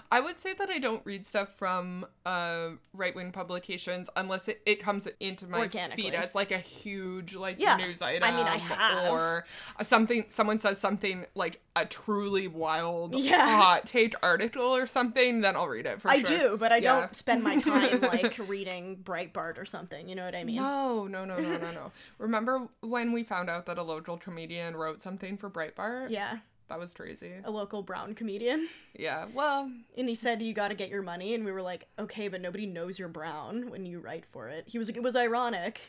I 0.09 0.21
would 0.21 0.39
say 0.39 0.53
that 0.53 0.69
I 0.69 0.79
don't 0.79 1.05
read 1.05 1.25
stuff 1.25 1.49
from 1.57 2.05
uh, 2.25 2.69
right 2.93 3.13
wing 3.13 3.33
publications 3.33 4.09
unless 4.15 4.47
it, 4.47 4.61
it 4.65 4.81
comes 4.81 5.09
into 5.19 5.45
my 5.45 5.67
feed 5.67 6.13
as 6.13 6.33
like 6.33 6.51
a 6.51 6.57
huge 6.57 7.35
like 7.35 7.61
Yeah. 7.61 7.75
news 7.75 8.01
item. 8.01 8.23
I 8.23 8.31
mean, 8.31 8.47
I 8.47 8.57
have. 8.59 9.11
Or 9.11 9.45
something 9.81 10.23
someone 10.29 10.61
says 10.61 10.77
something 10.79 11.25
like 11.35 11.59
a 11.75 11.85
truly 11.85 12.47
wild 12.47 13.13
Yeah. 13.15 13.57
hot 13.57 13.85
take 13.85 14.15
article 14.23 14.63
or 14.63 14.87
something, 14.87 15.41
then 15.41 15.57
I'll 15.57 15.67
read 15.67 15.85
it 15.85 15.99
for 16.01 16.09
I 16.09 16.23
sure. 16.23 16.37
do, 16.51 16.57
but 16.57 16.71
I 16.71 16.77
Yeah. 16.77 17.01
don't 17.01 17.13
spend 17.15 17.43
my 17.43 17.57
time 17.57 17.99
like 18.01 18.39
reading 18.47 18.97
Breitbart 19.03 19.57
or 19.57 19.65
something. 19.65 20.07
You 20.07 20.15
know 20.15 20.23
what 20.23 20.33
I 20.33 20.45
mean? 20.45 20.55
No, 20.55 21.07
no, 21.07 21.25
no, 21.25 21.35
no, 21.37 21.57
no, 21.57 21.71
no. 21.71 21.91
Remember 22.19 22.69
when 22.79 23.11
we 23.11 23.23
found 23.23 23.49
out 23.49 23.65
that 23.65 23.77
a 23.77 23.83
local 23.83 24.17
comedian 24.17 24.77
wrote 24.77 25.01
something 25.01 25.35
for 25.35 25.49
Breitbart? 25.49 26.09
Yeah. 26.09 26.37
That 26.73 26.79
was 26.79 26.93
crazy. 26.93 27.31
a 27.43 27.51
local 27.51 27.83
brown 27.83 28.15
comedian. 28.15 28.67
Yeah. 28.97 29.25
Well, 29.31 29.71
And 29.95 30.09
he 30.09 30.15
said, 30.15 30.41
You 30.41 30.53
got 30.53 30.69
to 30.69 30.75
get 30.75 30.89
your 30.89 31.03
money. 31.03 31.35
And 31.35 31.45
we 31.45 31.51
were 31.51 31.61
like, 31.61 31.87
Okay, 31.99 32.27
but 32.29 32.41
nobody 32.41 32.65
knows 32.65 32.97
you're 32.97 33.07
brown 33.09 33.69
when 33.69 33.85
you 33.85 33.99
write 33.99 34.25
for 34.25 34.49
it. 34.49 34.63
He 34.67 34.77
was 34.79 34.87
like, 34.87 34.97
It 34.97 35.03
was 35.03 35.15
ironic. 35.15 35.81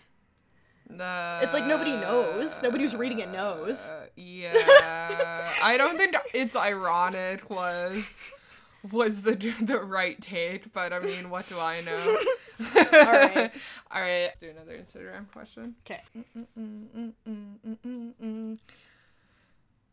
uh, 0.91 1.41
It's 1.43 1.55
like 1.55 1.65
nobody 1.65 1.93
knows. 1.93 2.61
Nobody 2.63 2.85
who's 2.85 2.95
reading 2.95 3.21
it 3.21 3.31
knows. 3.31 3.89
Uh, 3.89 4.07
yeah. 4.17 5.51
I 5.63 5.77
don't 5.79 5.97
think 5.97 6.15
it's 6.35 6.55
ironic 6.55 7.49
was 7.49 8.21
was 8.93 9.23
the 9.23 9.35
the 9.63 9.81
right 9.81 10.21
take, 10.21 10.71
but 10.75 10.93
I 10.93 11.01
mean, 11.01 11.31
what 11.31 11.49
do 11.49 11.59
I 11.59 11.81
know? 11.81 11.97
All 12.77 12.83
right. 12.93 13.51
All 13.91 14.01
right. 14.03 14.25
Let's 14.25 14.39
do 14.41 14.51
another 14.51 14.77
Instagram 14.77 15.33
question. 15.33 15.75
Okay. 15.87 16.03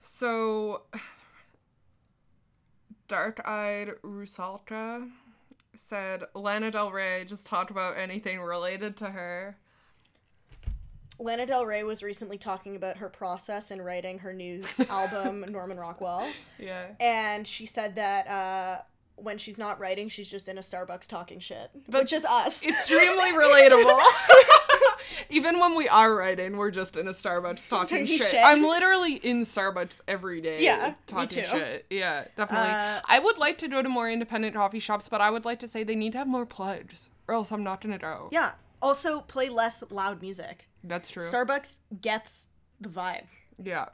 So, 0.02 0.84
Dark 3.08 3.41
Eyed 3.45 3.91
Rusalka 4.04 5.10
said 5.76 6.24
Lana 6.34 6.72
Del 6.72 6.91
Rey 6.91 7.26
just 7.28 7.45
talked 7.45 7.72
about 7.72 7.97
anything 7.97 8.41
related 8.41 8.97
to 8.97 9.12
her. 9.12 9.58
Lana 11.20 11.45
Del 11.45 11.66
Rey 11.66 11.84
was 11.84 12.02
recently 12.02 12.38
talking 12.38 12.76
about 12.76 12.97
her 12.97 13.10
process 13.10 13.70
in 13.70 13.82
writing 13.82 14.20
her 14.20 14.34
new 14.34 14.64
album, 14.89 15.45
Norman 15.49 15.78
Rockwell. 15.78 16.28
Yeah. 16.58 16.88
And 16.99 17.47
she 17.47 17.66
said 17.66 17.95
that 17.95 18.28
uh, 18.28 18.82
when 19.18 19.38
she's 19.38 19.60
not 19.60 19.80
writing, 19.80 20.10
she's 20.10 20.30
just 20.30 20.47
in 20.47 20.58
a 20.58 20.62
Starbucks 20.62 21.08
talking 21.08 21.39
shit, 21.39 21.70
which 21.74 22.10
That's 22.10 22.14
is 22.14 22.26
us. 22.26 22.66
Extremely 22.66 23.30
relatable. 23.32 23.99
Even 25.30 25.60
when 25.60 25.76
we 25.76 25.88
are 25.88 26.16
writing, 26.16 26.58
we're 26.58 26.72
just 26.72 26.97
in 26.97 27.08
a 27.08 27.12
Starbucks 27.12 27.68
talking 27.70 28.06
shit. 28.06 28.22
shit. 28.22 28.41
I'm 28.43 28.62
literally 28.64 29.16
in 29.16 29.41
Starbucks 29.41 30.02
every 30.08 30.41
day. 30.41 30.62
Yeah, 30.64 30.89
me 30.89 30.95
talking 31.08 31.43
too. 31.43 31.49
shit. 31.49 31.86
Yeah, 31.89 32.26
definitely. 32.36 32.70
Uh, 32.70 33.02
I 33.06 33.20
would 33.20 33.38
like 33.38 33.58
to 33.60 33.68
go 33.68 33.82
to 33.82 33.89
more 33.89 34.10
independent 34.10 34.56
coffee 34.56 34.80
shops, 34.80 35.08
but 35.10 35.22
I 35.22 35.30
would 35.32 35.45
like 35.45 35.60
to 35.60 35.68
say 35.68 35.84
they 35.84 35.95
need 35.95 36.12
to 36.14 36.18
have 36.20 36.28
more 36.28 36.45
plugs, 36.45 37.10
or 37.28 37.36
else 37.36 37.52
I'm 37.52 37.64
not 37.64 37.82
gonna 37.82 37.97
go. 37.97 38.30
yeah. 38.32 38.54
Also, 38.82 39.22
play 39.22 39.47
less 39.47 39.84
loud 39.91 40.24
music. 40.24 40.68
That's 40.84 41.12
true. 41.12 41.22
Starbucks 41.24 41.78
gets 42.02 42.47
the 42.80 42.89
vibe. 42.89 43.26
yeah, 43.64 43.86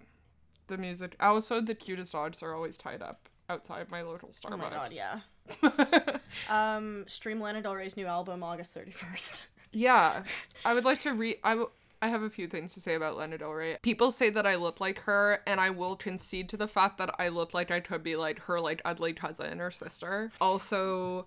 the 0.68 0.78
music. 0.78 1.18
Also, 1.20 1.60
the 1.60 1.76
cutest 1.76 2.14
dogs 2.14 2.42
are 2.42 2.54
always 2.54 2.78
tied 2.78 3.02
up 3.02 3.28
outside 3.50 3.92
my 3.92 4.02
local 4.02 4.30
Starbucks. 4.30 4.54
Oh 4.54 4.58
my 4.58 4.70
god, 4.70 4.94
yeah. 4.94 5.20
Um, 6.50 7.04
stream 7.08 7.40
Lana 7.42 7.62
Del 7.62 7.76
Rey's 7.76 7.98
new 7.98 8.06
album 8.06 8.44
August 8.44 8.76
31st. 8.78 9.42
Yeah, 9.72 10.24
I 10.66 10.74
would 10.74 10.86
like 10.86 11.00
to 11.02 11.14
read. 11.14 11.38
I. 11.44 11.64
I 12.00 12.10
have 12.10 12.22
a 12.22 12.30
few 12.30 12.48
things 12.48 12.76
to 12.76 12.80
say 12.80 12.94
about 12.94 13.18
Lana 13.18 13.40
Del 13.40 13.50
Rey. 13.50 13.78
People 13.82 14.12
say 14.12 14.30
that 14.30 14.46
I 14.46 14.54
look 14.54 14.80
like 14.80 15.00
her, 15.00 15.42
and 15.48 15.60
I 15.60 15.72
will 15.72 15.96
concede 15.96 16.48
to 16.50 16.58
the 16.58 16.68
fact 16.68 17.00
that 17.00 17.10
I 17.18 17.30
look 17.30 17.56
like 17.56 17.72
I 17.72 17.80
could 17.80 18.04
be 18.04 18.16
like 18.16 18.38
her, 18.42 18.62
like 18.62 18.84
ugly 18.86 19.14
cousin 19.14 19.60
or 19.60 19.72
sister. 19.72 20.32
Also, 20.40 21.26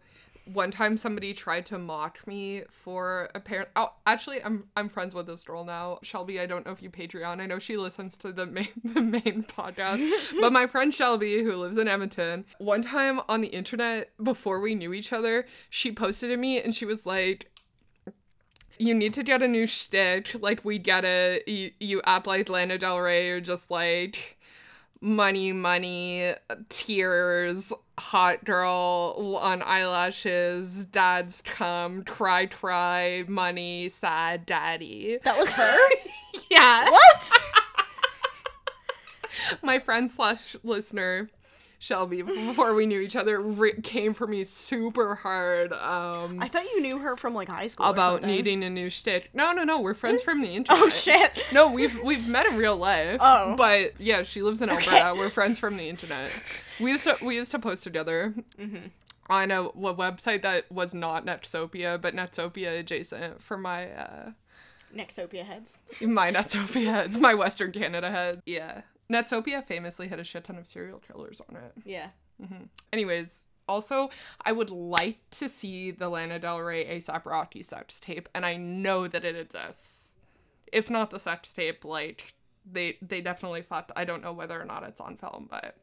one 0.52 0.70
time 0.70 0.96
somebody 0.96 1.32
tried 1.32 1.66
to 1.66 1.78
mock 1.78 2.26
me 2.26 2.62
for 2.68 3.30
apparent. 3.34 3.68
Oh, 3.76 3.92
actually, 4.06 4.42
I'm 4.42 4.64
I'm 4.76 4.88
friends 4.88 5.14
with 5.14 5.26
this 5.26 5.44
girl 5.44 5.64
now, 5.64 5.98
Shelby. 6.02 6.40
I 6.40 6.46
don't 6.46 6.64
know 6.66 6.72
if 6.72 6.82
you 6.82 6.90
Patreon. 6.90 7.40
I 7.40 7.46
know 7.46 7.58
she 7.58 7.76
listens 7.76 8.16
to 8.18 8.32
the 8.32 8.46
main 8.46 8.68
the 8.84 9.00
main 9.00 9.44
podcast, 9.44 10.08
but 10.40 10.52
my 10.52 10.66
friend 10.66 10.92
Shelby, 10.92 11.42
who 11.42 11.56
lives 11.56 11.78
in 11.78 11.88
Edmonton, 11.88 12.44
one 12.58 12.82
time 12.82 13.20
on 13.28 13.40
the 13.40 13.48
internet 13.48 14.10
before 14.22 14.60
we 14.60 14.74
knew 14.74 14.92
each 14.92 15.12
other, 15.12 15.46
she 15.68 15.92
posted 15.92 16.30
to 16.30 16.36
me 16.36 16.60
and 16.60 16.74
she 16.74 16.84
was 16.84 17.06
like 17.06 17.50
you 18.80 18.94
need 18.94 19.12
to 19.14 19.22
get 19.22 19.42
a 19.42 19.48
new 19.48 19.66
shtick. 19.66 20.34
Like 20.40 20.64
we 20.64 20.78
get 20.78 21.04
it. 21.04 21.46
You 21.46 21.72
you 21.78 22.00
act 22.04 22.26
like 22.26 22.48
Lana 22.48 22.78
Del 22.78 22.98
Rey. 22.98 23.26
You're 23.26 23.40
just 23.40 23.70
like 23.70 24.38
money, 25.02 25.52
money, 25.52 26.32
tears, 26.68 27.72
hot 27.98 28.44
girl 28.44 29.38
on 29.40 29.62
eyelashes, 29.62 30.86
dad's 30.86 31.42
come, 31.42 32.02
cry, 32.04 32.46
cry, 32.46 33.24
money, 33.28 33.88
sad, 33.88 34.44
daddy. 34.46 35.18
That 35.24 35.38
was 35.38 35.50
her? 35.52 35.78
Yeah. 36.48 36.88
what? 36.90 37.32
My 39.62 39.78
friend 39.78 40.10
slash 40.10 40.56
listener. 40.62 41.28
Shelby, 41.82 42.20
before 42.20 42.74
we 42.74 42.84
knew 42.84 43.00
each 43.00 43.16
other, 43.16 43.40
re- 43.40 43.80
came 43.80 44.12
for 44.12 44.26
me 44.26 44.44
super 44.44 45.14
hard. 45.14 45.72
Um, 45.72 46.38
I 46.38 46.46
thought 46.46 46.64
you 46.64 46.82
knew 46.82 46.98
her 46.98 47.16
from 47.16 47.32
like 47.34 47.48
high 47.48 47.68
school. 47.68 47.86
about 47.86 48.22
needing 48.22 48.62
a 48.62 48.68
new 48.68 48.90
shtick. 48.90 49.30
No, 49.32 49.52
no, 49.52 49.64
no. 49.64 49.80
We're 49.80 49.94
friends 49.94 50.20
from 50.22 50.42
the 50.42 50.48
internet. 50.56 50.82
Oh 50.82 50.90
shit. 50.90 51.32
No, 51.54 51.70
we've 51.70 51.98
we've 52.02 52.28
met 52.28 52.44
in 52.44 52.58
real 52.58 52.76
life. 52.76 53.16
Oh. 53.20 53.56
But 53.56 53.98
yeah, 53.98 54.22
she 54.24 54.42
lives 54.42 54.60
in 54.60 54.68
Alberta. 54.68 55.14
We're 55.16 55.30
friends 55.30 55.58
from 55.58 55.78
the 55.78 55.88
internet. 55.88 56.30
We 56.78 56.90
used 56.90 57.04
to 57.04 57.16
we 57.24 57.36
used 57.36 57.50
to 57.52 57.58
post 57.58 57.82
together 57.82 58.34
Mm-hmm. 58.60 58.88
on 59.30 59.50
a, 59.50 59.62
a 59.64 59.72
website 59.94 60.42
that 60.42 60.70
was 60.70 60.92
not 60.92 61.24
Nexopia, 61.24 61.98
but 61.98 62.14
Nexopia 62.14 62.78
adjacent 62.78 63.42
for 63.42 63.56
my 63.56 63.90
uh 63.90 64.30
Nexopia 64.94 65.46
heads. 65.46 65.78
my 66.02 66.30
Nexopia 66.30 66.84
heads, 66.92 67.16
my 67.16 67.32
Western 67.32 67.72
Canada 67.72 68.10
head. 68.10 68.42
Yeah. 68.44 68.82
Nexopia 69.10 69.64
famously 69.64 70.08
had 70.08 70.20
a 70.20 70.24
shit 70.24 70.44
ton 70.44 70.56
of 70.56 70.66
serial 70.66 71.00
killers 71.00 71.40
on 71.48 71.56
it. 71.56 71.72
Yeah. 71.84 72.08
Mm-hmm. 72.40 72.64
Anyways, 72.92 73.46
also, 73.68 74.10
I 74.44 74.52
would 74.52 74.70
like 74.70 75.18
to 75.32 75.48
see 75.48 75.90
the 75.90 76.08
Lana 76.08 76.38
Del 76.38 76.60
Rey 76.60 76.84
ASAP 76.84 77.24
Rocky 77.24 77.62
sex 77.62 78.00
tape, 78.00 78.28
and 78.34 78.44
I 78.44 78.56
know 78.56 79.06
that 79.06 79.24
it 79.24 79.36
exists. 79.36 80.16
If 80.72 80.90
not 80.90 81.10
the 81.10 81.18
sex 81.18 81.52
tape, 81.52 81.84
like 81.84 82.34
they 82.70 82.98
they 83.02 83.20
definitely 83.20 83.62
thought. 83.62 83.90
I 83.94 84.04
don't 84.04 84.22
know 84.22 84.32
whether 84.32 84.60
or 84.60 84.64
not 84.64 84.82
it's 84.84 85.00
on 85.00 85.16
film, 85.16 85.48
but 85.50 85.76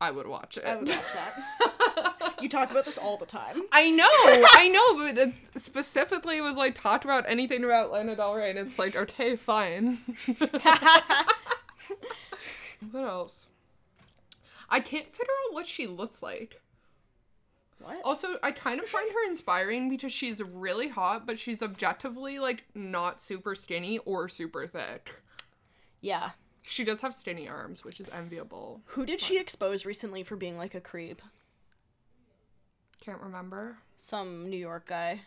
I 0.00 0.10
would 0.10 0.26
watch 0.26 0.56
it. 0.56 0.64
I 0.64 0.76
would 0.76 0.88
watch 0.88 1.12
that. 1.12 2.34
you 2.40 2.48
talk 2.48 2.70
about 2.70 2.84
this 2.84 2.98
all 2.98 3.16
the 3.16 3.26
time. 3.26 3.62
I 3.72 3.90
know, 3.90 4.06
I 4.08 4.68
know, 4.68 4.96
but 4.96 5.18
it 5.18 5.34
specifically 5.60 6.40
was 6.40 6.56
like 6.56 6.74
talked 6.76 7.04
about 7.04 7.24
anything 7.28 7.64
about 7.64 7.90
Lana 7.90 8.14
Del 8.14 8.34
Rey, 8.34 8.50
and 8.50 8.58
it's 8.58 8.78
like 8.78 8.94
okay, 8.94 9.34
fine. 9.36 9.98
what 12.90 13.04
else? 13.04 13.48
I 14.68 14.80
can't 14.80 15.10
figure 15.10 15.32
out 15.46 15.54
what 15.54 15.66
she 15.66 15.86
looks 15.86 16.22
like. 16.22 16.60
What? 17.80 18.00
Also, 18.04 18.36
I 18.42 18.50
kind 18.52 18.80
of 18.80 18.86
find 18.88 19.10
her 19.10 19.28
inspiring 19.28 19.88
because 19.88 20.12
she's 20.12 20.42
really 20.42 20.88
hot, 20.88 21.26
but 21.26 21.38
she's 21.38 21.62
objectively 21.62 22.38
like 22.38 22.64
not 22.74 23.20
super 23.20 23.54
skinny 23.54 23.98
or 23.98 24.28
super 24.28 24.66
thick. 24.66 25.22
Yeah. 26.00 26.30
She 26.64 26.84
does 26.84 27.00
have 27.00 27.14
skinny 27.14 27.48
arms, 27.48 27.84
which 27.84 27.98
is 27.98 28.10
enviable. 28.10 28.82
Who 28.86 29.06
did 29.06 29.20
she 29.20 29.38
expose 29.38 29.86
recently 29.86 30.22
for 30.22 30.36
being 30.36 30.58
like 30.58 30.74
a 30.74 30.80
creep? 30.80 31.22
Can't 33.00 33.20
remember. 33.20 33.78
Some 33.96 34.50
New 34.50 34.58
York 34.58 34.86
guy. 34.86 35.22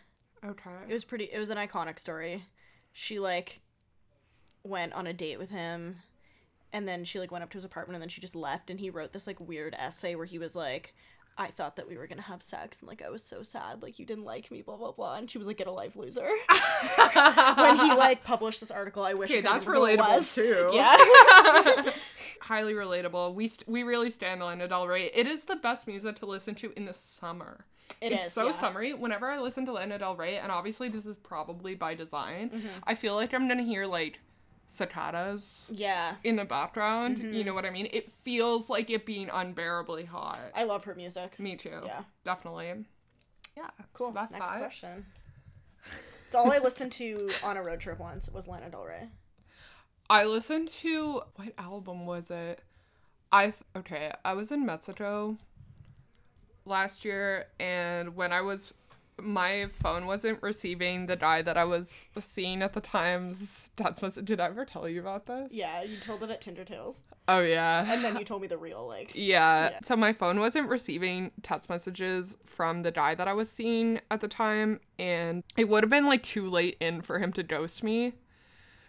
Okay. 0.46 0.70
It 0.88 0.94
was 0.94 1.04
pretty 1.04 1.26
it 1.26 1.40
was 1.40 1.50
an 1.50 1.58
iconic 1.58 2.00
story. 2.00 2.46
She 2.92 3.20
like 3.20 3.62
went 4.64 4.94
on 4.94 5.08
a 5.08 5.14
date 5.14 5.40
with 5.40 5.50
him 5.50 5.98
and 6.74 6.88
then 6.88 7.04
she 7.04 7.20
like 7.20 7.32
went 7.32 7.44
up 7.44 7.50
to 7.52 7.58
his 7.58 7.66
apartment 7.66 7.96
and 7.96 8.02
then 8.02 8.10
she 8.10 8.22
just 8.22 8.36
left 8.36 8.70
and 8.70 8.80
he 8.80 8.90
wrote 8.90 9.12
this 9.12 9.28
like 9.28 9.40
weird 9.40 9.76
essay 9.78 10.16
where 10.16 10.26
he 10.26 10.38
was 10.40 10.56
like 10.56 10.94
I 11.38 11.48
thought 11.48 11.78
that 11.78 11.88
we 11.88 11.98
were 11.98 12.08
gonna 12.08 12.22
have 12.24 12.42
sex 12.44 12.82
and 12.82 12.90
like 12.90 13.02
I 13.02 13.10
was 13.10 13.24
so 13.24 13.42
sad, 13.42 13.82
like 13.82 13.98
you 14.00 14.06
didn't 14.06 14.26
like 14.26 14.52
me, 14.52 14.62
blah 14.62 14.76
blah 14.76 14.92
blah. 14.92 15.16
And 15.16 15.30
she 15.30 15.38
was 15.38 15.48
like, 15.48 15.58
"Get 15.58 15.66
a 15.68 15.72
life, 15.72 15.96
loser." 15.96 16.28
when 17.56 17.80
he 17.80 17.94
like 17.96 18.24
published 18.24 18.60
this 18.60 18.70
article, 18.70 19.04
I 19.04 19.14
wish. 19.14 19.32
Okay, 19.32 19.42
that's 19.42 19.66
relatable 19.66 19.98
was. 20.16 20.36
too. 20.36 20.72
Yeah. 20.74 20.98
Highly 22.42 22.74
relatable. 22.74 23.34
We 23.34 23.48
st- 23.48 23.68
we 23.68 23.84
really 23.84 24.12
stand 24.12 24.42
Lana 24.42 24.68
Del 24.68 24.88
Rey. 24.88 25.10
It 25.14 25.26
is 25.26 25.46
the 25.46 25.56
best 25.56 25.88
music 25.88 26.18
to 26.18 26.26
listen 26.26 26.54
to 26.56 26.74
in 26.76 26.86
the 26.86 26.94
summer. 26.94 27.66
It 28.02 28.12
it's 28.12 28.28
is, 28.28 28.34
so 28.34 28.48
yeah. 28.48 28.52
summery. 28.54 28.94
Whenever 28.94 29.28
I 29.28 29.40
listen 29.40 29.66
to 29.68 29.72
Lana 29.74 30.00
Del 30.00 30.16
Rey, 30.16 30.38
and 30.38 30.52
obviously 30.52 30.90
this 30.90 31.06
is 31.06 31.16
probably 31.18 31.76
by 31.76 31.96
design, 31.96 32.50
Mm-hmm. 32.50 32.68
I 32.84 32.96
feel 32.96 33.16
like 33.16 33.34
I'm 33.34 33.48
gonna 33.48 33.64
hear 33.64 33.86
like 33.86 34.20
cicadas 34.72 35.68
yeah. 35.70 36.16
in 36.24 36.38
the 36.38 36.46
background. 36.46 37.18
Mm-hmm. 37.18 37.34
You 37.34 37.44
know 37.44 37.54
what 37.54 37.66
I 37.66 37.72
mean? 37.72 37.90
It 37.92 38.10
feels 38.10 38.70
like 38.70 38.90
it 38.90 39.06
being 39.06 39.30
unbearably 39.32 40.06
hot. 40.06 40.40
I 40.56 40.64
love 40.64 40.86
her 40.86 40.96
music. 40.96 41.38
Me 41.40 41.56
too. 41.56 41.82
Yeah. 41.86 42.04
Definitely. 42.24 42.86
Yeah. 43.58 43.70
Cool. 43.94 44.08
So 44.08 44.14
that's 44.14 44.32
Next 44.32 44.50
that. 44.50 44.60
question. 44.60 45.06
It's 46.28 46.36
all 46.38 46.50
I 46.50 46.60
listened 46.60 46.94
to 46.94 47.30
on 47.44 47.58
a 47.58 47.62
road 47.62 47.82
trip 47.82 48.00
once 48.00 48.30
was 48.30 48.48
Lana 48.48 48.70
Del 48.70 48.86
Rey. 48.86 49.10
I 50.10 50.24
listened 50.24 50.70
to 50.70 51.24
what 51.36 51.50
album 51.58 52.06
was 52.06 52.32
it? 52.32 52.62
I 53.34 53.48
th- 53.48 53.56
okay. 53.76 54.14
I 54.24 54.32
was 54.32 54.50
in 54.50 54.66
Mexico 54.66 55.36
last 56.64 57.04
year, 57.04 57.48
and 57.60 58.16
when 58.16 58.32
I 58.32 58.40
was, 58.40 58.74
my 59.22 59.68
phone 59.70 60.06
wasn't 60.06 60.42
receiving 60.42 61.06
the 61.06 61.16
guy 61.16 61.42
that 61.42 61.58
I 61.58 61.64
was 61.64 62.10
seeing 62.20 62.62
at 62.62 62.74
the 62.74 62.82
times. 62.82 63.72
That's 63.76 64.02
was. 64.02 64.16
Did 64.16 64.40
I 64.40 64.46
ever 64.48 64.66
tell 64.66 64.88
you 64.90 65.00
about 65.00 65.26
this? 65.26 65.52
Yeah, 65.54 65.84
you 65.84 65.98
told 66.00 66.24
it 66.24 66.30
at 66.30 66.42
Tinder 66.42 66.64
Tales, 66.66 67.02
Oh 67.28 67.40
yeah. 67.40 67.86
and 67.92 68.04
then 68.04 68.18
you 68.18 68.26
told 68.26 68.42
me 68.42 68.48
the 68.48 68.58
real 68.58 68.86
like. 68.88 69.12
Yeah. 69.16 69.70
Yeah. 69.72 69.80
So 69.84 69.96
my 69.96 70.14
phone 70.14 70.40
wasn't 70.40 70.70
receiving 70.70 71.32
text 71.44 71.70
messages 71.70 72.38
from 72.46 72.84
the 72.84 72.92
guy 72.92 73.16
that 73.16 73.28
I 73.28 73.34
was 73.34 73.50
seeing 73.50 74.00
at 74.10 74.22
the 74.22 74.28
time, 74.28 74.80
and 75.00 75.44
it 75.58 75.70
would 75.70 75.84
have 75.84 75.90
been 75.90 76.06
like 76.06 76.24
too 76.24 76.48
late 76.50 76.78
in 76.80 77.02
for 77.02 77.20
him 77.20 77.32
to 77.34 77.44
ghost 77.44 77.84
me. 77.84 78.14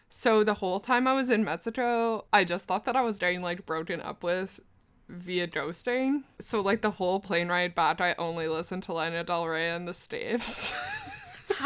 So 0.08 0.44
the 0.44 0.54
whole 0.54 0.78
time 0.78 1.08
I 1.08 1.14
was 1.14 1.30
in 1.30 1.42
Mexico, 1.42 2.26
I 2.32 2.44
just 2.44 2.66
thought 2.66 2.84
that 2.84 2.96
I 2.96 3.00
was 3.00 3.18
getting 3.18 3.40
like 3.40 3.64
broken 3.64 4.00
up 4.00 4.22
with 4.22 4.60
via 5.12 5.46
ghosting. 5.46 6.22
So 6.40 6.60
like 6.60 6.82
the 6.82 6.90
whole 6.90 7.20
plane 7.20 7.48
ride 7.48 7.74
back, 7.74 8.00
I 8.00 8.14
only 8.18 8.48
listened 8.48 8.82
to 8.84 8.92
Lana 8.92 9.24
Del 9.24 9.46
Rey 9.46 9.70
and 9.70 9.86
the 9.86 9.94
Staves. 9.94 10.74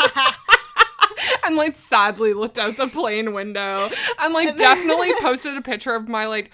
and 1.46 1.56
like 1.56 1.76
sadly 1.76 2.32
looked 2.34 2.58
out 2.58 2.76
the 2.76 2.88
plane 2.88 3.32
window 3.32 3.88
and 4.18 4.34
like 4.34 4.56
definitely 4.56 5.12
posted 5.20 5.56
a 5.56 5.62
picture 5.62 5.94
of 5.94 6.08
my 6.08 6.26
like 6.26 6.50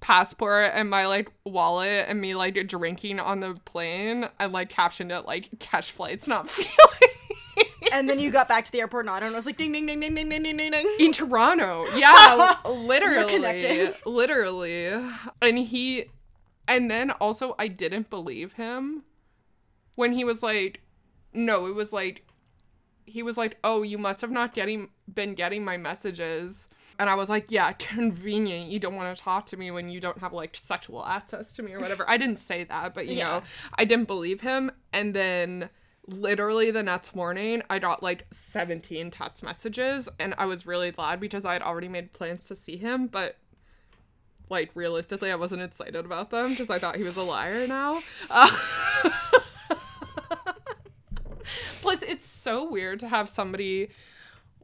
passport 0.00 0.70
and 0.74 0.88
my 0.88 1.06
like 1.06 1.28
wallet 1.44 2.06
and 2.08 2.20
me 2.20 2.34
like 2.34 2.54
drinking 2.68 3.18
on 3.18 3.40
the 3.40 3.54
plane 3.64 4.28
and 4.38 4.52
like 4.52 4.68
captioned 4.68 5.10
it 5.10 5.26
like 5.26 5.48
catch 5.58 5.90
flights 5.90 6.28
not 6.28 6.48
feeling 6.48 7.16
and 7.92 8.08
then 8.08 8.18
you 8.18 8.30
got 8.30 8.48
back 8.48 8.64
to 8.64 8.72
the 8.72 8.80
airport 8.80 9.06
and 9.06 9.24
I 9.24 9.30
was 9.30 9.46
like 9.46 9.56
ding 9.56 9.72
ding 9.72 9.86
ding 9.86 10.00
ding 10.00 10.14
ding 10.14 10.28
ding 10.28 10.42
ding 10.42 10.56
ding 10.56 10.70
ding. 10.70 10.96
in 10.98 11.12
Toronto. 11.12 11.86
Yeah, 11.96 12.56
literally. 12.68 13.92
Literally. 14.04 14.86
And 15.40 15.58
he 15.58 16.06
and 16.68 16.90
then 16.90 17.10
also 17.12 17.54
I 17.58 17.68
didn't 17.68 18.10
believe 18.10 18.54
him 18.54 19.04
when 19.94 20.12
he 20.12 20.24
was 20.24 20.42
like 20.42 20.80
no, 21.32 21.66
it 21.66 21.74
was 21.74 21.92
like 21.92 22.22
he 23.08 23.22
was 23.22 23.36
like, 23.36 23.56
"Oh, 23.62 23.82
you 23.82 23.98
must 23.98 24.20
have 24.20 24.30
not 24.32 24.52
getting 24.52 24.88
been 25.12 25.34
getting 25.34 25.64
my 25.64 25.76
messages." 25.76 26.68
And 26.98 27.08
I 27.08 27.14
was 27.14 27.28
like, 27.28 27.50
"Yeah, 27.52 27.72
convenient. 27.78 28.70
You 28.70 28.78
don't 28.80 28.96
want 28.96 29.16
to 29.16 29.22
talk 29.22 29.46
to 29.46 29.56
me 29.56 29.70
when 29.70 29.90
you 29.90 30.00
don't 30.00 30.18
have 30.18 30.32
like 30.32 30.56
sexual 30.56 31.04
access 31.04 31.52
to 31.52 31.62
me 31.62 31.72
or 31.72 31.80
whatever." 31.80 32.08
I 32.08 32.16
didn't 32.16 32.38
say 32.38 32.64
that, 32.64 32.94
but 32.94 33.06
you 33.06 33.16
Yeah. 33.16 33.24
know, 33.24 33.42
I 33.78 33.84
didn't 33.84 34.06
believe 34.08 34.40
him. 34.40 34.72
And 34.92 35.14
then 35.14 35.68
literally 36.08 36.70
the 36.70 36.82
next 36.82 37.14
morning, 37.14 37.62
I 37.68 37.78
got 37.78 38.02
like 38.02 38.26
17 38.32 39.10
text 39.10 39.42
messages 39.42 40.08
and 40.18 40.34
I 40.38 40.46
was 40.46 40.66
really 40.66 40.90
glad 40.90 41.20
because 41.20 41.44
I 41.44 41.52
had 41.52 41.62
already 41.62 41.88
made 41.88 42.12
plans 42.12 42.46
to 42.46 42.56
see 42.56 42.76
him, 42.76 43.06
but 43.08 43.36
like 44.48 44.70
realistically, 44.74 45.30
I 45.30 45.34
wasn't 45.36 45.62
excited 45.62 46.04
about 46.04 46.30
them 46.30 46.50
because 46.50 46.70
I 46.70 46.78
thought 46.78 46.96
he 46.96 47.02
was 47.02 47.16
a 47.16 47.22
liar 47.22 47.66
now. 47.66 48.02
Uh, 48.30 48.50
Plus, 51.80 52.02
it's 52.02 52.26
so 52.26 52.68
weird 52.68 52.98
to 53.00 53.08
have 53.08 53.28
somebody 53.28 53.88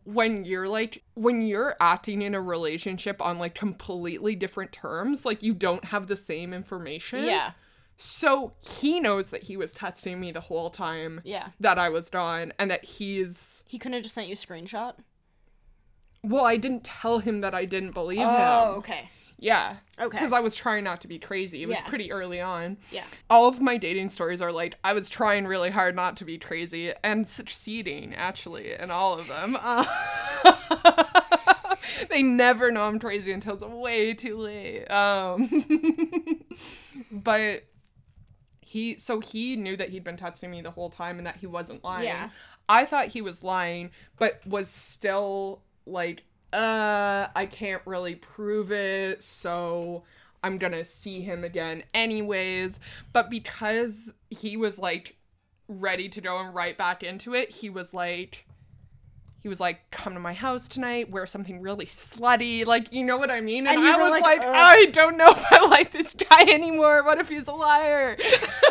when 0.05 0.45
you're 0.45 0.67
like 0.69 1.05
when 1.15 1.43
you're 1.43 1.77
acting 1.81 2.23
in 2.23 2.35
a 2.35 2.41
relationship 2.41 3.21
on 3.23 3.39
like 3.39 3.55
completely 3.55 4.35
different 4.35 4.73
terms, 4.73 5.25
like 5.25 5.43
you 5.45 5.55
don't 5.55 5.85
have 5.87 6.09
the 6.09 6.17
same 6.17 6.53
information. 6.53 7.25
Yeah. 7.25 7.53
So 7.97 8.55
he 8.61 8.99
knows 8.99 9.31
that 9.31 9.45
he 9.45 9.57
was 9.57 9.73
texting 9.75 10.19
me 10.19 10.33
the 10.33 10.41
whole 10.41 10.71
time 10.71 11.21
Yeah. 11.23 11.51
that 11.61 11.79
I 11.79 11.89
was 11.89 12.11
gone 12.11 12.53
and 12.59 12.69
that 12.71 12.85
he's 12.85 13.63
He 13.69 13.79
couldn't 13.79 13.93
have 13.95 14.03
just 14.03 14.15
sent 14.17 14.27
you 14.27 14.33
a 14.33 14.37
screenshot. 14.37 14.95
well, 16.25 16.45
I 16.45 16.57
didn't 16.57 16.83
tell 16.83 17.21
him 17.21 17.43
that 17.43 17.55
I 17.55 17.65
didn't 17.65 17.93
believe 17.93 18.19
him. 18.19 18.27
Oh, 18.29 18.75
okay. 18.79 19.09
Yeah. 19.43 19.77
Okay. 19.99 20.17
Because 20.17 20.33
I 20.33 20.39
was 20.39 20.55
trying 20.55 20.85
not 20.85 21.01
to 21.01 21.09
be 21.09 21.19
crazy. 21.19 21.65
It 21.65 21.67
was 21.67 21.77
Yeah. 21.79 21.89
pretty 21.89 22.13
early 22.13 22.41
on. 22.41 22.77
Yeah. 22.93 23.03
All 23.29 23.49
of 23.49 23.61
my 23.61 23.77
dating 23.77 24.11
stories 24.11 24.41
are 24.41 24.53
like, 24.53 24.77
I 24.85 24.93
was 24.93 25.09
trying 25.11 25.47
really 25.49 25.71
hard 25.71 25.97
not 25.97 26.17
to 26.19 26.25
be 26.25 26.39
crazy 26.39 26.93
and 27.03 27.27
succeeding, 27.27 28.15
actually, 28.15 28.73
in 28.73 28.93
all 28.93 29.19
of 29.19 29.27
them. 29.27 29.59
Uh, 29.61 29.85
they 32.09 32.23
never 32.23 32.71
know 32.71 32.83
I'm 32.85 33.01
crazy 33.01 33.33
until 33.33 33.55
it's 33.55 33.65
way 33.65 34.15
too 34.15 34.37
late. 34.39 34.87
Um, 34.87 36.45
but 37.11 37.65
he, 38.61 38.97
so 38.97 39.19
he 39.19 39.57
knew 39.57 39.77
that 39.77 39.89
he'd 39.89 40.05
been 40.05 40.17
texting 40.17 40.51
me 40.51 40.61
the 40.63 40.71
whole 40.71 40.89
time 40.89 41.19
and 41.19 41.27
that 41.27 41.39
he 41.39 41.49
wasn't 41.49 41.83
lying. 41.83 42.05
Yeah. 42.05 42.31
I 42.69 42.85
thought 42.85 43.09
he 43.09 43.21
was 43.21 43.43
lying, 43.43 43.91
but 44.21 44.41
was 44.47 44.69
still 44.69 45.63
like, 45.85 46.23
uh, 46.53 47.29
I 47.35 47.47
can't 47.47 47.83
really 47.87 48.15
prove 48.15 48.71
it, 48.73 49.23
so 49.23 50.05
I'm 50.45 50.59
gonna 50.59 50.85
see 50.85 51.21
him 51.21 51.45
again 51.45 51.85
anyways. 51.95 52.79
But 53.13 53.31
because 53.31 54.13
he 54.31 54.57
was 54.57 54.79
like 54.79 55.17
ready 55.69 56.09
to 56.11 56.21
go 56.21 56.39
and 56.41 56.55
right 56.55 56.77
back 56.77 57.03
into 57.03 57.35
it, 57.35 57.51
he 57.51 57.71
was 57.71 57.95
like, 57.95 58.47
he 59.43 59.49
was 59.49 59.59
like, 59.59 59.91
come 59.91 60.15
to 60.15 60.21
my 60.21 60.33
house 60.35 60.69
tonight, 60.69 61.11
wear 61.11 61.27
something 61.27 61.61
really 61.61 61.87
slutty, 61.87 62.65
like, 62.65 62.93
you 62.93 63.05
know 63.05 63.17
what 63.17 63.31
I 63.31 63.41
mean? 63.41 63.67
And, 63.67 63.79
And 63.79 63.87
I 63.87 63.97
was 63.97 64.11
like, 64.11 64.23
like, 64.23 64.41
I 64.41 64.87
don't 64.87 65.17
know 65.17 65.31
if 65.31 65.45
I 65.51 65.67
like 65.67 65.91
this 65.91 66.15
guy 66.15 66.43
anymore. 66.49 67.05
What 67.05 67.19
if 67.19 67.29
he's 67.29 67.49
a 67.49 67.53
liar? 67.53 68.17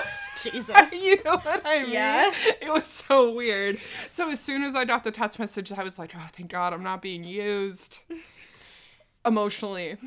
Jesus. 0.41 0.91
you 0.93 1.17
know 1.23 1.37
what 1.37 1.61
I 1.65 1.83
mean? 1.83 1.91
Yeah. 1.91 2.31
It 2.61 2.71
was 2.71 2.85
so 2.85 3.31
weird. 3.31 3.79
So 4.09 4.29
as 4.29 4.39
soon 4.39 4.63
as 4.63 4.75
I 4.75 4.85
got 4.85 5.03
the 5.03 5.11
text 5.11 5.39
message, 5.39 5.71
I 5.71 5.83
was 5.83 5.99
like, 5.99 6.13
oh, 6.15 6.27
thank 6.33 6.51
God 6.51 6.73
I'm 6.73 6.83
not 6.83 7.01
being 7.01 7.23
used 7.23 7.99
emotionally. 9.25 9.97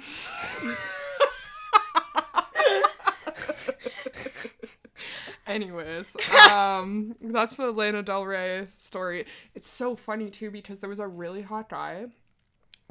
Anyways, 5.47 6.16
um, 6.51 7.14
that's 7.20 7.57
the 7.57 7.70
Lana 7.70 8.03
Del 8.03 8.25
Rey 8.25 8.66
story. 8.79 9.27
It's 9.55 9.68
so 9.68 9.95
funny 9.95 10.31
too 10.31 10.51
because 10.51 10.81
there 10.81 10.89
was 10.89 10.99
a 10.99 11.07
really 11.07 11.43
hot 11.43 11.68
guy 11.68 12.07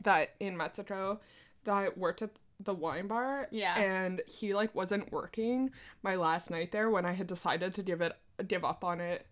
that 0.04 0.36
in 0.40 0.56
Mexico 0.56 1.20
that 1.64 1.98
worked 1.98 2.22
at 2.22 2.30
the 2.60 2.74
wine 2.74 3.08
bar. 3.08 3.48
Yeah. 3.52 3.78
And 3.78 4.22
he 4.28 4.54
like 4.54 4.74
wasn't 4.76 5.12
working 5.12 5.72
my 6.02 6.16
last 6.16 6.50
night 6.52 6.72
there 6.72 6.90
when 6.90 7.06
I 7.06 7.14
had 7.14 7.28
decided 7.28 7.74
to 7.76 7.84
give 7.84 8.02
it 8.02 8.14
give 8.48 8.64
up 8.64 8.84
on 8.84 9.00
it 9.00 9.28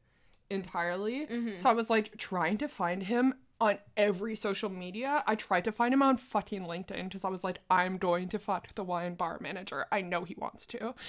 entirely. 0.50 1.28
Mm-hmm. 1.28 1.56
So 1.56 1.70
I 1.70 1.74
was 1.74 1.90
like 1.90 2.18
trying 2.18 2.58
to 2.60 2.68
find 2.68 3.04
him 3.04 3.34
on 3.60 3.78
every 3.96 4.36
social 4.36 4.70
media. 4.70 5.24
I 5.28 5.36
tried 5.36 5.64
to 5.66 5.72
find 5.72 5.94
him 5.94 6.02
on 6.02 6.18
fucking 6.18 6.64
LinkedIn 6.64 7.06
because 7.06 7.24
I 7.24 7.30
was 7.30 7.44
like, 7.44 7.60
I'm 7.70 7.98
going 7.98 8.28
to 8.30 8.40
fuck 8.40 8.74
the 8.76 8.84
wine 8.84 9.16
bar 9.16 9.38
manager. 9.40 9.86
I 9.92 10.02
know 10.02 10.24
he 10.24 10.36
wants 10.38 10.66
to. 10.68 10.96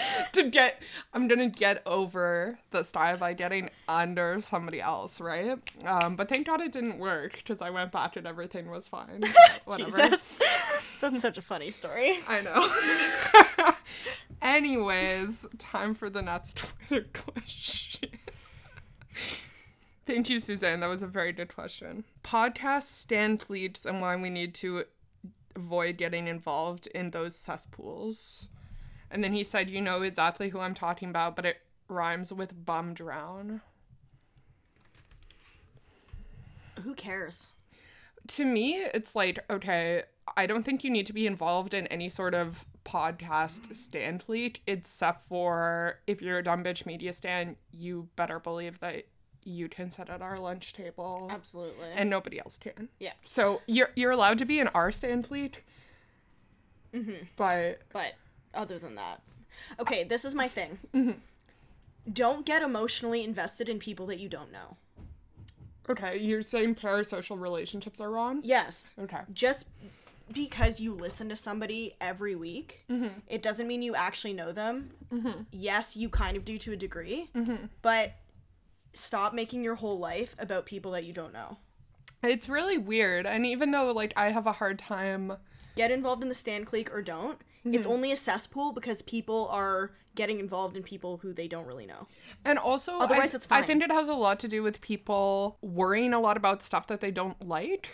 to 0.32 0.48
get 0.48 0.82
I'm 1.12 1.28
gonna 1.28 1.48
get 1.48 1.82
over 1.86 2.58
the 2.70 2.82
style 2.82 3.16
by 3.16 3.34
getting 3.34 3.70
under 3.88 4.40
somebody 4.40 4.80
else, 4.80 5.20
right? 5.20 5.58
Um, 5.84 6.16
but 6.16 6.28
thank 6.28 6.46
God 6.46 6.60
it 6.60 6.72
didn't 6.72 6.98
work 6.98 7.36
because 7.36 7.62
I 7.62 7.70
went 7.70 7.92
back 7.92 8.16
and 8.16 8.26
everything 8.26 8.70
was 8.70 8.88
fine. 8.88 9.22
Jesus. 9.76 10.40
That's 11.00 11.20
such 11.20 11.38
a 11.38 11.42
funny 11.42 11.70
story. 11.70 12.20
I 12.28 12.40
know. 12.40 13.74
Anyways, 14.40 15.46
time 15.58 15.94
for 15.94 16.08
the 16.08 16.22
next 16.22 16.56
Twitter 16.56 17.06
question. 17.12 18.10
Thank 20.06 20.28
you, 20.28 20.40
Suzanne. 20.40 20.80
That 20.80 20.88
was 20.88 21.02
a 21.02 21.06
very 21.06 21.32
good 21.32 21.54
question. 21.54 22.04
Podcast 22.24 22.84
stand 22.84 23.44
leads 23.48 23.86
and 23.86 24.00
why 24.00 24.16
we 24.16 24.30
need 24.30 24.54
to 24.56 24.84
avoid 25.54 25.96
getting 25.96 26.26
involved 26.26 26.86
in 26.88 27.10
those 27.10 27.36
cesspools. 27.36 28.48
And 29.12 29.22
then 29.22 29.32
he 29.32 29.44
said, 29.44 29.70
You 29.70 29.80
know 29.80 30.02
exactly 30.02 30.48
who 30.48 30.58
I'm 30.58 30.74
talking 30.74 31.08
about, 31.10 31.36
but 31.36 31.44
it 31.46 31.58
rhymes 31.88 32.32
with 32.32 32.64
bum 32.64 32.94
drown. 32.94 33.60
Who 36.82 36.94
cares? 36.94 37.52
to 38.28 38.44
me, 38.44 38.76
it's 38.76 39.16
like, 39.16 39.40
okay, 39.50 40.04
I 40.36 40.46
don't 40.46 40.62
think 40.62 40.84
you 40.84 40.90
need 40.90 41.06
to 41.06 41.12
be 41.12 41.26
involved 41.26 41.74
in 41.74 41.88
any 41.88 42.08
sort 42.08 42.36
of 42.36 42.64
podcast 42.84 43.74
stand 43.74 44.22
leak, 44.28 44.62
except 44.68 45.26
for 45.26 45.98
if 46.06 46.22
you're 46.22 46.38
a 46.38 46.42
dumb 46.44 46.62
bitch 46.62 46.86
media 46.86 47.12
stand, 47.12 47.56
you 47.72 48.08
better 48.14 48.38
believe 48.38 48.78
that 48.78 49.06
you 49.42 49.68
can 49.68 49.90
sit 49.90 50.08
at 50.08 50.22
our 50.22 50.38
lunch 50.38 50.72
table 50.72 51.28
Absolutely. 51.32 51.88
and 51.96 52.08
nobody 52.08 52.38
else 52.38 52.58
can. 52.58 52.88
yeah. 53.00 53.10
So 53.24 53.60
you're 53.66 53.90
you're 53.96 54.12
allowed 54.12 54.38
to 54.38 54.44
be 54.44 54.60
in 54.60 54.68
our 54.68 54.92
stand 54.92 55.28
leak, 55.32 55.64
Mm-hmm. 56.94 57.24
but 57.36 57.80
But 57.92 58.12
other 58.54 58.78
than 58.78 58.94
that, 58.96 59.22
okay, 59.80 60.04
this 60.04 60.24
is 60.24 60.34
my 60.34 60.48
thing. 60.48 60.78
Mm-hmm. 60.94 61.18
Don't 62.12 62.44
get 62.44 62.62
emotionally 62.62 63.22
invested 63.22 63.68
in 63.68 63.78
people 63.78 64.06
that 64.06 64.18
you 64.18 64.28
don't 64.28 64.50
know. 64.52 64.76
okay, 65.88 66.18
you're 66.18 66.42
saying 66.42 66.74
parasocial 66.76 67.40
relationships 67.40 68.00
are 68.00 68.10
wrong. 68.10 68.40
Yes. 68.42 68.94
Okay. 68.98 69.20
Just 69.32 69.66
because 70.32 70.80
you 70.80 70.94
listen 70.94 71.28
to 71.28 71.36
somebody 71.36 71.94
every 72.00 72.34
week, 72.34 72.84
Mm-hmm. 72.90 73.08
it 73.26 73.42
doesn't 73.42 73.66
mean 73.68 73.82
you 73.82 73.94
actually 73.94 74.32
know 74.32 74.52
them. 74.52 74.88
Yes, 75.50 75.96
you 75.96 76.08
kind 76.08 76.36
of 76.36 76.44
do 76.44 76.58
to 76.58 76.72
a 76.72 76.76
degree, 76.76 77.28
Mm-hmm. 77.34 77.66
but 77.82 78.12
stop 78.94 79.32
making 79.34 79.62
your 79.64 79.74
whole 79.76 79.98
life 79.98 80.34
about 80.38 80.66
people 80.66 80.92
that 80.92 81.04
you 81.04 81.12
don't 81.12 81.32
know. 81.32 81.58
It's 82.22 82.48
really 82.48 82.78
weird, 82.78 83.26
and 83.26 83.44
even 83.46 83.70
though 83.72 83.90
like 83.92 84.12
I 84.16 84.30
have 84.30 84.46
a 84.46 84.52
hard 84.52 84.78
time. 84.78 85.32
Get 85.76 85.90
involved 85.90 86.22
in 86.22 86.28
the 86.28 86.34
stand 86.34 86.66
clique 86.66 86.92
or 86.94 87.02
don't. 87.02 87.40
It's 87.64 87.84
Mm-hmm. 87.86 87.92
only 87.92 88.12
a 88.12 88.16
cesspool 88.16 88.72
because 88.72 89.02
people 89.02 89.48
are 89.50 89.92
getting 90.14 90.40
involved 90.40 90.76
in 90.76 90.82
people 90.82 91.18
who 91.18 91.32
they 91.32 91.48
don't 91.48 91.66
really 91.66 91.86
know. 91.86 92.08
And 92.44 92.58
also, 92.58 92.92
Otherwise, 92.98 93.34
I, 93.34 93.36
it's 93.36 93.48
I 93.50 93.62
think 93.62 93.82
it 93.82 93.90
has 93.90 94.08
a 94.08 94.14
lot 94.14 94.40
to 94.40 94.48
do 94.48 94.62
with 94.62 94.80
people 94.80 95.58
worrying 95.62 96.12
a 96.12 96.20
lot 96.20 96.36
about 96.36 96.62
stuff 96.62 96.86
that 96.88 97.00
they 97.00 97.10
don't 97.10 97.46
like. 97.46 97.88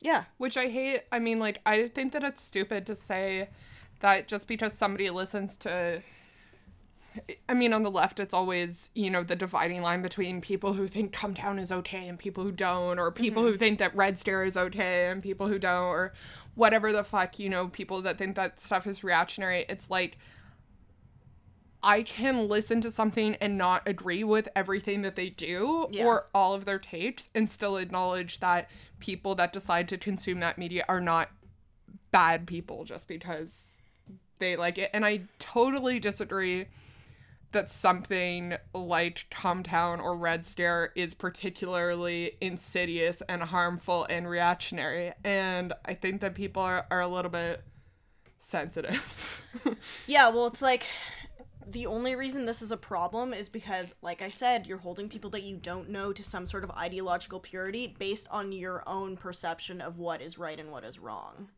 Yeah. 0.00 0.24
which 0.38 0.56
I 0.56 0.66
hate. 0.68 1.02
I 1.12 1.20
mean, 1.20 1.38
like, 1.38 1.60
I 1.64 1.86
think 1.88 2.12
that 2.12 2.24
it's 2.24 2.42
stupid 2.42 2.84
to 2.86 2.96
say 2.96 3.48
that 4.00 4.26
just 4.26 4.48
because 4.48 4.72
somebody 4.74 5.08
listens 5.10 5.56
to 5.58 6.02
I 7.48 7.54
mean, 7.54 7.72
on 7.72 7.82
the 7.82 7.90
left, 7.90 8.20
it's 8.20 8.34
always, 8.34 8.90
you 8.94 9.10
know, 9.10 9.22
the 9.22 9.36
dividing 9.36 9.82
line 9.82 10.02
between 10.02 10.40
people 10.40 10.72
who 10.72 10.86
think 10.86 11.12
Cum 11.12 11.34
Town 11.34 11.58
is 11.58 11.70
okay 11.70 12.08
and 12.08 12.18
people 12.18 12.44
who 12.44 12.52
don't, 12.52 12.98
or 12.98 13.10
people 13.10 13.42
who 13.42 13.50
mm-hmm. 13.50 13.58
think 13.58 13.78
that 13.80 13.94
Red 13.94 14.18
Scare 14.18 14.44
is 14.44 14.56
okay 14.56 15.08
and 15.10 15.22
people 15.22 15.48
who 15.48 15.58
don't, 15.58 15.84
or 15.84 16.12
whatever 16.54 16.92
the 16.92 17.04
fuck, 17.04 17.38
you 17.38 17.50
know, 17.50 17.68
people 17.68 18.02
that 18.02 18.18
think 18.18 18.36
that 18.36 18.60
stuff 18.60 18.86
is 18.86 19.04
reactionary. 19.04 19.66
It's 19.68 19.90
like, 19.90 20.18
I 21.82 22.02
can 22.02 22.48
listen 22.48 22.80
to 22.82 22.90
something 22.90 23.36
and 23.36 23.58
not 23.58 23.82
agree 23.86 24.22
with 24.22 24.48
everything 24.54 25.02
that 25.02 25.16
they 25.16 25.30
do 25.30 25.88
Yeah. 25.90 26.04
or 26.04 26.28
all 26.32 26.54
of 26.54 26.64
their 26.64 26.78
takes 26.78 27.28
and 27.34 27.50
still 27.50 27.76
acknowledge 27.76 28.38
that 28.40 28.70
people 29.00 29.34
that 29.34 29.52
decide 29.52 29.88
to 29.88 29.98
consume 29.98 30.40
that 30.40 30.58
media 30.58 30.84
are 30.88 31.00
not 31.00 31.30
bad 32.12 32.46
people 32.46 32.84
just 32.84 33.08
because 33.08 33.72
they 34.38 34.54
like 34.54 34.78
it. 34.78 34.90
And 34.92 35.04
I 35.04 35.22
totally 35.40 35.98
disagree 35.98 36.68
that 37.52 37.70
something 37.70 38.54
like 38.74 39.26
Cum 39.30 39.62
Town 39.62 40.00
or 40.00 40.16
Red 40.16 40.44
Scare 40.44 40.90
is 40.96 41.14
particularly 41.14 42.32
insidious 42.40 43.22
and 43.28 43.42
harmful 43.42 44.04
and 44.10 44.28
reactionary. 44.28 45.12
And 45.24 45.72
I 45.84 45.94
think 45.94 46.20
that 46.20 46.34
people 46.34 46.62
are, 46.62 46.86
are 46.90 47.00
a 47.00 47.08
little 47.08 47.30
bit 47.30 47.62
sensitive. 48.40 49.38
Yeah, 50.06 50.30
well, 50.30 50.46
it's 50.46 50.62
like 50.62 50.84
the 51.66 51.84
only 51.86 52.16
reason 52.16 52.46
this 52.46 52.62
is 52.62 52.72
a 52.72 52.76
problem 52.76 53.32
is 53.34 53.48
because, 53.50 53.94
like 54.02 54.22
I 54.22 54.28
said, 54.28 54.66
you're 54.66 54.78
holding 54.78 55.08
people 55.10 55.28
that 55.30 55.42
you 55.42 55.56
don't 55.56 55.90
know 55.90 56.12
to 56.14 56.24
some 56.24 56.46
sort 56.46 56.64
of 56.64 56.70
ideological 56.70 57.38
purity 57.38 57.94
based 57.98 58.26
on 58.30 58.50
your 58.52 58.82
own 58.88 59.16
perception 59.16 59.80
of 59.82 59.98
what 59.98 60.22
is 60.22 60.38
right 60.38 60.58
and 60.58 60.72
what 60.72 60.84
is 60.84 60.98
wrong. 60.98 61.50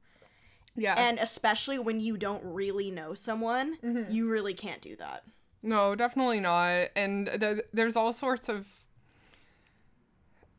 yeah. 0.77 0.95
And 0.99 1.19
especially 1.21 1.79
when 1.79 2.01
you 2.01 2.17
don't 2.17 2.43
really 2.45 2.91
know 2.91 3.15
someone, 3.15 3.77
Mm-hmm. 3.77 4.13
you 4.13 4.29
really 4.29 4.55
can't 4.55 4.83
do 4.83 4.97
that. 4.97 5.23
No, 5.65 5.95
definitely 5.95 6.41
not. 6.41 6.89
And 6.95 7.31
th- 7.41 7.63
there's 7.73 7.97
all 7.97 8.13
sorts 8.13 8.51
of. 8.51 8.69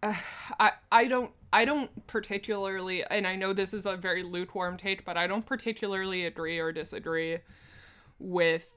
Uh, 0.02 0.16
I 0.60 0.72
I 0.92 1.06
don't 1.08 1.32
I 1.54 1.64
don't 1.64 2.06
particularly, 2.08 3.04
and 3.06 3.28
I 3.28 3.36
know 3.36 3.54
this 3.54 3.72
is 3.74 3.86
a 3.86 3.96
very 3.96 4.24
lukewarm 4.24 4.78
take, 4.78 5.06
but 5.06 5.16
I 5.16 5.28
don't 5.28 5.46
particularly 5.46 6.26
agree 6.26 6.58
or 6.60 6.72
disagree 6.72 7.38
with 8.18 8.68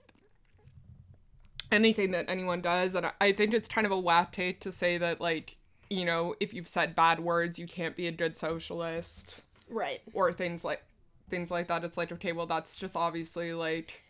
anything 1.73 2.11
that 2.11 2.27
anyone 2.29 2.61
does, 2.61 2.95
and 2.95 3.07
I, 3.07 3.13
I 3.21 3.33
think 3.33 3.55
it's 3.55 3.69
kind 3.69 3.87
of 3.87 3.93
a 3.93 3.99
whack 3.99 4.31
take 4.31 4.61
to 4.61 4.71
say 4.71 4.99
that 4.99 5.21
like 5.23 5.57
you 5.89 6.05
know 6.05 6.35
if 6.41 6.53
you've 6.53 6.69
said 6.69 6.95
bad 6.95 7.21
words 7.21 7.59
you 7.59 7.67
can't 7.67 7.97
be 7.97 8.07
a 8.07 8.13
good 8.13 8.37
socialist 8.37 9.43
Right. 9.71 10.01
or 10.13 10.31
things 10.35 10.63
like 10.63 10.83
things 11.31 11.51
like 11.51 11.69
that. 11.69 11.85
It's 11.85 11.97
like 11.97 12.13
okay, 12.13 12.33
well 12.33 12.47
that's 12.47 12.77
just 12.77 12.97
obviously 12.97 13.55
like 13.55 14.03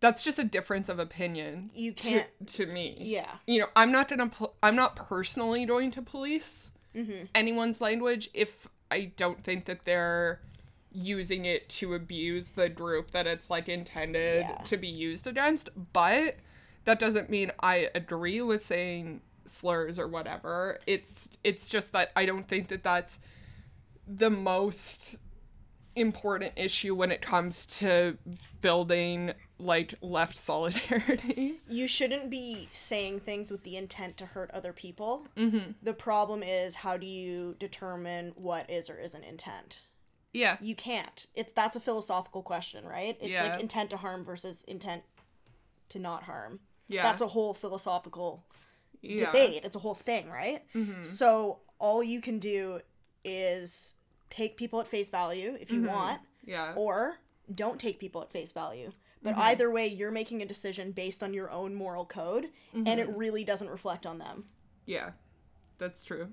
that's 0.00 0.22
just 0.22 0.38
a 0.38 0.44
difference 0.44 0.88
of 0.88 0.98
opinion. 0.98 1.70
You 1.74 1.92
can't- 1.92 2.28
to, 2.48 2.66
me. 2.66 2.96
Yeah. 3.00 3.30
You 3.46 3.60
know, 3.60 3.66
I'm 3.74 3.90
not 3.92 4.08
gonna. 4.08 4.28
pol- 4.28 4.54
I'm 4.62 4.76
not 4.76 4.96
personally 4.96 5.64
going 5.64 5.90
to 5.92 6.02
police 6.02 6.70
Mm-hmm. 6.94 7.26
anyone's 7.34 7.80
language 7.82 8.30
if 8.32 8.68
I 8.90 9.12
don't 9.16 9.44
think 9.44 9.66
that 9.66 9.84
they're 9.84 10.40
using 10.92 11.44
it 11.44 11.68
to 11.68 11.92
abuse 11.92 12.48
the 12.50 12.70
group 12.70 13.10
that 13.10 13.26
it's 13.26 13.50
like 13.50 13.68
intended 13.68 14.46
Yeah. 14.48 14.56
to 14.64 14.76
be 14.78 14.88
used 14.88 15.26
against. 15.26 15.68
But 15.92 16.36
that 16.86 16.98
doesn't 16.98 17.28
mean 17.28 17.52
I 17.60 17.90
agree 17.94 18.40
with 18.40 18.64
saying 18.64 19.20
slurs 19.44 19.98
or 19.98 20.08
whatever. 20.08 20.78
It's 20.86 21.28
it's 21.44 21.68
just 21.68 21.92
that 21.92 22.12
I 22.16 22.24
don't 22.24 22.48
think 22.48 22.68
that 22.68 22.82
that's 22.82 23.18
the 24.06 24.30
most 24.30 25.18
important 25.96 26.52
issue 26.56 26.94
when 26.94 27.10
it 27.10 27.20
comes 27.20 27.66
to 27.66 28.16
building 28.60 29.32
like 29.58 29.94
left 30.02 30.36
solidarity. 30.50 31.60
You 31.68 31.86
shouldn't 31.86 32.30
be 32.30 32.68
saying 32.70 33.20
things 33.20 33.50
with 33.50 33.62
the 33.62 33.76
intent 33.76 34.16
to 34.18 34.26
hurt 34.26 34.50
other 34.52 34.72
people. 34.72 35.26
Mm-hmm. 35.36 35.72
The 35.82 35.92
problem 35.94 36.42
is 36.42 36.76
how 36.76 36.96
do 36.96 37.06
you 37.06 37.54
determine 37.58 38.32
what 38.36 38.68
is 38.70 38.88
or 38.90 38.98
isn't 38.98 39.24
intent? 39.24 39.82
yeah. 40.32 40.58
You 40.60 40.74
can't. 40.74 41.26
It's 41.34 41.52
that's 41.54 41.76
a 41.76 41.80
philosophical 41.80 42.42
question, 42.42 42.84
right? 42.86 43.16
It's 43.22 43.30
Yeah. 43.32 43.48
like 43.52 43.60
intent 43.60 43.88
to 43.90 43.96
harm 43.96 44.22
versus 44.22 44.62
intent 44.68 45.02
to 45.88 45.98
not 45.98 46.24
harm. 46.24 46.60
Yeah. 46.88 47.02
That's 47.02 47.22
a 47.22 47.28
whole 47.28 47.54
philosophical 47.54 48.44
yeah. 49.00 49.16
debate. 49.16 49.62
It's 49.64 49.76
a 49.76 49.78
whole 49.78 49.94
thing, 49.94 50.28
right? 50.28 50.62
So 51.00 51.60
all 51.78 52.02
you 52.02 52.20
can 52.20 52.38
do 52.38 52.80
is 53.24 53.94
take 54.28 54.58
people 54.58 54.78
at 54.80 54.86
face 54.86 55.08
value 55.08 55.56
if 55.58 55.70
you 55.72 55.84
want, 55.84 56.20
Yeah. 56.44 56.74
or 56.76 57.16
don't 57.54 57.80
take 57.80 57.98
people 57.98 58.20
at 58.20 58.30
face 58.30 58.52
value. 58.52 58.92
But 59.26 59.32
Mm-hmm. 59.32 59.42
either 59.42 59.70
way, 59.72 59.88
you're 59.88 60.12
making 60.12 60.40
a 60.40 60.46
decision 60.46 60.92
based 60.92 61.20
on 61.22 61.34
your 61.34 61.50
own 61.50 61.74
moral 61.74 62.06
code, 62.06 62.48
and 62.72 62.86
Mm-hmm. 62.86 62.98
it 63.00 63.16
really 63.16 63.42
doesn't 63.44 63.68
reflect 63.68 64.06
on 64.06 64.18
them 64.18 64.44
yeah. 64.86 65.10
That's 65.78 66.04
true. 66.04 66.28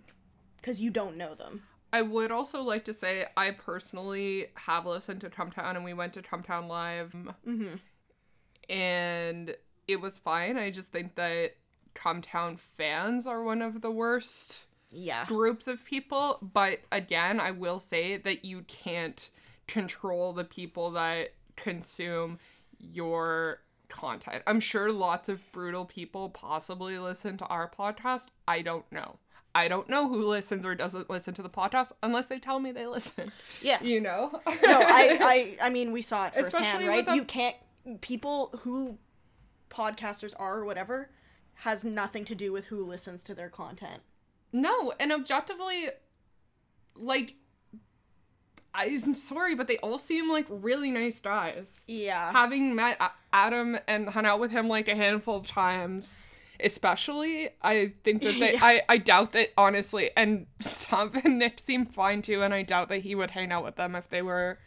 because 0.57 0.79
you 0.79 0.91
don't 0.91 1.17
know 1.17 1.33
them. 1.33 1.63
I 1.91 2.01
would 2.03 2.31
also 2.31 2.61
like 2.61 2.85
to 2.85 2.93
say 2.93 3.25
I 3.35 3.49
personally 3.51 4.47
have 4.55 4.85
listened 4.85 5.21
to 5.21 5.29
Cum 5.29 5.49
Town 5.51 5.75
and 5.75 5.83
we 5.83 5.93
went 5.93 6.13
to 6.13 6.21
Cum 6.21 6.43
Town 6.43 6.67
Live. 6.67 7.13
Mm-hmm. 7.47 7.75
And 8.69 9.55
it 9.87 10.01
was 10.01 10.17
fine. 10.17 10.57
I 10.57 10.71
just 10.71 10.91
think 10.91 11.15
that 11.15 11.55
Cum 11.93 12.21
Town 12.21 12.57
fans 12.57 13.27
are 13.27 13.43
one 13.43 13.61
of 13.61 13.81
the 13.81 13.91
worst 13.91 14.65
Yeah. 14.91 15.25
groups 15.25 15.67
of 15.67 15.83
people. 15.85 16.39
But 16.41 16.79
again, 16.91 17.39
I 17.39 17.51
will 17.51 17.79
say 17.79 18.17
that 18.17 18.45
you 18.45 18.61
can't 18.67 19.29
control 19.67 20.33
the 20.33 20.43
people 20.45 20.91
that 20.91 21.33
consume 21.55 22.39
your 22.91 23.61
content. 23.89 24.43
I'm 24.47 24.59
sure 24.59 24.91
lots 24.91 25.29
of 25.29 25.49
brutal 25.51 25.85
people 25.85 26.29
possibly 26.29 26.97
listen 26.99 27.37
to 27.37 27.45
our 27.45 27.69
podcast. 27.69 28.27
I 28.47 28.61
don't 28.61 28.89
know. 28.91 29.17
I 29.55 29.67
don't 29.67 29.87
know 29.87 30.09
who 30.09 30.27
listens 30.27 30.65
or 30.65 30.73
doesn't 30.73 31.09
listen 31.09 31.33
to 31.35 31.43
the 31.43 31.49
podcast 31.49 31.91
unless 32.01 32.25
they 32.25 32.39
tell 32.39 32.59
me 32.59 32.71
they 32.71 32.87
listen. 32.87 33.31
Yeah. 33.61 33.81
You 33.83 34.01
know? 34.01 34.31
no, 34.33 34.41
I, 34.81 35.55
I, 35.61 35.67
I 35.67 35.69
mean, 35.69 35.91
we 35.91 36.01
saw 36.01 36.25
it 36.27 36.33
firsthand, 36.33 36.87
right? 36.87 37.07
a- 37.07 37.15
You 37.15 37.23
can't. 37.23 37.55
People 38.01 38.49
who 38.63 38.97
podcasters 39.69 40.33
are 40.39 40.57
or 40.59 40.65
whatever 40.65 41.11
has 41.55 41.85
nothing 41.85 42.25
to 42.25 42.35
do 42.35 42.51
with 42.51 42.65
who 42.65 42.83
listens 42.83 43.23
to 43.25 43.35
their 43.35 43.49
content. 43.49 44.01
No, 44.51 44.93
and 44.99 45.11
objectively, 45.11 45.89
like, 46.95 47.35
I'm 48.75 49.13
sorry, 49.15 49.55
but 49.55 49.67
they 49.67 49.77
all 49.77 49.97
seem 49.97 50.29
like 50.29 50.45
really 50.49 50.91
nice 50.91 51.21
guys. 51.21 51.81
Yeah. 51.87 52.31
Having 52.31 52.75
met 52.75 52.99
Adam 53.31 53.77
and 53.87 54.09
hung 54.09 54.25
out 54.25 54.39
with 54.39 54.51
him 54.51 54.67
like 54.67 54.87
a 54.87 54.95
handful 54.95 55.37
of 55.37 55.47
times, 55.47 56.25
especially, 56.59 57.49
I 57.61 57.93
think 58.03 58.23
that 58.23 58.39
they, 58.39 58.53
Yeah. 58.53 58.59
I, 58.61 58.81
I 58.89 58.97
doubt 58.97 59.33
that, 59.33 59.49
honestly, 59.57 60.09
and 60.17 60.47
Stav 60.59 61.23
and 61.23 61.37
Nick 61.39 61.59
seem 61.63 61.85
fine 61.85 62.21
too, 62.21 62.41
and 62.41 62.53
I 62.53 62.63
doubt 62.63 62.89
that 62.89 62.99
he 62.99 63.15
would 63.15 63.31
hang 63.31 63.51
out 63.51 63.63
with 63.63 63.75
them 63.75 63.95
if 63.95 64.09
they 64.09 64.21
were 64.21 64.57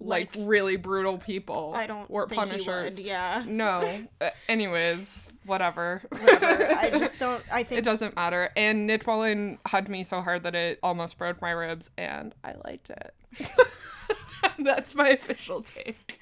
like, 0.00 0.34
Like- 0.36 0.46
really 0.46 0.76
brutal 0.76 1.18
people. 1.18 1.72
I 1.74 1.86
don't 1.86 2.06
or 2.10 2.28
think 2.28 2.38
punishers. 2.40 2.96
he 2.96 3.02
would. 3.02 3.08
Yeah. 3.08 3.44
No. 3.46 3.88
Uh, 4.20 4.30
anyways, 4.48 5.30
whatever. 5.46 6.02
Whatever. 6.10 6.74
I 6.74 6.90
just 6.98 7.18
don't. 7.18 7.42
I 7.52 7.62
think 7.62 7.78
It 7.78 7.84
doesn't 7.84 8.14
matter. 8.16 8.50
And 8.56 8.86
Nick 8.86 9.06
Mullen 9.06 9.58
hugged 9.66 9.88
me 9.88 10.02
so 10.04 10.20
hard 10.22 10.42
that 10.42 10.54
it 10.54 10.78
almost 10.82 11.18
broke 11.18 11.40
my 11.40 11.50
ribs, 11.52 11.90
and 11.96 12.34
I 12.44 12.54
liked 12.64 12.90
it. 12.90 13.14
That's 14.58 14.94
my 14.94 15.08
official 15.08 15.62
take. 15.62 16.20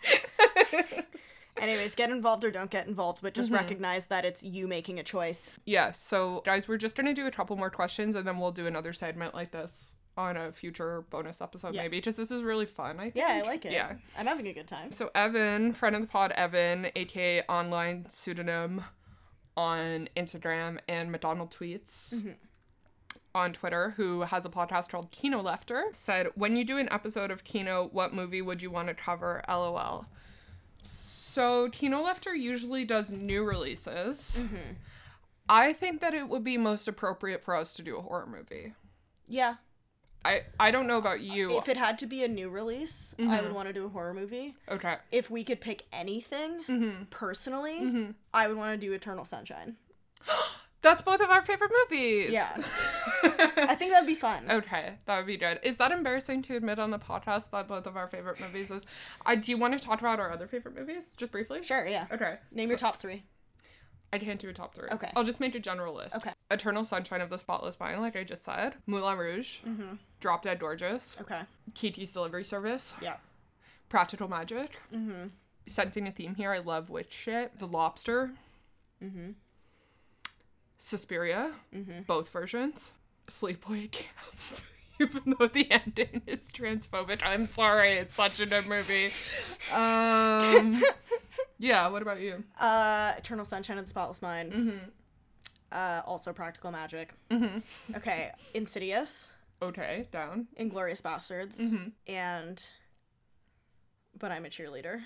Anyways, 1.58 1.94
get 1.94 2.10
involved 2.10 2.44
or 2.44 2.50
don't 2.50 2.70
get 2.70 2.86
involved, 2.86 3.20
but 3.22 3.32
Mm-hmm. 3.34 3.40
just 3.40 3.50
recognize 3.52 4.06
that 4.08 4.24
it's 4.24 4.42
you 4.42 4.66
making 4.66 4.98
a 4.98 5.02
choice. 5.02 5.58
Yeah, 5.64 5.92
so 5.92 6.42
guys, 6.44 6.66
we're 6.66 6.78
just 6.78 6.96
gonna 6.96 7.14
do 7.14 7.26
a 7.26 7.30
couple 7.30 7.54
more 7.56 7.70
questions, 7.70 8.16
and 8.16 8.26
then 8.26 8.38
we'll 8.38 8.52
do 8.52 8.66
another 8.66 8.92
segment 8.92 9.34
like 9.34 9.50
this 9.52 9.92
on 10.16 10.36
a 10.36 10.52
future 10.52 11.02
bonus 11.10 11.40
episode, 11.40 11.74
Yeah. 11.74 11.82
maybe. 11.82 11.98
Because 11.98 12.16
this 12.16 12.30
is 12.30 12.42
really 12.42 12.66
fun. 12.66 12.98
I 12.98 13.04
think. 13.04 13.16
Yeah, 13.16 13.28
I 13.28 13.40
like 13.42 13.64
it. 13.64 13.72
Yeah. 13.72 13.94
I'm 14.16 14.26
having 14.26 14.46
a 14.46 14.52
good 14.52 14.68
time. 14.68 14.92
So 14.92 15.10
Evan, 15.14 15.72
friend 15.72 15.96
of 15.96 16.02
the 16.02 16.08
pod, 16.08 16.32
Evan, 16.32 16.88
aka 16.94 17.42
online 17.48 18.06
pseudonym 18.08 18.84
on 19.56 20.08
Instagram 20.16 20.78
and 20.88 21.10
McDonald 21.10 21.50
tweets 21.50 22.14
mm-hmm. 22.14 22.30
on 23.34 23.52
Twitter, 23.52 23.90
who 23.96 24.22
has 24.22 24.44
a 24.44 24.50
podcast 24.50 24.88
called 24.88 25.10
Kino 25.10 25.42
Lefter, 25.42 25.94
said, 25.94 26.28
"When 26.34 26.56
you 26.56 26.64
do 26.64 26.78
an 26.78 26.88
episode 26.90 27.30
of 27.30 27.44
Kino, 27.44 27.88
what 27.92 28.14
movie 28.14 28.42
would 28.42 28.62
you 28.62 28.70
want 28.70 28.88
to 28.88 28.94
cover?" 28.94 29.42
LOL. 29.48 30.06
So 30.82 31.68
Kino 31.70 32.04
Lefter 32.04 32.38
usually 32.38 32.84
does 32.84 33.10
new 33.10 33.44
releases. 33.44 34.38
Mm-hmm. 34.40 34.74
I 35.48 35.72
think 35.72 36.00
that 36.00 36.14
it 36.14 36.28
would 36.28 36.44
be 36.44 36.56
most 36.56 36.88
appropriate 36.88 37.42
for 37.42 37.56
us 37.56 37.72
to 37.74 37.82
do 37.82 37.96
a 37.96 38.02
horror 38.02 38.26
movie. 38.26 38.74
Yeah. 39.26 39.56
I 40.24 40.42
I 40.60 40.70
don't 40.70 40.86
know 40.86 40.98
about 40.98 41.20
you. 41.20 41.56
If 41.58 41.68
it 41.68 41.76
had 41.76 41.98
to 42.00 42.06
be 42.06 42.22
a 42.24 42.28
new 42.28 42.48
release, 42.50 43.14
I 43.18 43.22
Mm-hmm. 43.22 43.42
would 43.44 43.52
want 43.52 43.68
to 43.68 43.72
do 43.72 43.86
a 43.86 43.88
horror 43.88 44.14
movie. 44.14 44.54
okay. 44.68 44.96
If 45.10 45.30
we 45.30 45.44
could 45.44 45.60
pick 45.60 45.84
anything, 45.92 46.62
Mm-hmm. 46.68 47.04
personally, 47.10 48.14
I 48.32 48.48
would 48.48 48.56
want 48.56 48.80
to 48.80 48.86
do 48.86 48.92
Eternal 48.92 49.24
Sunshine. 49.24 49.76
That's 50.82 51.00
both 51.00 51.20
of 51.20 51.30
our 51.30 51.42
favorite 51.42 51.70
movies. 51.88 52.30
Yeah. 52.32 52.50
I 53.22 53.76
think 53.76 53.92
that'd 53.92 54.04
be 54.06 54.16
fun. 54.16 54.50
Okay, 54.50 54.94
that 55.06 55.16
would 55.16 55.26
be 55.28 55.36
good. 55.36 55.60
Is 55.62 55.76
that 55.76 55.92
embarrassing 55.92 56.42
to 56.42 56.56
admit 56.56 56.80
on 56.80 56.90
the 56.90 56.98
podcast 56.98 57.50
that 57.52 57.68
both 57.68 57.86
of 57.86 57.96
our 57.96 58.08
favorite 58.08 58.40
movies 58.40 58.72
is? 58.72 58.82
I 59.24 59.36
do 59.36 59.52
you 59.52 59.58
want 59.58 59.74
to 59.74 59.78
talk 59.78 60.00
about 60.00 60.18
our 60.18 60.32
other 60.32 60.48
favorite 60.48 60.74
movies 60.76 61.12
just 61.16 61.30
briefly? 61.30 61.62
Sure, 61.62 61.86
yeah. 61.86 62.06
Okay. 62.10 62.38
Name 62.50 62.68
your 62.68 62.78
top 62.78 62.96
three. 62.96 63.22
I 64.12 64.18
can't 64.18 64.38
do 64.38 64.48
a 64.48 64.52
top 64.52 64.74
three. 64.74 64.88
Okay. 64.92 65.10
I'll 65.16 65.24
just 65.24 65.40
make 65.40 65.54
a 65.54 65.60
general 65.60 65.94
list. 65.94 66.14
Okay. 66.16 66.32
Eternal 66.50 66.84
Sunshine 66.84 67.22
of 67.22 67.30
the 67.30 67.38
Spotless 67.38 67.80
Mind, 67.80 68.00
like 68.02 68.14
I 68.14 68.24
just 68.24 68.44
said. 68.44 68.74
Moulin 68.86 69.16
Rouge. 69.16 69.60
Mm-hmm. 69.66 69.94
Drop 70.20 70.42
Dead 70.42 70.58
Gorgeous. 70.58 71.16
Okay. 71.20 71.40
Kiki's 71.74 72.12
Delivery 72.12 72.44
Service. 72.44 72.92
Yeah. 73.00 73.16
Practical 73.88 74.28
Magic. 74.28 74.76
Mm-hmm. 74.94 75.28
Sensing 75.66 76.06
a 76.06 76.12
theme 76.12 76.34
here. 76.34 76.52
I 76.52 76.58
love 76.58 76.90
witch 76.90 77.12
shit. 77.12 77.58
The 77.58 77.66
Lobster. 77.66 78.32
Mm-hmm. 79.02 79.30
Suspiria. 80.76 81.52
Mm-hmm. 81.74 82.02
Both 82.06 82.28
versions. 82.30 82.92
Sleepaway 83.28 83.90
Camp. 83.90 84.10
Even 85.00 85.34
though 85.38 85.46
the 85.46 85.70
ending 85.70 86.20
is 86.26 86.50
transphobic. 86.52 87.20
I'm 87.24 87.46
sorry. 87.46 87.92
It's 87.92 88.14
such 88.14 88.40
a 88.40 88.46
good 88.46 88.66
movie. 88.66 89.10
Um, 89.72 90.82
yeah, 91.62 91.86
what 91.88 92.02
about 92.02 92.20
you? 92.20 92.42
Uh, 92.58 93.12
Eternal 93.16 93.44
Sunshine 93.44 93.78
of 93.78 93.84
the 93.84 93.88
Spotless 93.88 94.20
Mind. 94.20 94.52
Mm-hmm. 94.52 94.78
Uh, 95.70 96.02
also 96.04 96.32
Practical 96.32 96.72
Magic. 96.72 97.14
Mm-hmm. 97.30 97.96
Okay. 97.96 98.32
Insidious. 98.52 99.32
Okay, 99.62 100.06
down. 100.10 100.48
Inglorious 100.56 101.00
Bastards. 101.00 101.60
Mm-hmm. 101.60 101.90
And. 102.08 102.62
But 104.18 104.32
I'm 104.32 104.44
a 104.44 104.48
cheerleader. 104.48 105.02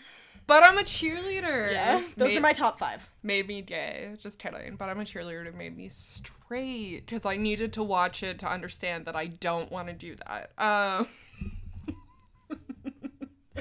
But 0.46 0.62
I'm 0.62 0.78
a 0.78 0.82
cheerleader. 0.82 1.72
Yeah. 1.72 2.02
Those 2.16 2.30
made, 2.30 2.38
are 2.38 2.40
my 2.40 2.52
top 2.52 2.78
five. 2.78 3.10
made 3.22 3.46
me 3.46 3.60
gay. 3.60 4.14
Just 4.18 4.38
kidding. 4.38 4.76
But 4.76 4.88
I'm 4.88 4.98
a 4.98 5.04
cheerleader. 5.04 5.52
Made 5.54 5.76
me 5.76 5.90
straight 5.90 7.02
because 7.04 7.26
I 7.26 7.36
needed 7.36 7.74
to 7.74 7.82
watch 7.82 8.22
it 8.22 8.38
to 8.38 8.50
understand 8.50 9.04
that 9.04 9.14
I 9.14 9.26
don't 9.26 9.70
want 9.70 9.88
to 9.88 9.94
do 9.94 10.16
that. 10.26 10.52
Um, 10.56 11.08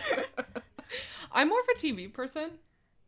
I'm 1.31 1.49
more 1.49 1.59
of 1.59 1.65
a 1.75 1.77
TV 1.77 2.11
person, 2.11 2.51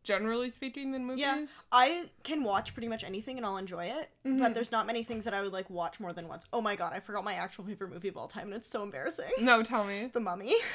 generally 0.08 0.50
speaking, 0.50 0.92
than 0.94 1.06
movies. 1.06 1.22
Yeah. 1.22 1.46
I 1.72 2.06
can 2.24 2.44
watch 2.44 2.74
pretty 2.74 2.88
much 2.88 3.04
anything 3.04 3.36
and 3.38 3.46
I'll 3.46 3.58
enjoy 3.58 3.86
it. 3.86 4.10
Mm-hmm. 4.26 4.40
But 4.40 4.54
there's 4.54 4.72
not 4.72 4.88
many 4.88 5.04
things 5.04 5.26
that 5.26 5.34
I 5.34 5.42
would 5.42 5.52
like 5.52 5.70
watch 5.70 6.00
more 6.00 6.14
than 6.14 6.30
once. 6.30 6.46
Oh 6.54 6.62
my 6.62 6.76
god, 6.78 6.94
I 6.94 7.02
forgot 7.02 7.26
my 7.26 7.34
actual 7.34 7.66
favorite 7.66 7.92
movie 7.92 8.08
of 8.08 8.16
all 8.16 8.28
time 8.30 8.48
and 8.48 8.54
it's 8.56 8.68
so 8.68 8.84
embarrassing. 8.84 9.32
No, 9.42 9.62
tell 9.64 9.84
me. 9.84 10.10
The 10.12 10.22
Mummy. 10.22 10.56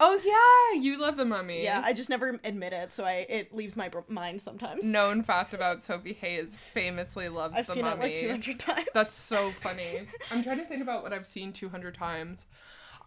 Oh 0.00 0.18
yeah, 0.74 0.82
you 0.82 1.00
love 1.00 1.16
the 1.16 1.24
Mummy. 1.24 1.62
Yeah, 1.62 1.80
I 1.84 1.92
just 1.92 2.10
never 2.10 2.40
admit 2.42 2.72
it, 2.72 2.90
so 2.90 3.04
I 3.04 3.26
it 3.28 3.54
leaves 3.54 3.76
my 3.76 3.88
br- 3.88 4.00
mind 4.08 4.40
sometimes. 4.40 4.84
Known 4.84 5.22
fact 5.22 5.54
about 5.54 5.82
Sophie 5.82 6.14
Hayes 6.14 6.56
famously 6.56 7.28
loves 7.28 7.56
I've 7.56 7.66
the 7.66 7.74
seen 7.74 7.84
Mummy. 7.84 8.06
it 8.06 8.08
like 8.08 8.16
200 8.16 8.58
times. 8.58 8.88
That's 8.92 9.14
so 9.14 9.50
funny. 9.50 10.00
I'm 10.32 10.42
trying 10.42 10.58
to 10.58 10.64
think 10.64 10.82
about 10.82 11.04
what 11.04 11.12
I've 11.12 11.26
seen 11.28 11.52
200 11.52 11.94
times. 11.94 12.44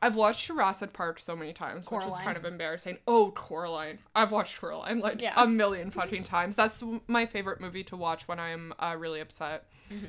I've 0.02 0.16
watched 0.16 0.46
Jurassic 0.48 0.94
Park 0.94 1.20
so 1.20 1.36
many 1.36 1.54
times, 1.54 1.90
which 1.90 2.06
is 2.06 2.16
kind 2.18 2.38
of 2.38 2.46
embarrassing. 2.46 3.00
Oh, 3.08 3.32
Coraline. 3.32 3.98
I've 4.16 4.32
watched 4.32 4.60
Coraline 4.62 5.00
like 5.00 5.22
Yeah. 5.22 5.34
a 5.36 5.48
million 5.48 5.90
fucking 5.90 6.24
times. 6.24 6.56
That's 6.56 6.84
my 7.08 7.26
favorite 7.26 7.60
movie 7.60 7.84
to 7.86 7.96
watch 7.98 8.28
when 8.28 8.40
I'm 8.40 8.74
uh, 8.80 8.96
really 8.98 9.20
upset. 9.20 9.66
Mm-hmm. 9.92 10.06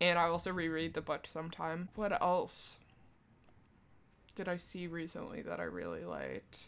And 0.00 0.18
I 0.18 0.24
also 0.24 0.52
reread 0.52 0.94
the 0.94 1.00
book 1.00 1.26
sometime. 1.28 1.88
What 1.94 2.20
else 2.20 2.78
did 4.34 4.48
I 4.48 4.56
see 4.56 4.86
recently 4.86 5.42
that 5.42 5.60
I 5.60 5.64
really 5.64 6.04
liked? 6.04 6.64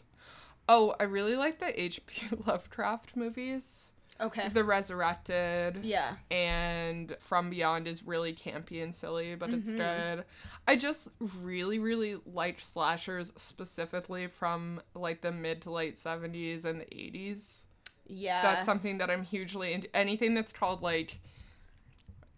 Oh, 0.69 0.95
I 0.99 1.03
really 1.03 1.35
like 1.35 1.59
the 1.59 1.79
H.P. 1.79 2.27
Lovecraft 2.47 3.15
movies. 3.15 3.91
okay. 4.21 4.47
The 4.49 4.63
Resurrected 4.63 5.83
Yeah. 5.83 6.15
and 6.31 7.15
From 7.19 7.49
Beyond 7.49 7.87
is 7.87 8.03
really 8.03 8.33
campy 8.33 8.81
and 8.81 8.95
silly, 8.95 9.35
but 9.35 9.49
it's 9.49 9.69
Mhm. 9.69 9.77
good. 9.77 10.25
I 10.67 10.75
just 10.75 11.09
really, 11.41 11.77
really 11.79 12.17
liked 12.25 12.63
slashers 12.63 13.31
specifically 13.35 14.27
from 14.27 14.81
like 14.95 15.21
the 15.21 15.31
mid 15.31 15.61
to 15.63 15.71
late 15.71 15.95
70s 15.95 16.65
and 16.65 16.81
the 16.81 16.85
80s. 16.85 17.61
Yeah. 18.07 18.41
That's 18.41 18.65
something 18.65 18.97
that 18.99 19.09
I'm 19.11 19.23
hugely 19.23 19.73
into. 19.73 19.95
Anything 19.95 20.33
that's 20.33 20.51
called 20.53 20.81
like 20.81 21.19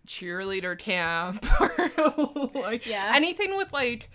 cheerleader 0.08 0.78
camp 0.78 1.46
or 1.62 2.52
like 2.54 2.86
Yeah. 2.86 3.12
anything 3.16 3.56
with 3.58 3.72
like 3.74 4.10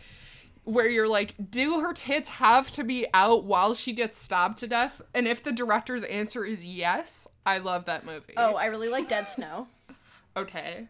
where 0.65 0.89
you're 0.89 1.09
like, 1.09 1.35
do 1.51 1.81
her 1.81 1.93
tits 1.93 2.29
have 2.29 2.71
to 2.73 2.85
be 2.85 3.07
out 3.13 3.45
while 3.45 3.75
she 3.75 3.93
gets 3.93 4.19
stabbed 4.19 4.59
to 4.59 4.67
death? 4.69 5.03
And 5.15 5.27
if 5.27 5.43
the 5.43 5.51
director's 5.53 6.05
answer 6.05 6.45
is 6.45 6.65
yes, 6.65 7.27
I 7.45 7.59
love 7.59 7.87
that 7.87 8.07
movie. 8.07 8.35
Oh, 8.37 8.55
I 8.55 8.67
really 8.67 8.89
like 8.89 9.09
Dead 9.09 9.29
Snow. 9.29 9.69
Okay. 10.35 10.89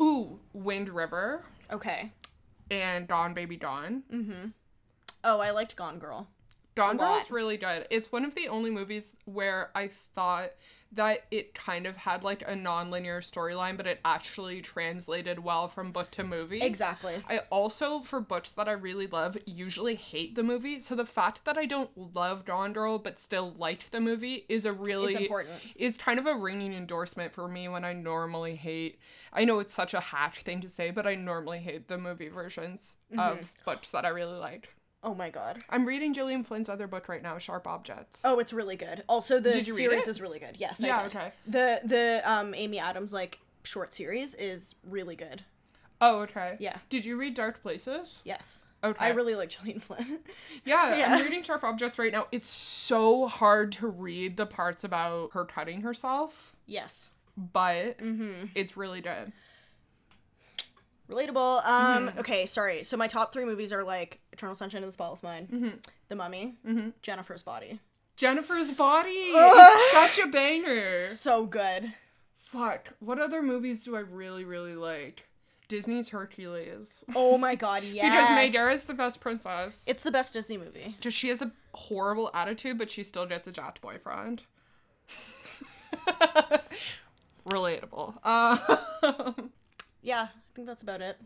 Ooh, 0.00 0.38
Wind 0.52 0.88
River 0.90 1.42
Okay. 1.72 2.12
And 2.70 3.06
Gone 3.06 3.34
Baby 3.34 3.56
Gone. 3.56 4.02
Mm-hmm. 4.12 4.48
Oh, 5.24 5.40
I 5.40 5.50
liked 5.50 5.76
Gone 5.76 5.98
Girl. 5.98 6.28
Gone 6.74 6.98
Girl 6.98 7.16
is 7.16 7.30
really 7.30 7.56
good. 7.56 7.86
It's 7.90 8.12
one 8.12 8.24
of 8.24 8.34
the 8.34 8.48
only 8.48 8.70
movies 8.70 9.12
where 9.24 9.70
I 9.74 9.88
thought 9.88 10.50
that 10.92 11.24
it 11.30 11.54
kind 11.54 11.86
of 11.86 11.96
had 11.96 12.24
like 12.24 12.42
a 12.46 12.56
non-linear 12.56 13.20
storyline, 13.20 13.76
but 13.76 13.86
it 13.86 14.00
actually 14.04 14.62
translated 14.62 15.38
well 15.38 15.68
from 15.68 15.92
book 15.92 16.10
to 16.12 16.24
movie. 16.24 16.60
Exactly. 16.62 17.22
I 17.28 17.40
also, 17.50 18.00
for 18.00 18.20
books 18.20 18.50
that 18.52 18.68
I 18.68 18.72
really 18.72 19.06
love, 19.06 19.36
usually 19.46 19.94
hate 19.96 20.34
the 20.36 20.42
movie. 20.42 20.80
So 20.80 20.94
the 20.94 21.04
fact 21.04 21.44
that 21.44 21.58
I 21.58 21.66
don't 21.66 21.90
love 22.14 22.44
Gone 22.44 22.72
Girl 22.72 22.98
but 22.98 23.18
still 23.18 23.54
liked 23.58 23.92
the 23.92 24.00
movie 24.00 24.46
is 24.48 24.64
a 24.64 24.72
really 24.72 25.12
It's 25.12 25.22
important. 25.22 25.54
is 25.74 25.96
kind 25.96 26.18
of 26.18 26.26
a 26.26 26.34
ringing 26.34 26.72
endorsement 26.72 27.32
for 27.32 27.48
me 27.48 27.68
when 27.68 27.84
I 27.84 27.92
normally 27.92 28.56
hate. 28.56 28.98
I 29.32 29.44
know 29.44 29.58
it's 29.58 29.74
such 29.74 29.92
a 29.92 30.00
hack 30.00 30.36
thing 30.36 30.60
to 30.62 30.68
say, 30.68 30.90
but 30.90 31.06
I 31.06 31.14
normally 31.14 31.58
hate 31.58 31.88
the 31.88 31.98
movie 31.98 32.28
versions 32.28 32.96
Mm-hmm. 33.12 33.20
of 33.20 33.52
books 33.64 33.90
that 33.90 34.04
I 34.04 34.08
really 34.08 34.36
like. 34.36 34.68
Oh 35.06 35.14
my 35.14 35.30
god. 35.30 35.60
I'm 35.70 35.86
reading 35.86 36.12
Gillian 36.12 36.42
Flynn's 36.42 36.68
other 36.68 36.88
book 36.88 37.08
right 37.08 37.22
now, 37.22 37.38
Sharp 37.38 37.66
Objects. 37.68 38.22
Oh, 38.24 38.40
it's 38.40 38.52
really 38.52 38.74
good. 38.76 39.04
Also, 39.08 39.38
the 39.38 39.52
Did 39.52 39.66
you 39.68 39.74
read 39.74 39.82
series 39.84 40.08
it? 40.08 40.10
is 40.10 40.20
really 40.20 40.40
good. 40.40 40.56
Yes, 40.58 40.80
Yeah, 40.84 40.98
I 40.98 41.02
did. 41.04 41.16
okay. 41.16 41.32
The 41.46 41.80
the 41.84 42.22
um 42.30 42.54
Amy 42.56 42.78
Adams 42.80 43.12
like 43.12 43.38
short 43.62 43.94
series 43.94 44.34
is 44.34 44.74
really 44.82 45.14
good. 45.16 45.44
Oh, 46.00 46.20
okay. 46.22 46.56
Yeah. 46.58 46.78
Did 46.90 47.04
you 47.04 47.16
read 47.16 47.34
Dark 47.34 47.62
Places? 47.62 48.18
Yes. 48.24 48.64
Okay. 48.84 49.02
I 49.04 49.10
really 49.10 49.34
like 49.36 49.48
Gillian 49.50 49.78
Flynn. 49.80 50.18
Yeah, 50.64 50.94
Yeah. 50.98 51.14
I'm 51.14 51.22
reading 51.24 51.42
Sharp 51.42 51.62
Objects 51.64 51.98
right 52.00 52.12
now. 52.12 52.26
It's 52.32 52.48
so 52.50 53.26
hard 53.28 53.72
to 53.72 53.86
read 53.86 54.36
the 54.36 54.44
parts 54.46 54.82
about 54.84 55.30
her 55.32 55.44
cutting 55.44 55.80
herself, 55.82 56.54
yes. 56.66 57.12
but 57.36 57.98
Mm-hmm. 57.98 58.46
it's 58.54 58.76
really 58.76 59.00
good. 59.00 59.32
Relatable. 61.08 61.64
Um. 61.66 62.08
Mm-hmm. 62.08 62.18
Okay. 62.20 62.46
Sorry. 62.46 62.82
So 62.82 62.96
my 62.96 63.06
top 63.08 63.32
three 63.32 63.44
movies 63.44 63.72
are 63.72 63.84
like 63.84 64.20
Eternal 64.32 64.54
Sunshine 64.54 64.82
of 64.82 64.88
the 64.88 64.92
Spotless 64.92 65.22
Mind, 65.22 65.48
Mm-hmm. 65.48 65.68
The 66.08 66.16
Mummy, 66.16 66.54
Jennifer's 67.02 67.42
Body. 67.42 67.80
Jennifer's 68.16 68.70
Body 68.72 69.10
is 69.10 69.92
such 69.92 70.18
a 70.18 70.26
banger. 70.28 70.98
So 70.98 71.44
good. 71.46 71.92
Fuck. 72.34 72.88
What 73.00 73.18
other 73.18 73.42
movies 73.42 73.84
do 73.84 73.94
I 73.96 74.00
really, 74.00 74.44
really 74.44 74.74
like? 74.74 75.28
Disney's 75.68 76.10
Hercules. 76.10 77.04
Oh 77.16 77.36
my 77.38 77.54
god. 77.56 77.82
Yes. 77.82 78.04
Because 78.04 78.54
Megara's 78.54 78.84
the 78.84 78.94
best 78.94 79.20
princess. 79.20 79.84
It's 79.88 80.02
the 80.04 80.12
best 80.12 80.32
Disney 80.32 80.56
movie. 80.58 80.96
Just 81.00 81.16
she 81.16 81.28
has 81.28 81.42
a 81.42 81.50
horrible 81.74 82.30
attitude, 82.34 82.78
but 82.78 82.90
she 82.90 83.02
still 83.02 83.26
gets 83.26 83.46
a 83.48 83.52
jacked 83.52 83.80
boyfriend. 83.80 84.44
Relatable. 87.48 88.24
Um, 88.26 89.50
Yeah. 90.02 90.28
I 90.56 90.58
think 90.58 90.68
that's 90.68 90.82
about 90.82 91.02
it. 91.02 91.18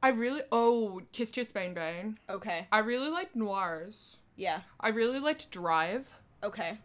I 0.00 0.10
really 0.10 0.42
oh 0.52 1.00
Kiss 1.10 1.32
Kiss 1.32 1.50
Bang 1.50 1.74
Bang. 1.74 2.16
Okay. 2.30 2.68
I 2.70 2.78
really 2.78 3.08
liked 3.10 3.34
noirs. 3.34 4.18
Yeah. 4.36 4.60
I 4.78 4.90
really 4.90 5.18
liked 5.18 5.50
Drive. 5.50 6.12
Okay. 6.44 6.78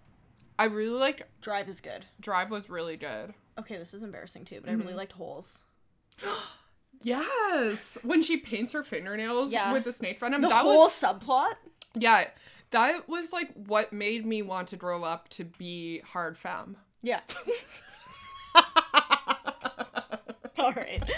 I 0.57 0.63
really 0.63 0.97
liked 0.97 1.21
Drive 1.41 1.69
is 1.69 1.79
good. 1.79 2.07
Drive 2.19 2.49
was 2.49 2.71
really 2.71 2.97
good. 2.97 3.35
Okay, 3.59 3.77
this 3.77 3.93
is 3.93 4.01
embarrassing 4.01 4.45
too, 4.45 4.61
but 4.61 4.69
I 4.71 4.73
Mm-hmm. 4.73 4.81
really 4.81 4.93
liked 4.95 5.13
Holes. 5.13 5.61
Yes, 7.03 7.97
when 8.01 8.23
she 8.23 8.37
paints 8.37 8.73
her 8.73 8.81
fingernails 8.83 9.51
Yeah. 9.51 9.73
with 9.73 9.83
the 9.83 9.91
snake 9.93 10.19
venom, 10.19 10.41
The 10.41 10.47
that 10.47 10.61
whole 10.63 10.83
was 10.85 10.93
subplot. 10.93 11.53
yeah, 11.93 12.29
that 12.71 13.07
was 13.07 13.31
like 13.31 13.53
what 13.53 13.93
made 13.93 14.25
me 14.25 14.41
want 14.41 14.69
to 14.69 14.75
grow 14.77 15.03
up 15.03 15.27
to 15.29 15.43
be 15.45 15.99
hard 15.99 16.35
femme. 16.37 16.77
Yeah. 17.03 17.19
All 20.63 20.71
right. 20.73 21.03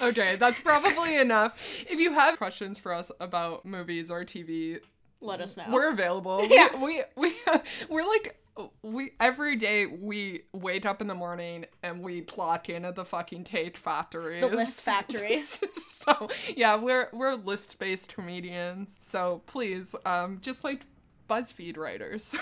Okay, 0.00 0.36
that's 0.36 0.60
probably 0.60 1.16
enough. 1.16 1.58
If 1.88 1.98
you 1.98 2.12
have 2.12 2.36
questions 2.36 2.78
for 2.78 2.92
us 2.92 3.10
about 3.18 3.64
movies 3.64 4.10
or 4.10 4.24
TV, 4.24 4.78
Let 5.20 5.40
us 5.40 5.56
know. 5.56 5.64
we're 5.70 5.90
available. 5.90 6.46
Yeah. 6.46 6.68
We 6.76 7.02
we, 7.16 7.32
we 7.32 7.34
we're 7.88 8.06
like 8.06 8.38
we 8.82 9.12
every 9.18 9.56
day 9.56 9.86
we 9.86 10.42
wake 10.52 10.84
up 10.86 11.00
in 11.00 11.08
the 11.08 11.14
morning 11.14 11.64
and 11.82 12.02
we 12.02 12.20
clock 12.20 12.68
in 12.68 12.84
at 12.84 12.94
the 12.94 13.04
fucking 13.04 13.44
Tate 13.44 13.76
factory. 13.76 14.40
The 14.40 14.48
list 14.48 14.80
factories. 14.80 15.60
so 15.72 16.28
yeah, 16.54 16.76
we're 16.76 17.08
we're 17.12 17.34
list 17.34 17.78
based 17.78 18.14
comedians. 18.14 18.96
So 19.00 19.42
please, 19.46 19.94
um, 20.04 20.38
just 20.40 20.62
like 20.62 20.82
BuzzFeed 21.28 21.76
writers. 21.78 22.34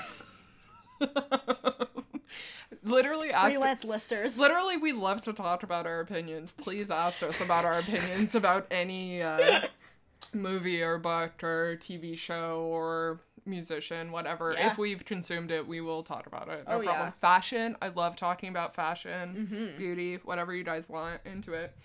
Literally 2.84 3.30
ask 3.30 3.46
Freelance 3.52 3.84
listers. 3.84 4.38
Literally, 4.38 4.76
we 4.76 4.92
love 4.92 5.22
to 5.22 5.32
talk 5.32 5.62
about 5.62 5.86
our 5.86 6.00
opinions. 6.00 6.52
Please 6.56 6.90
ask 6.90 7.22
us 7.22 7.40
about 7.40 7.64
our 7.64 7.78
opinions 7.78 8.34
about 8.34 8.66
any 8.70 9.22
uh, 9.22 9.62
movie 10.34 10.82
or 10.82 10.98
book 10.98 11.42
or 11.42 11.76
TV 11.80 12.16
show 12.16 12.62
or 12.70 13.20
musician, 13.44 14.12
whatever. 14.12 14.54
Yeah. 14.56 14.70
If 14.70 14.78
we've 14.78 15.04
consumed 15.04 15.50
it, 15.50 15.66
we 15.66 15.80
will 15.80 16.02
talk 16.02 16.26
about 16.26 16.48
it. 16.48 16.64
No 16.68 16.74
Oh, 16.76 16.82
problem. 16.82 16.86
yeah. 16.88 17.10
Fashion. 17.12 17.76
I 17.82 17.88
love 17.88 18.16
talking 18.16 18.48
about 18.48 18.74
fashion, 18.74 19.48
Mm-hmm. 19.50 19.76
beauty, 19.78 20.14
whatever 20.24 20.54
you 20.54 20.62
guys 20.64 20.88
want 20.88 21.20
into 21.24 21.52
it. 21.52 21.76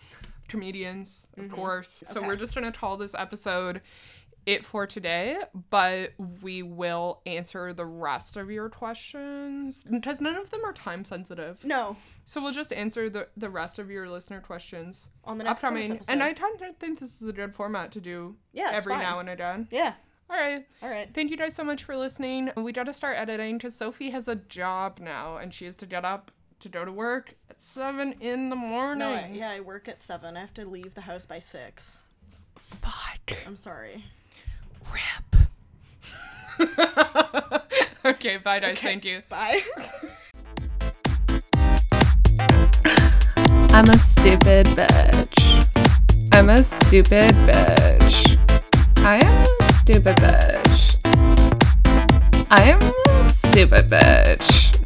Comedians, 0.48 1.24
of 1.38 1.52
course. 1.52 2.04
So 2.06 2.20
Okay. 2.20 2.28
we're 2.28 2.36
just 2.38 2.56
going 2.56 2.72
to 2.72 2.78
call 2.78 2.96
this 2.96 3.14
episode 3.16 3.82
it 4.48 4.66
for 4.66 4.88
today, 4.88 5.38
but 5.70 6.14
we 6.42 6.64
will 6.64 7.22
answer 7.26 7.74
the 7.74 7.86
rest 7.86 8.38
of 8.38 8.50
your 8.50 8.70
questions 8.70 9.84
because 9.90 10.22
none 10.22 10.36
of 10.38 10.50
them 10.50 10.62
are 10.66 10.74
time 10.74 11.04
sensitive. 11.04 11.64
no, 11.66 11.96
So 12.26 12.42
we'll 12.42 12.54
just 12.54 12.72
answer 12.74 13.10
the, 13.10 13.28
the 13.38 13.50
rest 13.50 13.78
of 13.78 13.92
your 13.92 14.10
listener 14.10 14.40
questions 14.42 15.10
on 15.26 15.38
the 15.38 15.44
next 15.44 15.64
upcoming. 15.64 15.92
episode. 15.92 16.12
And 16.12 16.24
I 16.24 16.34
kind 16.34 16.60
of 16.62 16.78
think 16.78 17.00
this 17.00 17.22
is 17.22 17.28
a 17.28 17.34
good 17.34 17.54
format 17.54 17.92
to 17.92 18.02
do 18.02 18.38
Yeah, 18.54 18.70
every 18.74 18.94
fine. 18.94 19.04
now 19.04 19.20
and 19.20 19.30
again. 19.30 19.68
yeah. 19.70 19.94
All 20.30 20.36
right. 20.38 20.66
All 20.82 20.90
right. 20.90 21.10
Thank 21.14 21.32
you 21.32 21.38
guys 21.38 21.54
so 21.56 21.64
much 21.64 21.84
for 21.86 21.96
listening. 21.96 22.52
We 22.58 22.72
got 22.74 22.86
to 22.88 22.94
start 22.94 23.18
editing 23.18 23.58
because 23.58 23.76
Sophie 23.76 24.10
has 24.10 24.28
a 24.28 24.36
job 24.36 25.00
now 25.02 25.38
and 25.38 25.54
she 25.54 25.66
has 25.66 25.76
to 25.78 25.86
get 25.86 26.04
up 26.04 26.32
to 26.60 26.70
go 26.70 26.84
to 26.84 26.92
work 26.92 27.36
at 27.50 27.64
7 27.64 28.14
in 28.20 28.50
the 28.50 28.56
morning. 28.56 29.00
No, 29.00 29.10
I, 29.10 29.30
yeah, 29.34 29.52
I 29.52 29.60
work 29.62 29.88
at 29.88 30.02
seven. 30.02 30.36
I 30.36 30.42
have 30.42 30.54
to 30.56 30.66
leave 30.66 30.96
the 30.96 31.02
house 31.02 31.26
by 31.26 31.40
six. 31.40 32.00
Fuck. 32.58 33.34
I'm 33.46 33.56
sorry. 33.56 34.04
Rip. 34.94 35.36
okay, 38.06 38.38
bye 38.38 38.60
guys. 38.60 38.80
Thank 38.80 39.06
you. 39.06 39.22
Bye. 39.30 39.62
I'm 43.72 43.90
a 43.90 43.98
stupid 43.98 44.68
bitch. 44.68 45.68
I'm 46.34 46.50
a 46.50 46.64
stupid 46.64 47.36
bitch. 47.46 48.38
I 48.98 49.18
am 49.24 49.46
a 49.60 49.74
stupid 49.74 50.16
bitch. 50.18 50.96
I 52.50 52.64
am 52.72 52.80
a 52.82 53.30
stupid 53.30 53.90
bitch. 53.90 54.77